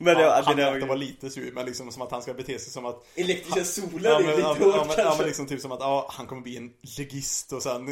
[0.00, 2.34] Men det, Ja, det han där var lite sur, men liksom som att han ska
[2.34, 5.14] bete sig som att Elektriska solen Ja är men, lite ja, hårt ja, men, ja,
[5.18, 7.86] men liksom typ som att ja, han kommer bli en legist och sen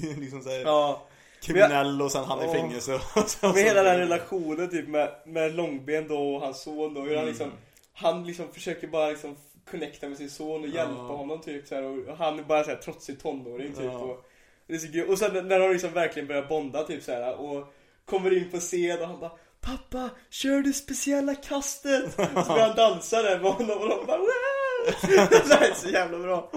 [0.00, 1.06] liksom så här, Ja.
[1.40, 3.00] Kriminell och sen han i fängelse
[3.42, 7.18] Med hela den relationen typ med, med Långben då och hans son då, hur han
[7.18, 7.28] Mm.
[7.28, 7.52] liksom
[7.94, 9.36] Han liksom försöker bara liksom
[9.70, 11.16] connecta med sin son och hjälpa Ja.
[11.16, 13.98] honom typ så här, och han är bara såhär trotsig tonåring typ Ja.
[13.98, 14.26] och,
[14.66, 15.08] det är så kul.
[15.08, 17.72] och sen när de liksom verkligen börjar bonda typ så här och
[18.04, 22.12] kommer in på scen och han bara Pappa, kör det speciella kastet!
[22.12, 22.16] Så
[22.52, 24.28] börjar han dansa där med honom och de bara "Wow!"
[25.48, 26.50] Det är så jävla bra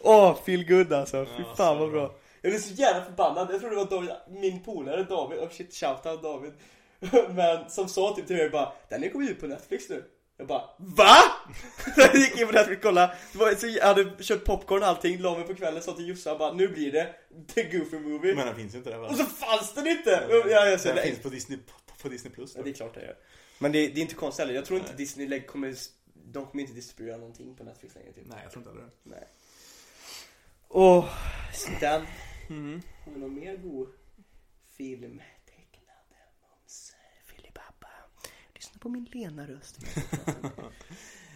[0.00, 2.14] Åh, feel good alltså, fy fan vad bra bra.
[2.46, 5.74] Jag blev så jävla förbannad, jag tror det var David, min polare David, oh shit
[5.74, 6.52] shoutout David.
[7.34, 10.04] Men som sa typ till mig bara Den är kommit ut på Netflix nu.
[10.36, 11.16] Jag bara VA?
[11.96, 13.16] jag gick in på Netflix och kollade.
[13.32, 16.08] Det var, så Jag hade köpt popcorn och allting, la mig på kvällen, sa till
[16.08, 17.14] Jossan bara Nu blir det
[17.54, 18.34] The Goofy Movie.
[18.34, 19.08] Men den finns ju inte där va?
[19.08, 20.26] Och så fanns den inte!
[20.30, 21.58] Ja, jag, så, den finns på Disney,
[22.02, 23.16] på, Disney Plus Ja, det är klart det gör.
[23.58, 24.98] Men det, det är inte konstigt heller, jag tror inte Nej.
[24.98, 25.74] Disney kommer
[26.14, 28.26] De kommer inte distribuera någonting på Netflix längre typ.
[28.26, 29.10] Nej jag tror inte heller det.
[29.10, 29.28] Nej.
[30.68, 31.04] Åh,
[31.52, 32.06] Stan
[32.48, 32.80] mm.
[33.04, 33.88] Har vi någon mer god
[34.68, 35.22] film?
[35.46, 36.94] Tecknad mums
[37.26, 37.88] Filipappa?
[38.54, 39.78] Lyssna på min lena röst.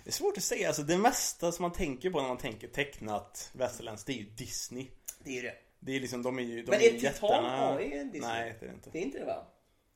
[0.05, 2.69] Det är svårt att säga, alltså det mesta som man tänker på när man tänker
[2.69, 4.87] tecknat västerländskt det är ju Disney.
[5.25, 5.55] Det är ju det.
[5.81, 8.33] Det är liksom, de är ju, de Men är är Titan AI en Disney?
[8.33, 8.91] Nej det är det inte.
[8.91, 9.47] Det är inte det va?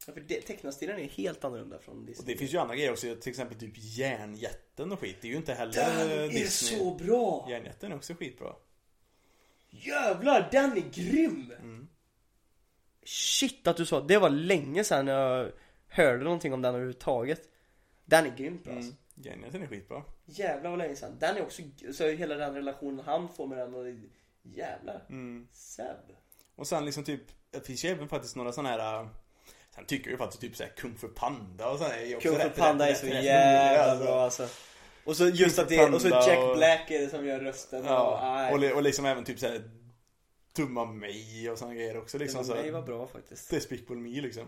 [0.06, 2.22] Ja, för det, är helt annorlunda från Disney.
[2.22, 5.16] Och det finns ju andra grejer också, till exempel typ järnjätten och skit.
[5.20, 6.78] Det är ju inte heller Den är Disney.
[6.78, 7.46] så bra!
[7.50, 8.52] Järnjätten är också skitbra
[9.74, 11.52] Jävlar, den är grym!
[11.60, 11.88] Mm.
[13.06, 15.50] Shit att du sa, det var länge sedan jag
[15.88, 17.42] hörde någonting om den överhuvudtaget
[18.04, 18.90] Den är grymt bra alltså.
[18.90, 18.98] mm.
[19.14, 21.16] Järnjätten är skitbra Jävlar vad länge sedan.
[21.20, 21.62] Den är också,
[21.94, 23.84] så hela den relationen han får med den och
[24.42, 25.04] jävlar.
[25.08, 25.48] mm.
[25.52, 25.96] Seb.
[26.56, 29.08] Och sen liksom typ, det finns ju även faktiskt några sådana här äh,
[29.74, 32.38] Sen tycker jag ju faktiskt typ såhär Kung Fu Panda och sådär är Kung Fu
[32.38, 34.04] rätt- Panda är rätt- så rätt jävla alltså.
[34.04, 34.48] bra alltså.
[35.05, 37.84] Och så just att det är, och så Jack Black är det som gör rösten.
[37.84, 39.62] Ja, och, och, och liksom även typ såhär
[40.57, 43.50] Dumma mig och sådana grejer också liksom det så var, var bra faktiskt.
[43.50, 44.46] Despicable Me liksom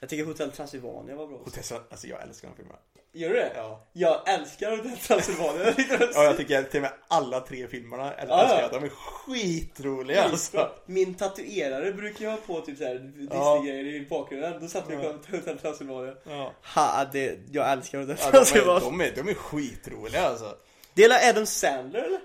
[0.00, 1.36] Jag tycker Hotel Transylvania var bra.
[1.36, 1.80] också.
[1.90, 2.78] Alltså jag älskar de filmerna
[3.12, 3.52] Gör du det?
[3.56, 5.64] Ja Jag älskar Hotel Transylvania.
[5.64, 8.60] Jag det är Ja jag tycker till och med alla tre filmerna älskar Ja, ja.
[8.60, 10.70] jag, de är skitroliga alltså.
[10.86, 14.60] Min tatuerare brukar ju ha på typ såhär Disney-grejer i bakgrunden.
[14.60, 15.00] Då satt vi Ja.
[15.30, 16.14] på Hotel Transylvania.
[16.24, 18.76] Ja, Ha, det, jag älskar Hotel ja de, Transylvania.
[18.76, 20.56] är, de, är, de är skitroliga alltså
[20.94, 22.20] Delar Adam Sandler eller?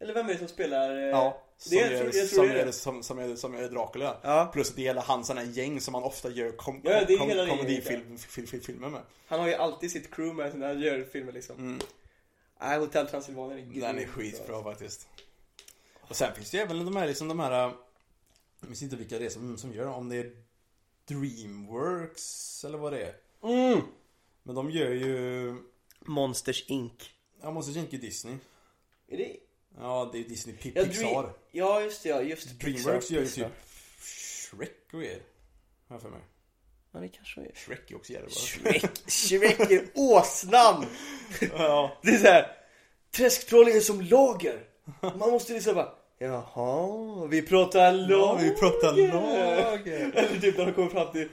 [0.00, 0.96] Eller vem är det som spelar?
[0.96, 2.72] eh, Ja, som det, gör, jag jag som, gör, det.
[2.72, 4.50] som, som, gör, som gör Dracula Ja.
[4.52, 7.46] Plus att det gäller han sådana gäng som man ofta gör kom, Ja, kom, hela
[7.48, 10.80] komedifilmer film, film, filmer med Han har ju alltid sitt crew med sig när han
[10.80, 11.56] gör filmer liksom.
[11.58, 11.78] mm.
[12.60, 14.12] Nej, Hotel Transylvania är grymt Den är bra.
[14.12, 15.08] skitbra faktiskt
[16.00, 17.74] Och sen finns det ju även de här liksom de här Jag
[18.68, 20.30] minns inte vilka det är som, som gör dem, om det är
[21.08, 23.80] Dreamworks eller vad det är Mm.
[24.42, 25.54] Men de gör ju
[26.00, 27.10] Monsters Inc.
[27.42, 28.36] Jag måste tänka Disney
[29.08, 29.36] Är det?
[29.80, 31.26] Ja det är Disney Pi- Ja, Pixar Dream...
[31.52, 32.60] ja just det, ja just.
[32.60, 33.46] Dreamworks gör ju typ
[34.00, 35.20] Shrek och grejer
[35.88, 36.20] Har för mig
[36.92, 37.50] Ja, det kanske är.
[37.54, 40.86] Shrek är också jävla bra Shrek, Shrek är åsnamn!
[41.58, 42.46] Ja Det är såhär,
[43.10, 44.60] träsktroll är som lager.
[45.00, 48.14] Man måste liksom bara, jaha, vi pratar lager.
[48.16, 50.12] Ja, vi pratar lager.
[50.14, 51.28] Eller typ när de kommer fram till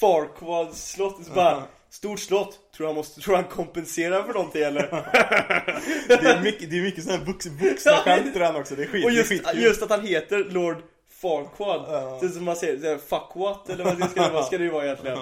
[0.00, 4.82] Farquads slott, så bara, stort slott, tror han måste, tror han kompenserar för någonting eller?
[6.08, 8.86] Det är mycket, det är mycket sådana här vux, vuxna skämt den också, det är
[8.86, 9.62] skit, Och just, skitkul.
[9.62, 11.84] just att han heter Lord Farquad.
[11.88, 12.18] Ja.
[12.20, 14.84] Det är som man säger, fuck what eller vad ska det vara, ska det vara
[14.84, 15.18] egentligen.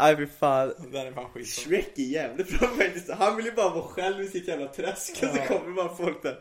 [0.00, 0.74] Nej fy fan.
[0.92, 1.48] Den är fan skit.
[1.48, 3.10] Shrek är jävligt bra faktiskt.
[3.10, 6.22] Han vill ju bara vara själv i sitt jävla träsk och så kommer bara folk
[6.22, 6.38] där.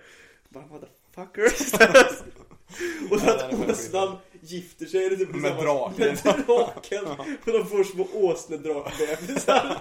[0.50, 1.74] Bara motherfuckers.
[3.12, 4.18] och så att åsnan
[4.52, 5.64] gifter sig eller typ Med tillsammans
[5.98, 6.18] draken.
[6.26, 7.06] Med draken.
[7.46, 9.80] Och de får små åsnedrakbebisar.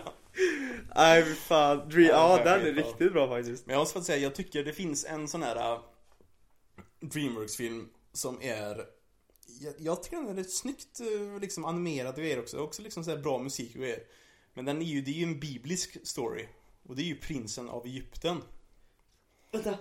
[0.97, 1.79] Nej fy fan.
[1.91, 3.67] Dre- Ja, ja den är är riktigt bra faktiskt.
[3.67, 5.81] Men jag måste faktiskt säga, jag tycker det finns en sån här äh,
[7.01, 8.87] Dreamworks-film som är
[9.61, 12.59] jag, jag tycker den är rätt snyggt äh, liksom animerad och grejer också.
[12.59, 14.01] Också liksom så här bra musik och grejer.
[14.55, 16.47] Men den är ju, det är ju en biblisk story.
[16.89, 18.43] Och det är ju prinsen av Egypten.
[19.53, 19.79] Vänta.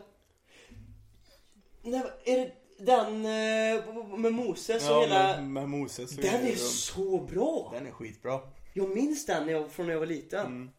[1.82, 5.42] Nej, är det den eh, med Moses och Ja, hela...
[5.42, 6.56] med, med Moses och Den är grejer.
[6.56, 7.72] så bra!
[7.74, 8.40] Den är skitbra.
[8.74, 10.46] Jag minns den när jag, från när jag var liten.
[10.46, 10.70] Mm.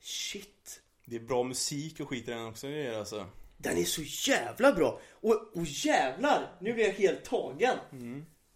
[0.00, 0.80] Shit.
[1.04, 3.26] Det är bra musik och skit i den också och grejer alltså.
[3.58, 5.00] Den är så jävla bra!
[5.12, 6.56] Och, och jävlar!
[6.60, 7.76] Nu blir jag helt tagen.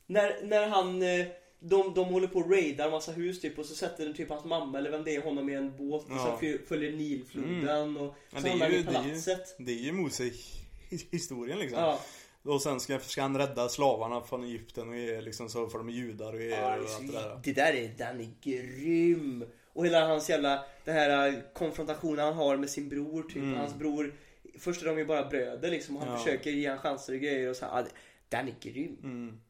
[0.07, 1.03] När, när han...
[1.03, 1.27] eh,
[1.61, 4.45] De, de håller på och raidar massa hus typ och så sätter den typ hans
[4.45, 6.39] mamma eller vem det är honom i en båt och Ja.
[6.41, 9.09] så följer Nilfloden och Men så det är hamnar han ju, i det är ju,
[9.09, 9.57] palatset.
[9.59, 11.79] det är ju Mose-historien liksom.
[11.79, 12.01] Ja.
[12.47, 15.89] Och sen ska, ska han rädda slavarna från Egypten och är liksom så för de
[15.89, 17.40] är judar och är Ja, och allt det där.
[17.44, 19.44] det där är, den är grym.
[19.73, 23.56] Och hela hans jävla, den här eh, konfrontationen han har med sin bror typ.
[23.56, 24.14] Hans bror,
[24.59, 26.20] först är de ju bara bröder liksom och han Mm.
[26.20, 26.24] Ja.
[26.27, 27.86] försöker ge han chanser och grejer och så här,
[28.28, 28.97] Den är grym.
[29.02, 29.40] Mm.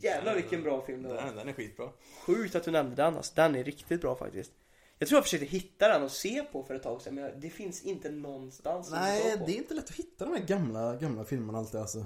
[0.00, 1.14] Jävlar vilken bra film det var.
[1.16, 1.88] Den, den är skitbra.
[2.26, 3.32] Sjukt att du nämnde den alltså.
[3.36, 4.52] Den är riktigt bra faktiskt.
[4.98, 7.50] Jag tror jag försökte hitta den och se på för ett tag sedan men det
[7.50, 11.24] finns inte någonstans att Nej, det är inte lätt att hitta de här gamla, gamla
[11.24, 12.04] filmerna alltid alltså.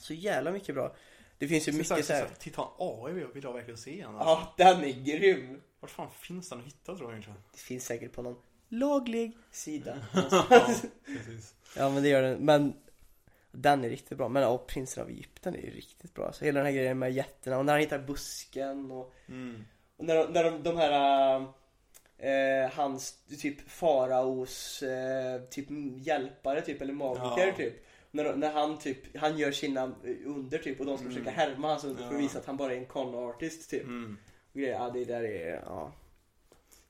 [0.00, 0.94] Så jävla mycket bra.
[1.38, 2.28] Det finns ju Så mycket så här.
[2.38, 4.16] Titan AI vill jag- verkligen se igen.
[4.16, 4.28] Alltså.
[4.28, 5.60] Ja, den är grym.
[5.80, 7.38] Vart fan finns den att hitta tror jag egentligen?
[7.52, 8.36] Det finns säkert på någon
[8.68, 9.96] laglig sida.
[10.30, 10.46] Ja,
[11.06, 11.54] precis.
[11.76, 12.38] Ja men det gör den.
[12.44, 12.72] Men
[13.52, 14.28] den är riktigt bra.
[14.28, 16.32] Men ja, Prinsen av Egypten är ju riktigt bra.
[16.32, 19.64] Så hela den här grejen med jätterna och när han hittar busken och, Mm.
[19.96, 21.40] och när, de, när de, de här
[22.18, 25.66] eh, hans typ faraos eh, typ
[25.96, 27.52] hjälpare typ eller magiker Ja.
[27.56, 27.74] typ.
[28.10, 29.92] När, när han typ, han gör sina
[30.24, 32.72] under typ och de ska försöka härma hans under för att visa att han bara
[32.72, 33.82] är en con artist typ.
[33.82, 34.18] Mm.
[34.52, 34.72] Grejer.
[34.72, 35.92] Ja det där är, ja.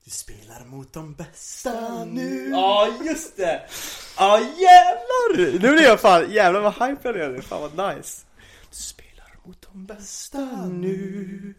[0.04, 2.48] Du spelar mot de bästa nu.
[2.50, 3.68] Ja just det!
[4.16, 5.52] Ja jävlar!
[5.52, 7.42] Nu blir jag fan, jävlar vad hype jag nu.
[7.42, 8.26] Fan vad nice.
[8.70, 11.54] Du spelar mot de bästa nu.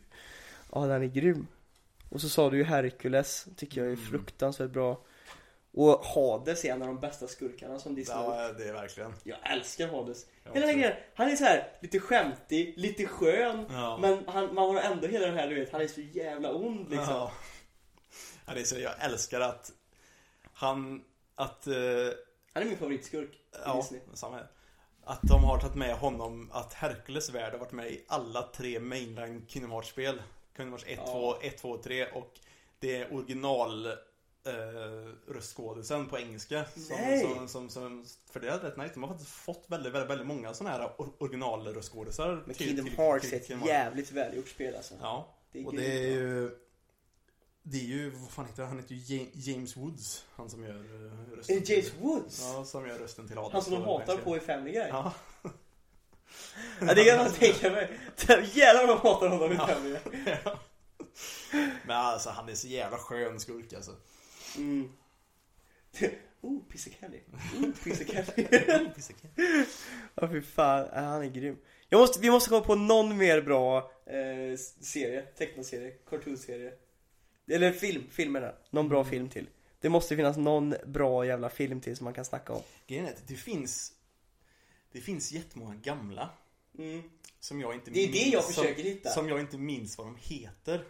[0.72, 1.48] Ja den är grym.
[2.10, 5.02] Och så sa du ju Hercules, tycker jag är fruktansvärt bra.
[5.74, 8.42] Och Hades är en av de bästa skurkarna som Disney har.
[8.42, 9.14] Ja, det är verkligen.
[9.24, 10.26] Jag älskar Hades.
[10.44, 13.66] Jag Hela den grejen, han är så här lite skämtig, lite skön.
[13.70, 13.98] Ja.
[14.02, 16.90] Men han, man har ändå hela den här du vet, han är så jävla ond
[16.90, 17.14] liksom.
[17.14, 17.32] Ja.
[18.46, 19.72] ja, det är så, jag älskar att
[20.54, 21.04] han,
[21.36, 21.74] att, eh,
[22.54, 24.02] Han är min favoritskurk i ja, Disney.
[24.14, 24.48] samma här.
[25.04, 28.80] Att de har tagit med honom, att Hercules värld har varit med i alla tre
[28.80, 30.22] mainline Kingdom Hearts-spel.
[30.58, 31.12] Kingdom Hearts 1, Ja.
[31.12, 32.40] 2, 1, 2, 3 och
[32.80, 33.88] det är original
[34.46, 36.66] eh, röstskådisen på engelska.
[36.76, 38.94] Som, som, som, som, för det är rätt nice.
[38.94, 42.44] De har faktiskt fått väldigt, väldigt, väldigt många sådana här or- originalröstskådisar.
[42.46, 44.94] Men till- Kingdom till- Hearts till är ett Kingdom jävligt välgjort spel alltså.
[45.02, 46.58] Ja, Det är och grymt det är ju
[47.64, 48.70] Det är ju, vad fan heter han?
[48.70, 52.42] Han heter ju Ja- James Woods Han som gör eh, rösten Är det James Woods?
[52.42, 54.88] Ja, som gör rösten till Hades Han som de hatar på i Family Guy?
[54.88, 55.14] Ja,
[56.82, 58.00] Ja, det kan man tänka mig.
[58.54, 59.56] Jävlar vad de hatar honom i.
[59.58, 60.36] Family Guy.
[61.86, 63.92] Men alltså han är så jävla skön skurk alltså
[64.58, 64.92] Mm.
[66.44, 67.20] Oh, Pisse Kelly.
[67.32, 68.48] Oh, Pisse Kelly.
[70.16, 71.58] Ja fy fan, han är grym.
[71.90, 76.74] Jag måste, vi måste komma på någon mer bra eh, serie, tecknaserie, cartoonserie.
[77.48, 78.54] Eller film, filmerna.
[78.70, 79.48] Någon bra film till.
[79.80, 82.62] Det måste finnas någon bra jävla film till som man kan snacka om.
[82.88, 83.94] Grejen är att det finns
[84.92, 86.30] Det finns jättemånga gamla
[86.78, 87.02] Mm.
[87.40, 89.10] Som jag inte Det är det jag som, försöker hitta.
[89.10, 90.86] Som jag inte minns vad de heter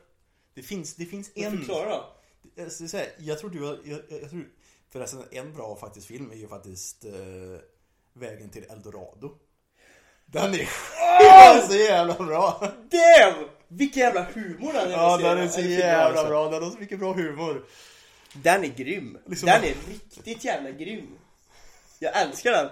[0.53, 2.15] Det finns, det finns en Förklara då.
[2.55, 4.47] Jag, ska säga, jag tror du har, jag, jag, tror,
[4.93, 7.11] förresten en bra faktiskt film är ju faktiskt eh,
[8.13, 9.31] Vägen till Eldorado.
[10.25, 12.59] Den är så jävla bra!
[12.91, 13.47] Damn!
[13.67, 16.25] Vilken jävla humor den Ja serien den är så jävla alltså.
[16.27, 17.65] bra, den har så mycket bra humor.
[18.33, 19.17] Den är grym.
[19.25, 21.07] Liksom- Den är riktigt jävla grym.
[21.99, 22.69] Jag älskar den.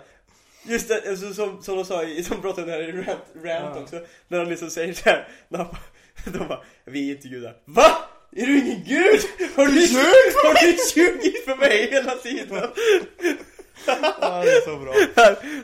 [0.65, 3.81] Just det, alltså, som, som de sa, i- som pratade här i rant, rant Ja.
[3.81, 4.06] också.
[4.27, 7.57] När de liksom säger såhär, när han bara- de bara, vi är inte gudar.
[7.65, 7.91] VA?
[8.31, 9.22] Är du ingen gud?
[9.56, 9.72] Har du,
[10.43, 12.69] har du ljugit för mig hela tiden?
[13.85, 14.93] Ja, det är så bra.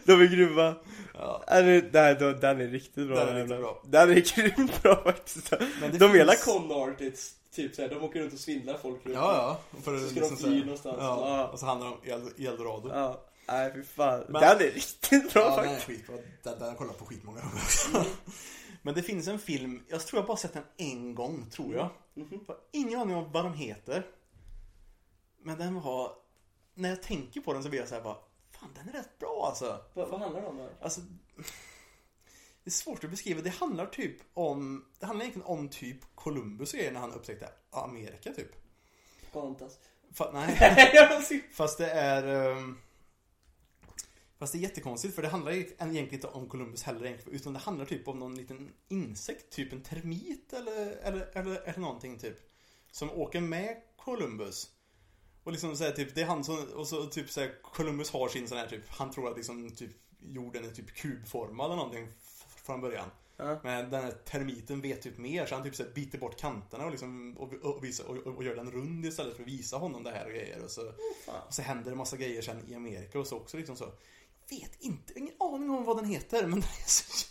[0.04, 0.76] De är grymma.
[1.14, 1.44] Ja.
[1.50, 3.26] Nej, den- den är riktigt bra.
[3.26, 3.82] Den är riktigt bra.
[3.86, 4.16] Den är
[4.56, 5.52] grymt bra faktiskt.
[5.52, 9.06] Men det de finns- hela con artists, typ såhär, de åker runt och svindlar folk
[9.06, 9.16] runt.
[9.16, 9.80] Ja, ja.
[9.84, 10.98] För Så ska liksom de fly någonstans.
[11.00, 11.38] Ja.
[11.38, 11.48] Ja.
[11.48, 12.90] Och så handlar det om El- Eldorado.
[12.94, 14.24] Ja, nej fy fan.
[14.30, 15.86] Men- Den är riktigt bra Ja, den är faktiskt.
[15.88, 16.16] skitbra.
[16.44, 18.06] Den, den kollat på skitmånga gånger också.
[18.86, 21.90] Men det finns en film, jag tror jag bara sett den en gång, tror jag.
[22.14, 22.28] Mhm.
[22.48, 24.08] Jag har ingen aning om vad den heter.
[25.42, 26.12] Men den var,
[26.74, 28.18] när jag tänker på den så blir jag så här bara,
[28.52, 29.82] fan den är rätt bra alltså.
[29.94, 30.70] Vad, vad handlar det om då?
[30.82, 31.02] Alltså,
[32.64, 33.42] det är svårt att beskriva.
[33.42, 38.34] Det handlar typ om, det handlar egentligen om typ Columbus grejer när han upptäckte Amerika
[38.34, 38.52] typ.
[39.32, 39.80] Pocahontas.
[40.14, 41.44] Fa- nej.
[41.54, 42.52] Fast det är...
[42.52, 42.78] ehm,
[44.46, 47.60] Fast det är jättekonstigt för det handlar egentligen inte om Columbus heller egentligen, utan det
[47.60, 52.38] handlar typ om någon liten insekt, typ en termit eller, eller, eller, eller någonting typ.
[52.92, 54.70] Som åker med Columbus.
[55.44, 58.48] Och liksom såhär typ, det är han som, och så typ såhär, Columbus har sin
[58.48, 62.08] sån här typ, han tror att liksom typ jorden är typ kubformad eller någonting
[62.66, 63.10] från början.
[63.38, 63.60] Ja.
[63.64, 66.86] Men den här termiten vet typ mer så han typ så här biter bort kanterna
[66.86, 70.04] och, liksom, och, och, visa, och, och, gör den rund istället för att visa honom
[70.04, 70.64] det här och grejer.
[70.64, 70.82] Och så,
[71.26, 71.42] fan.
[71.48, 73.86] och så händer det massa grejer sen i Amerika och så också liksom så.
[74.50, 76.68] Vet inte, ingen aning om vad den heter men jag,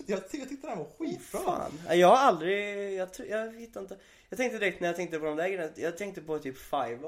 [0.18, 1.40] jag tyckte den var skitbra.
[1.40, 1.72] Fan.
[1.86, 3.98] Ja, Jag har aldrig, jag, jag hittar inte.
[4.28, 7.04] Jag tänkte direkt när jag tänkte på de där grejerna, jag tänkte på typ Fivel.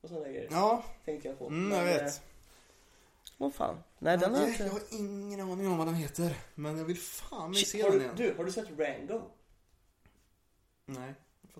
[0.00, 0.48] Och sådana grejer.
[0.50, 1.46] Ja, Tänkte jag på.
[1.46, 2.02] mm, jag Men, vet.
[2.16, 2.22] eh,
[3.38, 3.76] Åh fan.
[3.98, 4.74] Nej den har jag jag, jag inte.
[4.74, 6.36] har ingen aning om vad den heter.
[6.54, 8.14] Men jag vill fan mig se den du, igen.
[8.16, 9.22] du, har du sett Rango?
[10.86, 11.14] Nej,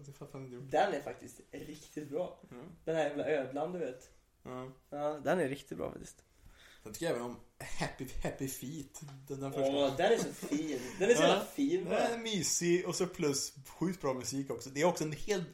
[0.07, 0.77] jag fattar inte.
[0.77, 2.41] Den är faktiskt riktigt bra.
[2.51, 2.67] Mm.
[2.85, 4.11] Den här jävla ödlan du vet.
[4.43, 4.69] Ja.
[4.91, 6.25] Ja, den är riktigt bra faktiskt.
[6.89, 7.37] Jag tycker även om
[7.79, 9.01] Happy, Happy Feet.
[9.29, 9.73] Den, den första.
[9.73, 10.81] Åh, den är så fin.
[10.99, 14.71] Den är så jävla fin Den är mysig och så plus sjukt bra musik också.
[14.71, 15.49] Det är också en helt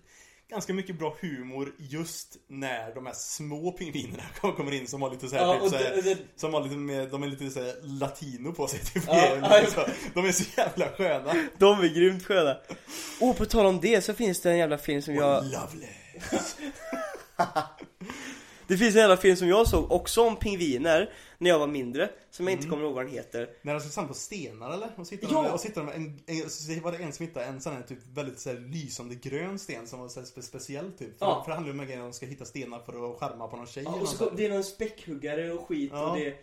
[0.49, 5.29] Ganska mycket bra humor just när de här små pingvinerna kommer in som har lite
[5.29, 7.51] så här, Ja, typ så här det, det, Som har lite mer, de är lite
[7.51, 9.05] så här latino på sig typ.
[9.07, 9.67] Ja, ja.
[9.67, 9.87] så.
[10.15, 11.35] De är så jävla sköna.
[11.59, 12.57] de är grymt sköna.
[13.21, 15.45] Och på tal om det så finns det en jävla film som jag...
[15.45, 15.89] Lovely.
[18.67, 22.11] Det finns en jävla film som jag såg också om pingviner när jag var mindre.
[22.31, 22.71] Som jag inte Mm.
[22.71, 23.51] kommer ihåg vad den heter.
[23.63, 24.91] När de sitter på stenar eller?
[24.97, 25.43] Och sitter Ja.
[25.43, 27.73] de och sitter de med en, en, så var det en som hittade en sån
[27.75, 31.19] här typ väldigt så här, lysande grön sten som var så här, spe, speciell typ.
[31.19, 31.43] För, Ja.
[31.45, 33.67] för det handlar ju om att de ska hitta stenar för att skärma på någon
[33.67, 36.11] tjej Ja, eller och så, något kom- det är någon späckhuggare och skit Ja.
[36.11, 36.35] och det...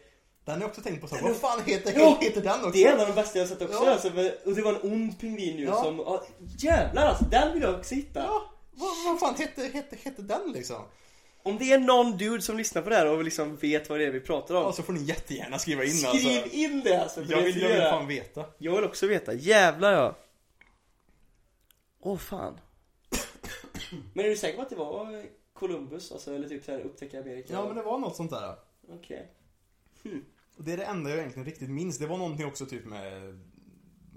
[0.45, 1.15] Den har jag också tänkt på så.
[1.23, 2.69] Vad fan heter, Ja, heter den också?
[2.72, 3.91] Det är en av de bästa jag sett också Ja.
[3.91, 5.84] alltså, men- Och det var en ond pingvin ju Ja.
[5.84, 5.97] som...
[5.97, 6.23] Ja,
[6.57, 8.19] jävlar alltså, den vill jag också hitta.
[8.19, 10.81] Ja, vad, vad fan hette, hette, hette den liksom?
[11.43, 14.05] Om det är någon dude som lyssnar på det här och liksom vet vad det
[14.05, 14.63] är vi pratar om.
[14.63, 16.55] Ja, så får ni jättegärna skriva in Skriv alltså.
[16.55, 17.22] in det alltså.
[17.22, 18.45] Jag vill, jag vill fan veta.
[18.57, 19.34] Jag vill också veta.
[19.34, 20.18] Jävlar ja.
[21.99, 22.59] Åh fan.
[24.13, 26.11] Men är du säker på att det var Columbus?
[26.11, 27.53] Alltså, eller typ såhär upptäcka Amerika?
[27.53, 28.55] Ja men det var något sånt där.
[28.89, 29.31] Okej.
[30.57, 31.97] Och det är det enda jag egentligen riktigt minns.
[31.97, 33.39] Det var någonting också typ med...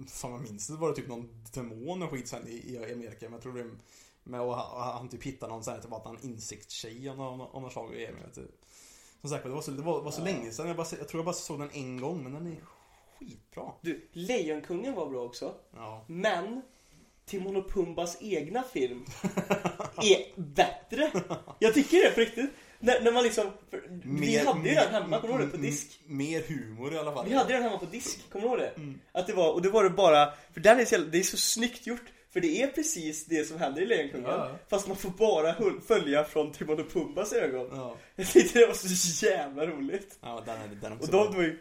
[0.08, 0.76] Fan vad minns det?
[0.76, 3.16] var det typ någon demon och skit sen i, i Amerika.
[3.20, 3.70] Men jag tror det
[4.24, 7.72] med att han, han typ hittade någon sån här, typ att han insiktstjej av något
[7.72, 7.84] slag.
[7.84, 8.48] och men vet du.
[9.20, 10.66] Som sagt det var så, det var, var så länge sedan.
[10.66, 12.56] Jag, bara, jag tror jag bara såg den en gång men den är
[13.18, 13.72] skitbra.
[13.80, 15.54] Du, Lejonkungen var bra också.
[15.74, 16.04] Ja.
[16.06, 16.62] Men
[17.26, 19.04] Timon och Pumbas egna film
[19.96, 21.10] är bättre.
[21.58, 22.50] Jag tycker det på riktigt.
[22.80, 25.56] När, när man liksom, för, vi hade ju den hemma, kommer du ihåg det?
[25.56, 26.00] På disk.
[26.06, 27.28] Mer humor i alla fall.
[27.28, 28.94] Vi hade den hemma på disk, kommer du ihåg det?
[29.12, 31.36] Att det var, och det var det bara, för den är så, det är så
[31.36, 32.04] snyggt gjort.
[32.34, 34.30] För det är precis det som händer i Lejonkungen.
[34.30, 34.50] Ja.
[34.68, 35.54] Fast man får bara
[35.86, 37.68] följa från Timon och Pumbas ögon.
[37.72, 37.96] Ja.
[38.16, 40.18] Jag tyckte det var så jävla roligt.
[40.20, 41.58] Ja, den är, den är också Och de var ju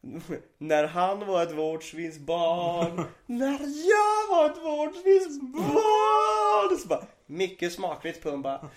[0.58, 8.68] När han var ett vårdsvinsbarn När jag var ett vårdsvinsbarn Så bara, mycket smakligt Pumba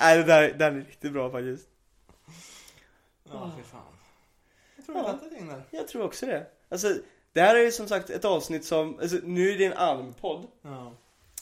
[0.00, 1.68] Nej där, den är riktigt bra faktiskt
[3.32, 3.80] Ja, fy fan.
[4.76, 5.26] Jag tror jag Ja.
[5.26, 5.62] ett gäng där.
[5.70, 6.94] Jag tror också det Alltså,
[7.32, 10.46] det här är ju som sagt ett avsnitt som, alltså, nu är det en anime-podd
[10.62, 10.96] Ja.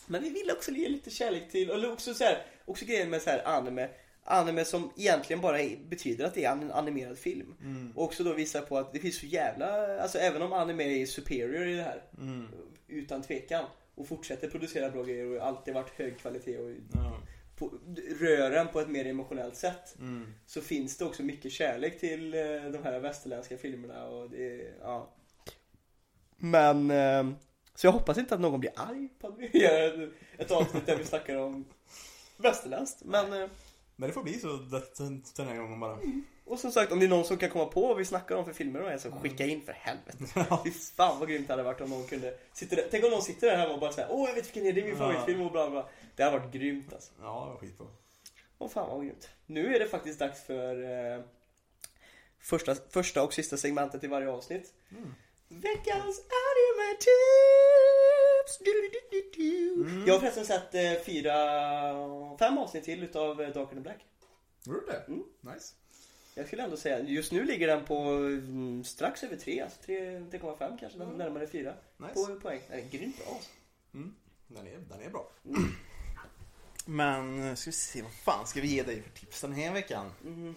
[0.06, 3.22] Men vi vill också ge lite kärlek till, eller också så här, också grejen med
[3.22, 3.88] så här anime
[4.28, 5.58] Anime som egentligen bara
[5.88, 7.92] betyder att det är en animerad film Mm.
[7.96, 11.06] Och också då visar på att det finns så jävla, alltså även om anime är
[11.06, 12.46] superior i det här Mm.
[12.88, 13.64] Utan tvekan
[13.94, 17.18] Och fortsätter producera bra grejer och alltid varit hög kvalitet och Ja.
[17.56, 17.72] på,
[18.20, 20.32] rör en på ett mer emotionellt sätt Mm.
[20.46, 22.40] Så finns det också mycket kärlek till eh,
[22.72, 25.12] de här västerländska filmerna och det, ja
[26.36, 27.26] Men, eh,
[27.74, 30.96] så jag hoppas inte att någon blir arg på att vi gör ett, avsnitt där
[30.96, 31.64] vi snackar om
[32.36, 33.48] västerländskt Men, eh,
[33.96, 34.48] Men det får bli så
[35.36, 35.98] den här gången bara.
[36.44, 38.44] och som sagt om det är någon som kan komma på vad vi snackar om
[38.44, 40.46] för filmer och är så skicka in för helvete.
[40.64, 43.22] Fy fan vad grymt det hade varit om någon kunde sitta där, Tänk om någon
[43.22, 44.96] sitter där hemma och bara säger Åh jag vet vilken det är, det är min
[44.96, 47.12] favoritfilm och bla bla Det hade varit grymt alltså.
[47.20, 47.86] Ja, det var skitbra.
[48.58, 49.28] Åh fan vad grymt.
[49.46, 50.82] Nu är det faktiskt dags för
[51.14, 51.22] eh,
[52.38, 54.74] första, första och sista segmentet i varje avsnitt
[55.48, 58.58] Veckans anime-tips!
[58.64, 60.04] Du-du-du-du-du.
[60.06, 61.32] Jag har förresten sett eh, fyra,
[62.38, 64.04] fem avsnitt till utav eh, Dark and Black
[64.64, 65.04] Gjorde du det?
[65.08, 65.22] Mm.
[65.40, 65.74] Nice.
[66.34, 70.18] Jag skulle ändå säga, just nu ligger den på mm, strax över 3, alltså 3,
[70.18, 71.16] 3,5 kanske, Mm.
[71.16, 72.14] närmare 4 Nice.
[72.14, 72.60] på poäng.
[72.68, 73.50] Den är grymt bra alltså.
[74.48, 75.30] Den är, den är bra.
[76.88, 79.72] Men, eh, ska vi se, vad fan ska vi ge dig för tips den här
[79.72, 80.10] veckan?
[80.22, 80.54] Mhm.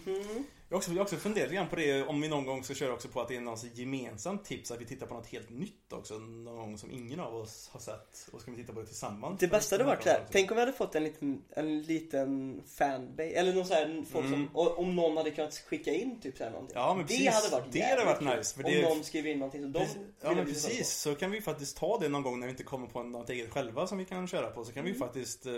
[0.72, 2.94] Jag har också, jag också funderat lite på det, om vi någon gång ska köra
[2.94, 5.50] också på att det är någon sån gemensamt tips, att vi tittar på något helt
[5.50, 8.28] nytt också, någon gång som ingen av oss har sett.
[8.32, 9.40] Och så kan vi titta på det tillsammans.
[9.40, 12.62] Det bästa hade varit så här, tänk om vi hade fått en liten, en liten
[12.78, 14.48] fanbase, eller någon så här, folk Mm.
[14.54, 16.76] som, om någon hade kunnat skicka in typ så här någonting.
[16.78, 17.34] Ja, men det precis.
[17.34, 19.86] hade varit Det hade varit nice, för Om det- någon skriver in någonting så de.
[20.22, 22.64] Ja men vi precis, så kan vi faktiskt ta det någon gång när vi inte
[22.64, 24.66] kommer på något eget själva som vi kan köra på.
[24.66, 25.00] Så kan vi Mm.
[25.00, 25.54] faktiskt eh,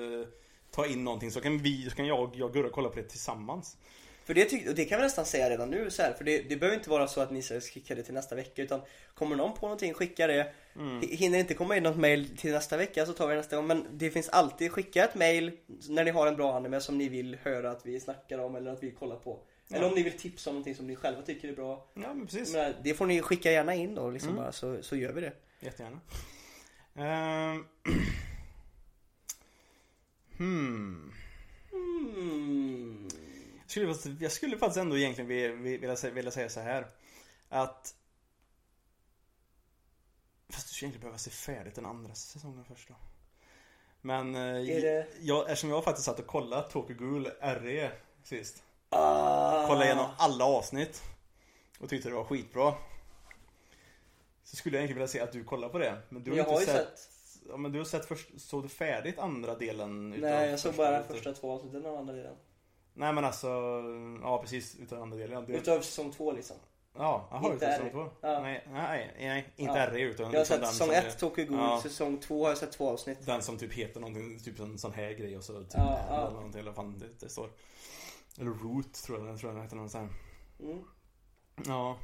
[0.72, 3.04] ta in någonting så kan vi, så kan jag, jag och Gurra kolla på det
[3.04, 3.78] tillsammans.
[4.24, 6.50] För det, tyck, och det kan vi nästan säga redan nu så här, för det,
[6.50, 8.82] det behöver inte vara så att ni ska skicka det till nästa vecka utan
[9.14, 11.02] Kommer någon på någonting, skicka det Mm.
[11.02, 13.68] Hinner inte komma in något mail till nästa vecka så tar vi det nästa gång
[13.68, 15.52] men det finns alltid, skicka ett mail
[15.90, 18.72] när ni har en bra anime som ni vill höra att vi snackar om eller
[18.72, 19.40] att vi kollar på
[19.74, 21.86] Eller om ni vill tipsa om någonting som ni själva tycker är bra.
[21.94, 22.54] Ja men precis.
[22.54, 24.44] Men det får ni skicka gärna in då liksom Mm.
[24.44, 25.34] bara, så, så gör vi det.
[25.60, 26.00] Jättegärna.
[26.96, 27.66] Ehm.
[30.42, 31.14] hmm.
[31.72, 33.08] Mm.
[33.76, 35.28] Jag skulle, jag skulle faktiskt ändå egentligen
[35.64, 36.88] vilja, vilja, säga, så här.
[37.50, 37.96] Att...
[40.50, 42.96] Fast du skulle egentligen behöva se färdigt den andra säsongen först då.
[44.02, 44.36] Men...
[44.36, 47.92] eh, det- jag, eftersom jag faktiskt satt och kollade Tokyo Ghoul RE
[48.24, 48.64] sist.
[48.90, 49.68] Ah.
[49.68, 51.02] Kollade igenom alla avsnitt.
[51.80, 52.74] Och tyckte det var skitbra.
[54.44, 56.02] Så skulle jag egentligen vilja se att du kollar på det.
[56.10, 57.00] Men du har Jag inte har sett...
[57.00, 57.11] sett.
[57.50, 58.30] Ja, men du har sett först...
[58.42, 60.10] Såg du färdigt andra delen?
[60.10, 62.36] Nej jag såg bara första två avsnitten av andra delen.
[62.94, 63.48] Nej men alltså...
[64.22, 65.46] Ja precis, utav andra delen.
[65.46, 65.54] Du...
[65.54, 66.56] Utav säsong två liksom.
[66.98, 67.92] Ja, jaha, Inte säsong RE.
[67.92, 68.10] två?
[68.22, 68.40] Ja.
[68.42, 69.88] Nej, nej, nej, inte Ja.
[69.92, 71.80] RE utan Jag har utan sett säsong ett Tokyo Ghoul, Ja.
[71.84, 73.26] säsong två har jag sett två avsnitt.
[73.26, 76.18] Den som typ heter någonting, typ en sån här grej och så typ Ja, eller
[76.24, 76.30] ja.
[76.30, 77.50] någonting eller fan det, det står.
[78.40, 80.10] Eller Root tror jag den tror jag den heter någon sån här.
[80.72, 80.84] Mm.
[81.68, 81.98] Ja.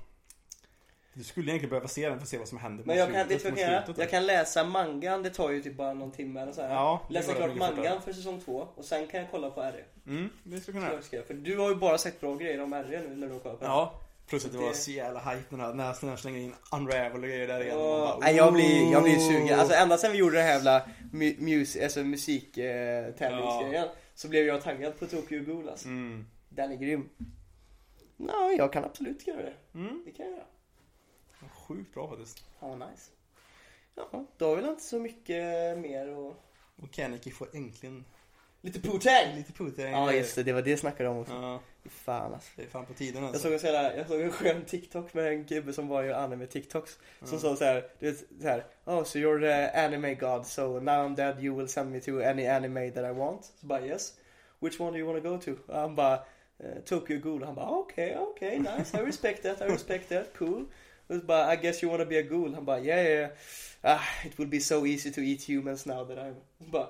[1.18, 3.28] Du skulle egentligen behöva se den för att se vad som händer Men jag kan,
[3.28, 6.62] vad mot jag kan läsa mangan, det tar ju typ bara någon timme eller så
[6.62, 6.70] här.
[6.74, 7.76] Ja, det Läsa klart fortare.
[7.76, 9.84] mangan för säsong två och sen kan jag kolla på RE.
[10.08, 11.26] Mm, det skulle kunna jag.
[11.28, 13.60] För du har ju bara sett bra grejer om RE nu när du har kollat
[13.60, 13.72] på det.
[13.72, 14.02] Ja.
[14.30, 16.54] Plus att det var Det- så jävla hype den här, när när jag slänger in
[16.72, 17.78] Unravel och grejer där igen.
[17.78, 19.60] och Ja, bara, nej, jag blir, jag blir sugen.
[19.60, 25.00] Alltså ända sen vi gjorde det här jävla mu- alltså musiktävlingsgrejen så blev jag taggad
[25.00, 25.88] på Tokyo Ghoul alltså.
[25.88, 26.26] Mm.
[26.50, 27.10] Den är grym.
[28.18, 29.54] Ja, jag kan absolut göra det.
[29.74, 30.02] Mm.
[30.06, 30.46] Det kan jag göra.
[31.68, 32.44] Sjukt bra faktiskt.
[32.60, 33.12] Ja, nice.
[33.96, 36.36] Ja, då har vi väl inte så mycket mer och...
[36.84, 38.06] Och Kaneki får äntligen
[38.62, 39.36] Lite Pooh-Tang!
[39.36, 39.88] lite putter.
[39.88, 40.44] Ja, just det.
[40.44, 41.34] Det var det jag snackade om också.
[41.34, 42.50] Ja, Fan alltså.
[42.56, 43.42] det är fan på tiden Jag alltså.
[43.44, 46.14] såg, en sån här, jag såg en skön TikTok med en gubbe som var i
[46.14, 46.92] anime TikToks
[47.24, 47.40] Som Ja.
[47.40, 51.08] sa så här, du vet så här, Oh so you're the anime god so now
[51.08, 54.14] I'm dead you will send me to any anime that I want Så bara yes
[54.60, 55.72] Which one do you want to go to?
[55.72, 56.14] Och han bara
[56.60, 60.66] eh, Tokyo Ghoul Han bara okej okej nice I respect that I respect that cool
[61.08, 63.30] Och bara I guess you want to be a ghoul Han bara yeah yeah
[63.82, 66.36] ah, It will be so easy to eat humans now that I'm
[66.66, 66.88] Så bara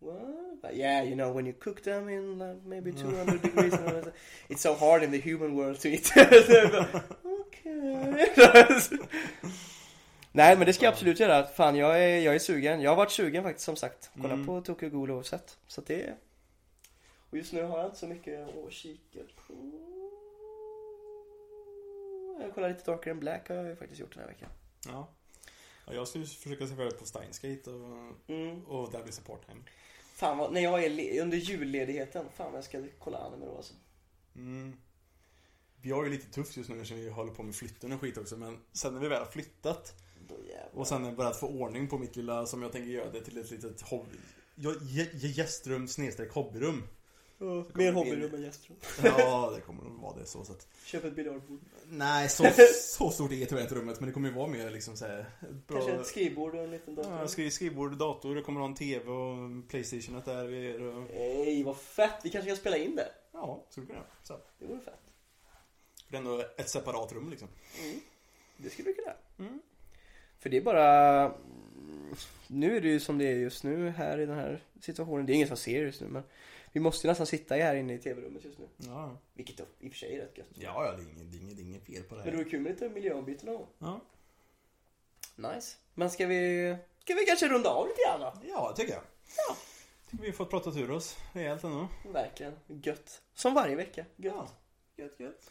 [0.00, 0.62] What?
[0.62, 4.02] But yeah, you know, when you cook them in like, maybe 200 degrees, and all
[4.02, 4.14] that,
[4.48, 6.12] it's so hard in the human world to eat.
[7.40, 8.28] Okej.
[10.32, 11.46] Nej, men det ska jag absolut göra.
[11.46, 12.80] Fan, jag är, jag är sugen.
[12.80, 14.10] Jag har varit sugen faktiskt, som sagt.
[14.20, 14.46] Kolla Mm.
[14.46, 15.58] på Tokyo Ghoul oavsett.
[15.66, 16.14] Så det.
[17.30, 19.54] Och just nu har jag inte så mycket att kika på.
[22.40, 24.48] Jag kollar lite Darker and Black har jag ju faktiskt gjort den här veckan.
[24.86, 25.08] Ja.
[25.86, 25.94] ja.
[25.94, 28.64] Jag ska ju försöka se färdigt på Steinsgate och, Mm.
[28.64, 29.60] och blir support time.
[30.14, 33.74] Fan vad, när jag är under julledigheten, fan vad jag ska kolla anime då alltså.
[34.36, 34.76] Mm.
[35.80, 38.18] Vi har ju lite tufft just nu eftersom vi håller på med flytten och skit
[38.18, 39.94] också men sen när vi väl har flyttat
[40.72, 43.50] och sen börjat få ordning på mitt lilla som jag tänker göra det till ett
[43.50, 44.16] litet hobby
[45.20, 46.82] gästrum snedstreck hobbyrum
[47.38, 48.76] Ja, mer hobbyrum än gästrum.
[49.02, 51.60] Ja, det kommer nog vara det så sett Köp ett biljardbord.
[51.86, 52.44] Nej, så,
[52.80, 55.26] så stort är tyvärr inte rummet men det kommer ju vara mer liksom såhär
[55.66, 55.76] bra...
[55.76, 57.12] Kanske ett skrivbord och en liten dator.
[57.12, 61.10] Ja, skriv, skrivbord, dator, det kommer ha en TV och Playstationet där vi är och...
[61.14, 62.20] Nej, vad fett!
[62.22, 63.08] Vi kanske kan spela in det.
[63.32, 64.02] Ja, skulle kunna.
[64.22, 64.40] Så.
[64.58, 65.00] Det vore fett.
[66.08, 67.48] Det är ändå ett separat rum liksom.
[67.82, 68.00] Mm.
[68.56, 69.14] Det skulle vi kunna.
[69.38, 69.60] Mm.
[70.38, 71.32] För det är bara...
[72.46, 75.26] Nu är det ju som det är just nu här i den här situationen.
[75.26, 76.22] Det är ingen som ser just nu men
[76.74, 78.68] vi måste ju nästan sitta här inne i tv-rummet just nu.
[78.76, 80.46] Ja, Vilket då i och för sig är rätt gött.
[80.54, 82.24] ja, ja det, är inget, det, är inget, det är inget fel på det Men
[82.24, 82.36] det här.
[82.38, 83.66] vore kul med lite miljöombyte någon gång.
[83.78, 84.00] Ja,
[85.36, 85.76] Nice.
[85.94, 86.76] Men ska vi...
[87.04, 88.48] Ska vi kanske runda av lite grann då?
[88.48, 89.02] ja det tycker jag.
[89.36, 89.56] Ja.
[90.10, 91.88] Tycker vi har fått pratat ur oss rejält ändå.
[92.12, 92.52] Verkligen.
[92.66, 93.22] Gött.
[93.34, 94.04] Som varje vecka.
[94.16, 94.34] Gött.
[94.34, 94.48] Ja.
[94.96, 95.50] Gött, gött.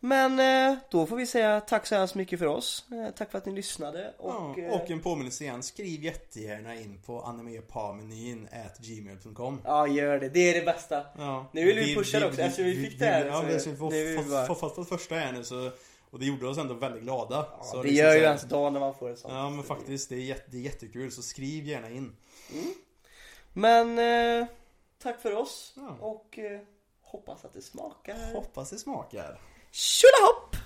[0.00, 0.40] Men
[0.72, 2.84] eh, då får vi säga tack så hemskt mycket för oss.
[2.92, 4.14] Eh, Tack för att ni lyssnade.
[4.18, 9.60] Och, Och, eh, ja, och en påminnelse igen, skriv jättegärna in på animepamenyn at gmail.com
[9.64, 10.28] Ja, gör det.
[10.28, 11.04] Det är det bästa.
[11.18, 11.46] Ja.
[11.52, 14.18] Nu vill vi pusha det också, eftersom vi fick det här, Ja, så vi vill
[14.24, 15.70] vi bara- fått, fått, fått första här nu så
[16.10, 17.46] Och det gjorde oss ändå väldigt glada.
[17.58, 19.34] Ja, Så det liksom gör ju så ens dag när man får ett sånt.
[19.34, 22.16] Ja men faktiskt, det är, jätte, det är jättekul så skriv gärna in.
[23.52, 24.46] Men eh,
[25.02, 25.96] tack för oss Ja.
[26.00, 26.60] och eh,
[27.02, 28.32] hoppas att det smakar.
[28.34, 29.40] Hoppas det smakar.
[29.72, 30.57] Tjolahopp!